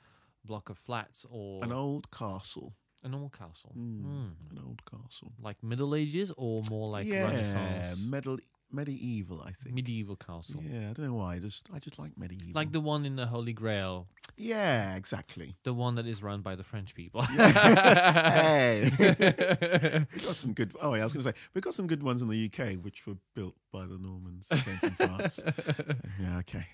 block 0.45 0.69
of 0.69 0.77
flats, 0.77 1.25
or 1.29 1.63
An 1.63 1.71
old 1.71 2.09
castle. 2.11 2.73
an 3.03 3.13
old 3.13 3.31
castle. 3.37 3.73
Mm. 3.77 4.03
Mm. 4.05 4.51
An 4.51 4.59
old 4.65 4.81
castle. 4.85 5.31
Like 5.41 5.61
Middle 5.63 5.93
Ages 5.95 6.31
or 6.37 6.61
more 6.69 6.89
like 6.89 7.07
yeah, 7.07 7.23
Renaissance, 7.25 8.05
medieval, 8.07 8.39
medieval. 8.73 9.41
I 9.41 9.51
think. 9.51 9.75
medieval 9.75 10.15
castle. 10.15 10.63
Yeah, 10.63 10.89
I 10.89 10.93
don't 10.93 11.07
know 11.07 11.13
why. 11.15 11.35
I 11.35 11.39
just, 11.39 11.69
I 11.73 11.79
just 11.79 11.99
like 11.99 12.17
medieval. 12.17 12.53
Like 12.53 12.71
the 12.71 12.81
one 12.81 13.05
in 13.05 13.15
the 13.15 13.25
Holy 13.25 13.53
Grail, 13.53 14.07
yeah, 14.37 14.95
exactly. 14.95 15.55
the 15.63 15.73
one 15.73 15.95
that 15.95 16.07
is 16.07 16.23
run 16.23 16.41
by 16.41 16.55
the 16.55 16.63
French 16.63 16.95
people. 16.95 17.21
hey, 17.23 18.89
we 18.99 20.21
got 20.21 20.35
some 20.35 20.53
good. 20.53 20.73
Oh, 20.81 20.93
yeah, 20.95 21.01
I 21.01 21.03
was 21.03 21.13
going 21.13 21.23
to 21.23 21.29
say 21.29 21.35
we 21.53 21.61
got 21.61 21.73
some 21.73 21.87
good 21.87 22.01
ones 22.01 22.21
in 22.21 22.27
the 22.27 22.51
UK, 22.51 22.83
which 22.83 23.05
were 23.05 23.17
built 23.35 23.55
by 23.71 23.81
the 23.81 23.97
Normans, 23.97 24.47
came 24.49 24.77
from 24.77 24.91
France. 24.91 25.39
yeah, 26.19 26.39
okay, 26.39 26.65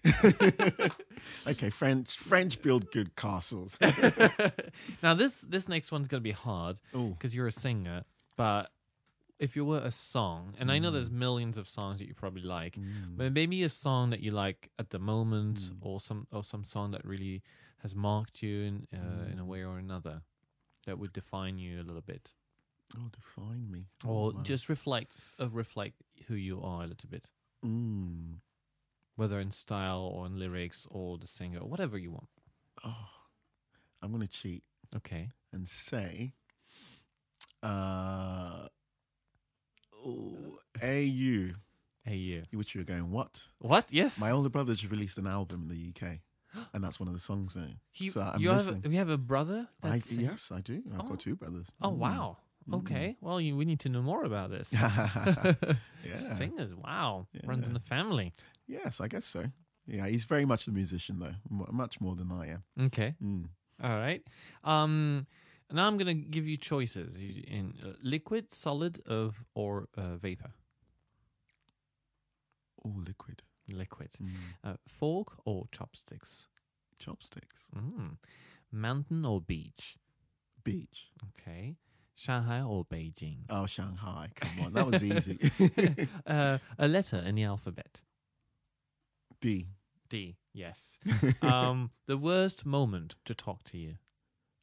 okay. 1.48 1.70
French, 1.70 2.18
French 2.18 2.62
build 2.62 2.90
good 2.92 3.16
castles. 3.16 3.78
now 5.04 5.14
this 5.14 5.42
this 5.42 5.68
next 5.68 5.92
one's 5.92 6.08
gonna 6.08 6.22
be 6.22 6.32
hard 6.32 6.80
because 6.94 7.36
you're 7.36 7.48
a 7.48 7.52
singer, 7.52 8.04
but 8.38 8.72
if 9.40 9.56
you 9.56 9.64
were 9.66 9.80
a 9.80 9.92
song, 9.92 10.54
and 10.60 10.72
I 10.72 10.80
know 10.80 10.90
there's 10.92 11.12
millions 11.12 11.58
of 11.58 11.68
songs 11.70 12.00
that 12.00 12.08
you 12.08 12.14
probably 12.14 12.42
like, 12.44 12.78
but 13.16 13.32
maybe 13.34 13.64
a 13.64 13.70
song 13.70 14.10
that 14.12 14.20
you 14.22 14.32
like 14.32 14.70
at 14.80 14.90
the 14.90 15.00
moment, 15.00 15.72
or 15.82 16.00
some 16.00 16.28
or 16.32 16.44
some 16.44 16.64
song 16.64 16.92
that 16.92 17.06
really 17.06 17.42
has 17.84 17.96
marked 17.96 18.42
you 18.42 18.64
in 18.64 18.88
uh, 18.94 19.32
in 19.32 19.40
a 19.40 19.46
way 19.46 19.64
or 19.64 19.78
another, 19.78 20.22
that 20.86 20.98
would 20.98 21.14
define 21.14 21.58
you 21.60 21.80
a 21.82 21.84
little 21.84 22.02
bit, 22.02 22.34
oh, 22.98 23.10
define 23.12 23.70
me. 23.72 23.86
or 24.06 24.30
Oh, 24.30 24.36
wow. 24.36 24.42
just 24.44 24.70
reflect 24.70 25.18
uh, 25.40 25.50
reflect 25.50 26.02
who 26.28 26.36
you 26.36 26.62
are 26.62 26.84
a 26.84 26.88
little 26.88 27.10
bit, 27.10 27.30
Mm. 27.64 28.40
whether 29.16 29.40
in 29.40 29.52
style 29.52 30.02
or 30.14 30.26
in 30.26 30.38
lyrics 30.40 30.88
or 30.90 31.18
the 31.18 31.28
singer, 31.28 31.60
or 31.60 31.68
whatever 31.70 31.98
you 31.98 32.12
want. 32.12 32.30
Oh, 32.84 33.10
I'm 34.02 34.12
going 34.12 34.22
to 34.28 34.28
cheat 34.42 34.64
Okay. 34.96 35.30
and 35.52 35.68
say, 35.68 36.34
uh, 37.64 38.68
oh, 40.08 40.60
AU, 40.82 41.52
Hey 42.04 42.44
which 42.54 42.74
you're 42.74 42.84
going, 42.86 43.12
what? 43.12 43.44
What? 43.60 43.92
Yes. 43.92 44.20
My 44.20 44.32
older 44.32 44.50
brother's 44.50 44.90
released 44.90 45.18
an 45.18 45.28
album 45.28 45.64
in 45.64 45.68
the 45.70 45.90
UK, 45.94 46.20
and 46.74 46.84
that's 46.84 47.00
one 47.00 47.08
of 47.08 47.14
the 47.14 47.20
songs 47.20 47.54
there. 47.56 47.68
He- 47.92 48.10
so 48.10 48.22
I'm 48.22 48.40
you 48.42 48.50
have 48.50 48.60
listening. 48.60 48.84
a, 48.86 48.90
you 48.90 48.98
have 48.98 49.10
a 49.10 49.18
brother? 49.18 49.68
I, 49.84 50.02
yes, 50.10 50.52
I 50.54 50.62
do. 50.62 50.82
I've 50.94 51.02
Oh. 51.02 51.10
got 51.10 51.20
two 51.20 51.36
brothers. 51.36 51.70
Oh 51.82 51.92
Mm. 51.92 51.98
wow. 51.98 52.38
Okay. 52.74 53.16
Well, 53.22 53.40
you, 53.40 53.56
we 53.56 53.64
need 53.66 53.80
to 53.82 53.90
know 53.90 54.02
more 54.02 54.26
about 54.26 54.50
this. 54.50 54.74
yeah. 56.06 56.16
Singers. 56.16 56.74
Wow. 56.76 57.28
Runs 57.46 57.66
in 57.66 57.74
the 57.74 57.80
family. 57.80 58.34
Yes, 58.68 59.00
I 59.00 59.08
guess 59.08 59.26
so. 59.26 59.46
Yeah, 59.86 60.06
he's 60.08 60.26
very 60.26 60.44
much 60.46 60.66
the 60.66 60.74
musician 60.74 61.20
though, 61.20 61.36
mu- 61.50 61.66
much 61.72 62.02
more 62.02 62.16
than 62.16 62.30
I 62.32 62.48
am. 62.48 62.64
Okay. 62.88 63.16
Mm. 63.24 63.46
All 63.84 63.96
right. 63.96 64.22
Um, 64.66 65.28
now 65.72 65.88
I'm 65.88 65.98
gonna 65.98 66.14
give 66.14 66.48
you 66.48 66.58
choices 66.58 67.16
in 67.18 67.74
uh, 67.84 67.94
liquid, 68.04 68.54
solid, 68.54 69.00
of 69.06 69.44
or 69.54 69.88
uh, 69.98 70.18
vapor. 70.18 70.52
All 72.84 73.02
liquid. 73.06 73.44
Liquid. 73.72 74.12
Mm. 74.22 74.30
Uh, 74.64 74.78
fork 74.88 75.34
or 75.46 75.66
chopsticks. 75.72 76.48
Chopsticks. 77.00 77.64
Mm. 77.76 78.18
Mountain 78.72 79.26
or 79.26 79.42
beach. 79.42 79.98
Beach. 80.64 81.10
Okay. 81.30 81.76
Shanghai 82.16 82.62
or 82.62 82.84
Beijing. 82.84 83.42
Oh, 83.50 83.68
Shanghai. 83.68 84.30
Come 84.36 84.66
on, 84.66 84.74
that 84.74 84.88
was 84.88 85.04
easy. 85.04 85.38
uh, 86.26 86.58
a 86.80 86.88
letter 86.88 87.18
in 87.18 87.36
the 87.36 87.44
alphabet. 87.44 88.02
D. 89.40 89.68
D. 90.10 90.38
Yes. 90.52 90.98
um, 91.44 91.92
the 92.08 92.18
worst 92.18 92.66
moment 92.66 93.18
to 93.26 93.36
talk 93.36 93.64
to 93.66 93.78
you. 93.78 93.98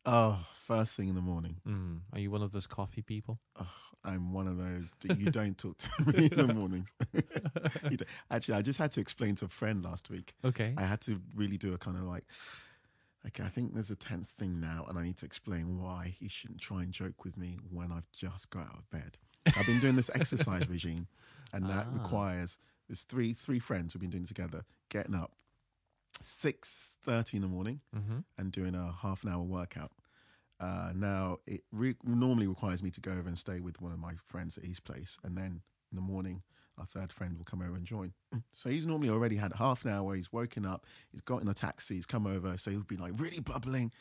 Oh, 0.06 0.44
first 0.66 0.96
thing 0.96 1.08
in 1.08 1.14
the 1.14 1.20
morning. 1.22 1.56
Mm. 1.66 2.00
Are 2.12 2.18
you 2.18 2.30
one 2.30 2.42
of 2.42 2.52
those 2.52 2.66
coffee 2.66 3.02
people? 3.02 3.38
Oh, 3.58 3.66
I'm 4.04 4.32
one 4.32 4.46
of 4.46 4.58
those. 4.58 4.92
You 5.18 5.30
don't 5.30 5.56
talk 5.56 5.78
to 5.78 5.90
me 6.12 6.28
in 6.30 6.46
the 6.46 6.52
mornings. 6.54 6.92
Actually, 8.30 8.54
I 8.54 8.62
just 8.62 8.78
had 8.78 8.92
to 8.92 9.00
explain 9.00 9.34
to 9.36 9.46
a 9.46 9.48
friend 9.48 9.82
last 9.82 10.10
week. 10.10 10.34
Okay. 10.44 10.74
I 10.76 10.82
had 10.82 11.00
to 11.02 11.20
really 11.34 11.56
do 11.56 11.72
a 11.72 11.78
kind 11.78 11.96
of 11.96 12.02
like, 12.04 12.24
okay, 13.26 13.44
I 13.44 13.48
think 13.48 13.72
there's 13.72 13.90
a 13.90 13.96
tense 13.96 14.32
thing 14.32 14.60
now, 14.60 14.84
and 14.88 14.98
I 14.98 15.02
need 15.04 15.16
to 15.18 15.26
explain 15.26 15.78
why 15.80 16.14
he 16.18 16.28
shouldn't 16.28 16.60
try 16.60 16.82
and 16.82 16.92
joke 16.92 17.24
with 17.24 17.36
me 17.38 17.56
when 17.70 17.90
I've 17.90 18.10
just 18.12 18.50
got 18.50 18.66
out 18.66 18.76
of 18.78 18.90
bed. 18.90 19.16
I've 19.56 19.66
been 19.66 19.80
doing 19.80 19.96
this 19.96 20.10
exercise 20.14 20.68
regime, 20.68 21.06
and 21.54 21.68
that 21.70 21.86
Ah. 21.90 21.94
requires 21.94 22.58
there's 22.88 23.04
three 23.04 23.32
three 23.32 23.58
friends 23.58 23.92
who've 23.94 24.00
been 24.02 24.10
doing 24.10 24.24
it 24.24 24.28
together, 24.28 24.64
getting 24.90 25.14
up 25.14 25.32
six 26.24 26.96
thirty 27.02 27.36
in 27.36 27.42
the 27.42 27.48
morning 27.48 27.80
mm-hmm. 27.94 28.18
and 28.38 28.52
doing 28.52 28.74
a 28.74 28.94
half 29.02 29.22
an 29.24 29.30
hour 29.30 29.42
workout. 29.42 29.92
Uh, 30.60 30.92
now 30.94 31.38
it 31.46 31.62
re- 31.72 31.96
normally 32.04 32.46
requires 32.46 32.82
me 32.82 32.90
to 32.90 33.00
go 33.00 33.12
over 33.12 33.28
and 33.28 33.38
stay 33.38 33.60
with 33.60 33.80
one 33.80 33.92
of 33.92 33.98
my 33.98 34.12
friends 34.28 34.56
at 34.56 34.64
his 34.64 34.80
place, 34.80 35.18
and 35.24 35.36
then 35.36 35.62
in 35.90 35.96
the 35.96 36.00
morning 36.00 36.42
our 36.78 36.86
third 36.86 37.12
friend 37.12 37.36
will 37.36 37.44
come 37.44 37.62
over 37.62 37.76
and 37.76 37.84
join. 37.84 38.12
So 38.52 38.70
he's 38.70 38.86
normally 38.86 39.10
already 39.10 39.36
had 39.36 39.52
half 39.52 39.84
an 39.84 39.90
hour 39.90 40.04
where 40.04 40.16
he's 40.16 40.32
woken 40.32 40.66
up, 40.66 40.86
he's 41.10 41.20
got 41.20 41.42
in 41.42 41.48
a 41.48 41.54
taxi, 41.54 41.96
he's 41.96 42.06
come 42.06 42.26
over, 42.26 42.56
so 42.56 42.70
he'll 42.70 42.82
be 42.82 42.96
like 42.96 43.12
really 43.16 43.40
bubbling. 43.40 43.92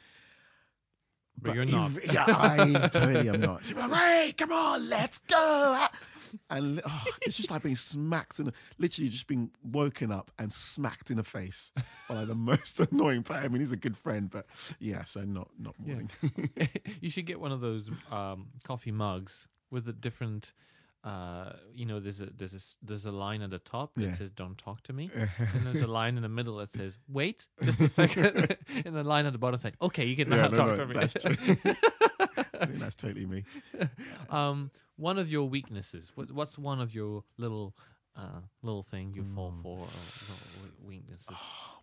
But 1.42 1.56
you're 1.56 1.66
he- 1.66 1.72
not. 1.72 1.92
yeah, 2.12 2.26
I 2.28 2.88
totally 2.92 3.30
am 3.30 3.42
not. 3.42 3.66
So 3.66 3.76
like, 3.76 3.92
hey, 3.92 4.34
come 4.38 4.52
on, 4.52 4.90
let's 4.90 5.20
go. 5.20 5.86
And 6.50 6.82
oh, 6.86 7.06
it's 7.22 7.38
just 7.38 7.52
like 7.52 7.64
being 7.64 7.76
smacked 7.76 8.40
in, 8.40 8.46
the, 8.46 8.54
literally 8.78 9.10
just 9.10 9.28
being 9.28 9.52
woken 9.64 10.12
up 10.12 10.32
and 10.40 10.52
smacked 10.52 11.10
in 11.12 11.18
the 11.18 11.24
face 11.24 11.72
by 12.10 12.16
like 12.16 12.28
the 12.28 12.36
most 12.36 12.80
annoying 12.92 13.24
player. 13.24 13.42
I 13.42 13.48
mean, 13.50 13.60
he's 13.60 13.72
a 13.72 13.78
good 13.78 13.98
friend, 13.98 14.30
but 14.30 14.46
yeah, 14.80 15.04
so 15.04 15.22
not 15.22 15.50
not 15.60 15.76
Yeah. 15.80 15.94
morning. 15.94 16.10
you 17.02 17.10
should 17.10 17.26
get 17.26 17.40
one 17.40 17.52
of 17.52 17.62
those 17.62 17.90
um, 18.12 18.48
coffee 18.64 18.92
mugs 18.92 19.48
with 19.72 19.88
a 19.88 19.94
different. 19.94 20.54
Uh, 21.04 21.52
you 21.74 21.86
know, 21.86 22.00
there's 22.00 22.22
a 22.22 22.28
there's 22.28 22.54
a 22.54 22.86
there's 22.86 23.06
a 23.06 23.12
line 23.12 23.42
at 23.42 23.50
the 23.50 23.60
top 23.60 23.94
that 23.96 24.02
Yeah. 24.06 24.12
says 24.14 24.32
"Don't 24.32 24.58
talk 24.58 24.84
to 24.84 24.94
me," 24.94 25.12
and 25.14 25.66
there's 25.66 25.82
a 25.82 25.88
line 25.88 26.16
in 26.16 26.24
the 26.24 26.30
middle 26.30 26.56
that 26.58 26.70
says 26.70 26.98
"Wait, 27.10 27.46
just 27.62 27.82
a 27.82 27.90
second. 27.90 28.56
and 28.86 28.96
the 28.96 29.04
line 29.04 29.26
at 29.26 29.34
the 29.34 29.38
bottom 29.38 29.60
saying 29.60 29.76
"Okay, 29.82 30.06
you 30.06 30.16
can 30.16 30.32
Yeah, 30.32 30.48
talk 30.48 30.52
no, 30.54 30.76
to 30.78 30.86
no, 30.86 30.94
me." 30.94 31.76
I 32.64 32.66
think 32.68 32.80
that's 32.80 32.96
totally 32.96 33.26
me. 33.26 33.44
um, 34.30 34.72
one 34.96 35.18
of 35.20 35.32
your 35.32 35.48
weaknesses. 35.50 36.12
What, 36.16 36.32
what's 36.32 36.58
one 36.58 36.80
of 36.82 36.94
your 36.96 37.24
little 37.38 37.76
uh, 38.16 38.42
little 38.62 38.84
thing 38.84 39.12
you 39.16 39.24
fall 39.36 39.50
Hmm. 39.52 39.62
for? 39.64 39.78
Or 39.80 39.88
we- 40.86 40.96
weaknesses. 40.96 41.36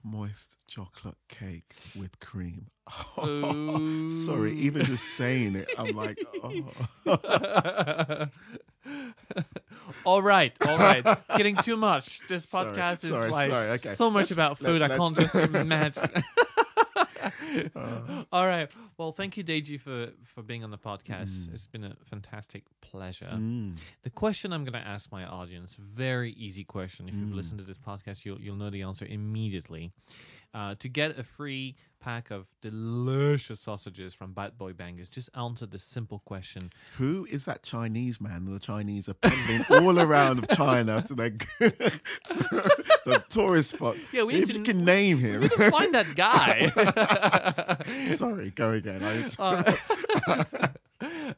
Moist 0.04 0.56
chocolate 0.68 1.16
cake 1.28 1.74
with 1.98 2.18
cream. 2.20 2.66
Ooh. 3.26 4.08
Sorry, 4.24 4.52
even 4.54 4.84
just 4.86 5.04
saying 5.16 5.56
it, 5.56 5.68
I'm 5.76 5.94
like, 5.96 6.18
oh. 6.42 8.28
all 10.04 10.22
right, 10.22 10.56
all 10.66 10.78
right. 10.78 11.04
Getting 11.36 11.56
too 11.56 11.76
much. 11.76 12.26
This 12.28 12.48
Sorry, 12.48 12.70
podcast 12.70 13.04
is 13.04 13.10
sorry, 13.10 13.30
like 13.30 13.50
sorry, 13.50 13.68
okay. 13.70 13.88
so 13.90 14.10
much 14.10 14.22
Let's- 14.22 14.30
about 14.32 14.58
food. 14.58 14.82
I 14.82 14.86
let's- 14.86 14.98
can't 15.00 15.16
just 15.16 15.34
imagine. 15.34 16.10
Uh, 17.76 18.24
all 18.32 18.46
right. 18.46 18.70
Well, 18.98 19.12
thank 19.12 19.36
you, 19.36 19.44
Deji, 19.44 19.80
for 19.80 20.08
for 20.24 20.42
being 20.42 20.64
on 20.64 20.70
the 20.70 20.78
podcast. 20.78 21.52
It's 21.52 21.66
been 21.66 21.84
a 21.84 21.94
fantastic 22.04 22.64
pleasure. 22.80 23.30
mm. 23.32 23.78
The 24.02 24.10
question 24.10 24.52
I'm 24.52 24.64
going 24.64 24.72
to 24.82 24.88
ask 24.88 25.10
my 25.12 25.24
audience, 25.24 25.76
very 25.76 26.32
easy 26.32 26.64
question. 26.64 27.08
If 27.08 27.14
you've 27.14 27.28
Mm. 27.30 27.34
listened 27.36 27.60
to 27.60 27.66
this 27.66 27.78
podcast, 27.78 28.24
you'll 28.24 28.40
you'll 28.40 28.56
know 28.56 28.70
the 28.70 28.82
answer 28.82 29.06
immediately. 29.06 29.92
Uh, 30.52 30.74
to 30.80 30.88
get 30.88 31.16
a 31.16 31.22
free 31.22 31.76
pack 32.00 32.32
of 32.32 32.48
delicious 32.60 33.60
sausages 33.60 34.12
from 34.14 34.32
Bad 34.32 34.58
Boy 34.58 34.72
Bangers, 34.72 35.08
just 35.08 35.30
answer 35.36 35.64
this 35.64 35.84
simple 35.84 36.18
question. 36.24 36.72
Who 36.98 37.24
is 37.30 37.44
that 37.44 37.62
Chinese 37.62 38.20
man? 38.20 38.46
The 38.46 38.58
Chinese 38.58 39.08
are 39.08 39.14
peddling 39.14 39.64
all 39.70 40.00
around 40.00 40.38
of 40.40 40.48
China 40.48 41.02
to 41.02 41.14
their 41.14 41.30
the 43.04 43.18
tourist 43.28 43.70
spot. 43.70 43.96
Yeah, 44.12 44.22
we 44.24 44.34
if 44.34 44.52
you 44.52 44.62
can 44.62 44.84
name 44.84 45.18
We 45.22 45.28
him. 45.30 45.40
need 45.42 45.50
to 45.52 45.70
find 45.70 45.94
that 45.94 46.14
guy. 46.14 46.70
Sorry, 48.14 48.50
go 48.50 48.72
again. 48.72 49.02
I, 49.02 49.28
Uh, 49.38 50.44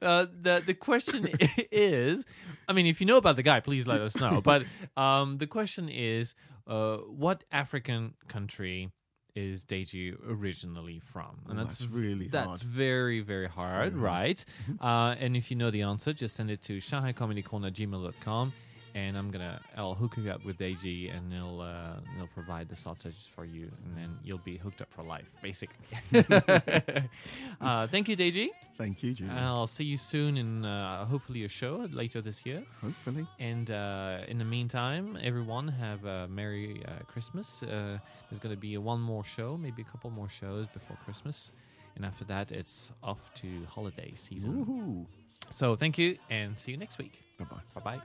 uh, 0.02 0.26
the 0.40 0.62
the 0.66 0.74
question 0.74 1.28
is, 1.70 2.24
I 2.68 2.72
mean, 2.72 2.86
if 2.86 3.00
you 3.00 3.06
know 3.06 3.16
about 3.16 3.36
the 3.36 3.42
guy, 3.42 3.60
please 3.60 3.86
let 3.86 4.00
us 4.00 4.18
know. 4.20 4.40
But 4.40 4.64
um, 4.96 5.38
the 5.38 5.46
question 5.46 5.88
is, 5.88 6.34
uh, 6.66 6.96
what 6.96 7.44
African 7.52 8.14
country 8.28 8.90
is 9.34 9.64
Deji 9.64 10.14
originally 10.28 10.98
from? 11.00 11.40
Oh, 11.48 11.54
that's 11.54 11.86
really 11.86 12.26
that's 12.28 12.46
hard. 12.48 12.60
very 12.62 13.20
very 13.20 13.48
hard, 13.48 13.92
Very 13.92 14.02
right? 14.02 14.44
uh, 14.80 15.14
and 15.18 15.36
if 15.36 15.50
you 15.50 15.56
know 15.56 15.70
the 15.70 15.82
answer, 15.82 16.12
just 16.12 16.34
send 16.34 16.50
it 16.50 16.60
to 16.62 16.78
shanghaicomedycorner@gmail.com. 16.78 18.52
And 18.94 19.16
I'm 19.16 19.30
gonna, 19.30 19.60
I'll 19.76 19.94
hook 19.94 20.16
you 20.18 20.30
up 20.30 20.44
with 20.44 20.58
Deji, 20.58 21.14
and 21.16 21.32
they'll, 21.32 21.60
uh, 21.60 22.00
they'll 22.16 22.26
provide 22.26 22.68
the 22.68 22.76
sausages 22.76 23.26
for 23.26 23.44
you, 23.44 23.70
and 23.84 23.96
then 23.96 24.18
you'll 24.22 24.38
be 24.38 24.58
hooked 24.58 24.82
up 24.82 24.92
for 24.92 25.02
life, 25.02 25.30
basically. 25.42 25.86
uh, 27.60 27.86
thank 27.86 28.08
you, 28.08 28.16
Deji. 28.16 28.48
Thank 28.76 29.02
you, 29.02 29.14
Julia. 29.14 29.32
I'll 29.34 29.66
see 29.66 29.84
you 29.84 29.96
soon 29.96 30.36
in 30.36 30.64
uh, 30.64 31.04
hopefully 31.06 31.44
a 31.44 31.48
show 31.48 31.88
later 31.92 32.20
this 32.20 32.44
year. 32.44 32.62
Hopefully. 32.82 33.26
And 33.38 33.70
uh, 33.70 34.18
in 34.28 34.38
the 34.38 34.44
meantime, 34.44 35.18
everyone 35.22 35.68
have 35.68 36.04
a 36.04 36.28
Merry 36.28 36.82
uh, 36.86 37.04
Christmas. 37.06 37.62
Uh, 37.62 37.98
there's 38.28 38.40
going 38.40 38.54
to 38.54 38.60
be 38.60 38.76
one 38.78 39.00
more 39.00 39.24
show, 39.24 39.56
maybe 39.56 39.82
a 39.82 39.84
couple 39.84 40.10
more 40.10 40.28
shows 40.28 40.68
before 40.68 40.96
Christmas. 41.04 41.52
And 41.96 42.04
after 42.04 42.24
that, 42.24 42.52
it's 42.52 42.92
off 43.02 43.32
to 43.34 43.46
holiday 43.68 44.12
season. 44.14 44.64
Woohoo. 44.64 45.06
So 45.50 45.76
thank 45.76 45.98
you 45.98 46.16
and 46.30 46.56
see 46.56 46.72
you 46.72 46.76
next 46.76 46.98
week. 46.98 47.22
Bye 47.38 47.44
bye. 47.44 47.80
Bye 47.80 47.80
bye. 47.80 48.00